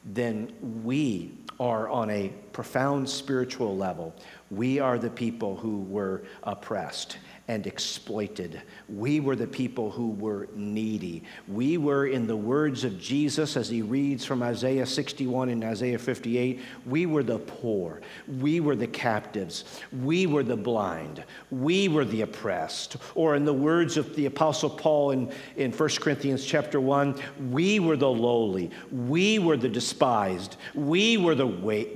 then 0.05 0.53
we 0.83 1.33
are 1.61 1.89
on 1.89 2.11
a 2.11 2.33
profound 2.53 3.09
spiritual 3.09 3.77
level. 3.77 4.15
We 4.51 4.81
are 4.81 4.99
the 4.99 5.11
people 5.11 5.57
who 5.57 5.83
were 5.83 6.25
oppressed 6.43 7.19
and 7.49 7.67
exploited. 7.67 8.63
We 8.89 9.21
were 9.21 9.37
the 9.37 9.47
people 9.47 9.91
who 9.91 10.13
were 10.13 10.49
needy. 10.55 11.25
We 11.47 11.77
were, 11.77 12.07
in 12.07 12.27
the 12.27 12.37
words 12.37 12.85
of 12.85 12.99
Jesus 12.99 13.57
as 13.57 13.69
he 13.69 13.83
reads 13.83 14.25
from 14.25 14.43
Isaiah 14.43 14.87
61 14.87 15.51
and 15.51 15.63
Isaiah 15.63 15.99
58, 15.99 16.61
we 16.87 17.05
were 17.05 17.23
the 17.23 17.39
poor. 17.39 18.01
We 18.41 18.61
were 18.61 18.77
the 18.77 18.87
captives. 18.87 19.83
We 20.03 20.27
were 20.27 20.43
the 20.43 20.57
blind. 20.57 21.23
We 21.51 21.89
were 21.89 22.07
the 22.07 22.23
oppressed. 22.23 22.97
Or, 23.15 23.37
in 23.37 23.45
the 23.45 23.53
words 23.53 23.97
of 23.97 24.15
the 24.17 24.27
Apostle 24.27 24.71
Paul 24.71 25.11
in, 25.11 25.33
in 25.57 25.73
1 25.73 25.89
Corinthians 26.01 26.47
chapter 26.47 26.81
1, 26.81 27.21
we 27.51 27.79
were 27.79 27.97
the 27.97 28.09
lowly. 28.09 28.71
We 28.91 29.39
were 29.39 29.59
the 29.59 29.69
despised. 29.69 30.57
We 30.75 31.19
were 31.19 31.35
the 31.35 31.43
the 31.43 31.47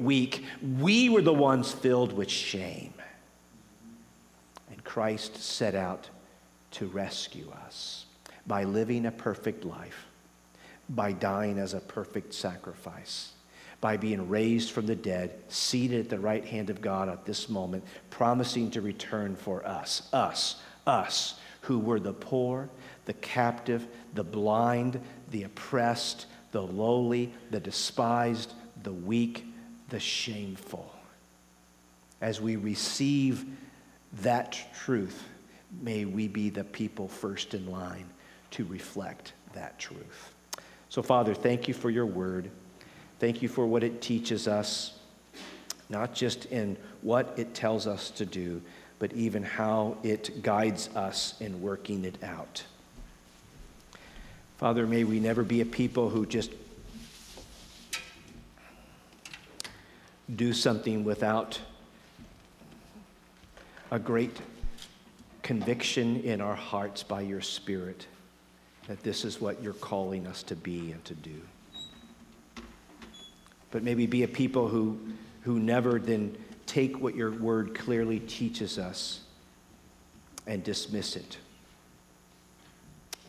weak. 0.00 0.44
We 0.80 1.08
were 1.08 1.22
the 1.22 1.32
ones 1.32 1.70
filled 1.70 2.12
with 2.12 2.28
shame. 2.28 2.92
Christ 4.96 5.36
set 5.36 5.74
out 5.74 6.08
to 6.70 6.86
rescue 6.86 7.52
us 7.66 8.06
by 8.46 8.64
living 8.64 9.04
a 9.04 9.10
perfect 9.10 9.62
life, 9.62 10.06
by 10.88 11.12
dying 11.12 11.58
as 11.58 11.74
a 11.74 11.80
perfect 11.80 12.32
sacrifice, 12.32 13.32
by 13.82 13.98
being 13.98 14.30
raised 14.30 14.70
from 14.70 14.86
the 14.86 14.96
dead, 14.96 15.34
seated 15.50 16.00
at 16.00 16.08
the 16.08 16.18
right 16.18 16.46
hand 16.46 16.70
of 16.70 16.80
God 16.80 17.10
at 17.10 17.26
this 17.26 17.50
moment, 17.50 17.84
promising 18.08 18.70
to 18.70 18.80
return 18.80 19.36
for 19.36 19.66
us, 19.66 20.08
us, 20.14 20.62
us, 20.86 21.38
who 21.60 21.78
were 21.78 22.00
the 22.00 22.14
poor, 22.14 22.70
the 23.04 23.12
captive, 23.12 23.86
the 24.14 24.24
blind, 24.24 24.98
the 25.30 25.42
oppressed, 25.42 26.24
the 26.52 26.62
lowly, 26.62 27.30
the 27.50 27.60
despised, 27.60 28.54
the 28.82 28.94
weak, 28.94 29.44
the 29.90 30.00
shameful. 30.00 30.90
As 32.22 32.40
we 32.40 32.56
receive 32.56 33.44
that 34.22 34.58
truth, 34.74 35.24
may 35.80 36.04
we 36.04 36.28
be 36.28 36.50
the 36.50 36.64
people 36.64 37.08
first 37.08 37.54
in 37.54 37.70
line 37.70 38.06
to 38.52 38.64
reflect 38.64 39.32
that 39.52 39.78
truth. 39.78 40.32
So, 40.88 41.02
Father, 41.02 41.34
thank 41.34 41.68
you 41.68 41.74
for 41.74 41.90
your 41.90 42.06
word. 42.06 42.50
Thank 43.18 43.42
you 43.42 43.48
for 43.48 43.66
what 43.66 43.82
it 43.82 44.00
teaches 44.00 44.46
us, 44.46 44.98
not 45.88 46.14
just 46.14 46.46
in 46.46 46.76
what 47.02 47.34
it 47.36 47.54
tells 47.54 47.86
us 47.86 48.10
to 48.10 48.26
do, 48.26 48.62
but 48.98 49.12
even 49.12 49.42
how 49.42 49.96
it 50.02 50.42
guides 50.42 50.88
us 50.94 51.34
in 51.40 51.60
working 51.60 52.04
it 52.04 52.22
out. 52.22 52.64
Father, 54.58 54.86
may 54.86 55.04
we 55.04 55.20
never 55.20 55.42
be 55.42 55.60
a 55.60 55.66
people 55.66 56.08
who 56.08 56.24
just 56.24 56.50
do 60.34 60.52
something 60.52 61.04
without 61.04 61.60
a 63.90 63.98
great 63.98 64.36
conviction 65.42 66.20
in 66.22 66.40
our 66.40 66.54
hearts 66.54 67.02
by 67.02 67.20
your 67.20 67.40
Spirit 67.40 68.06
that 68.88 69.02
this 69.02 69.24
is 69.24 69.40
what 69.40 69.62
you're 69.62 69.72
calling 69.72 70.26
us 70.26 70.42
to 70.44 70.56
be 70.56 70.92
and 70.92 71.04
to 71.04 71.14
do. 71.14 71.40
But 73.70 73.82
maybe 73.82 74.06
be 74.06 74.22
a 74.22 74.28
people 74.28 74.68
who, 74.68 74.98
who 75.42 75.58
never 75.58 75.98
then 75.98 76.36
take 76.66 77.00
what 77.00 77.14
your 77.14 77.32
word 77.32 77.74
clearly 77.74 78.20
teaches 78.20 78.78
us 78.78 79.20
and 80.46 80.62
dismiss 80.62 81.16
it. 81.16 81.38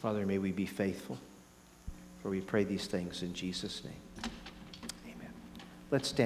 Father, 0.01 0.26
may 0.26 0.38
we 0.38 0.51
be 0.51 0.66
faithful. 0.66 1.18
For 2.22 2.30
we 2.30 2.41
pray 2.41 2.64
these 2.64 2.88
things 2.88 3.24
in 3.24 3.34
Jesus' 3.34 3.84
name. 3.84 4.32
Amen. 5.05 5.32
Let's 5.91 6.10
stand. 6.10 6.26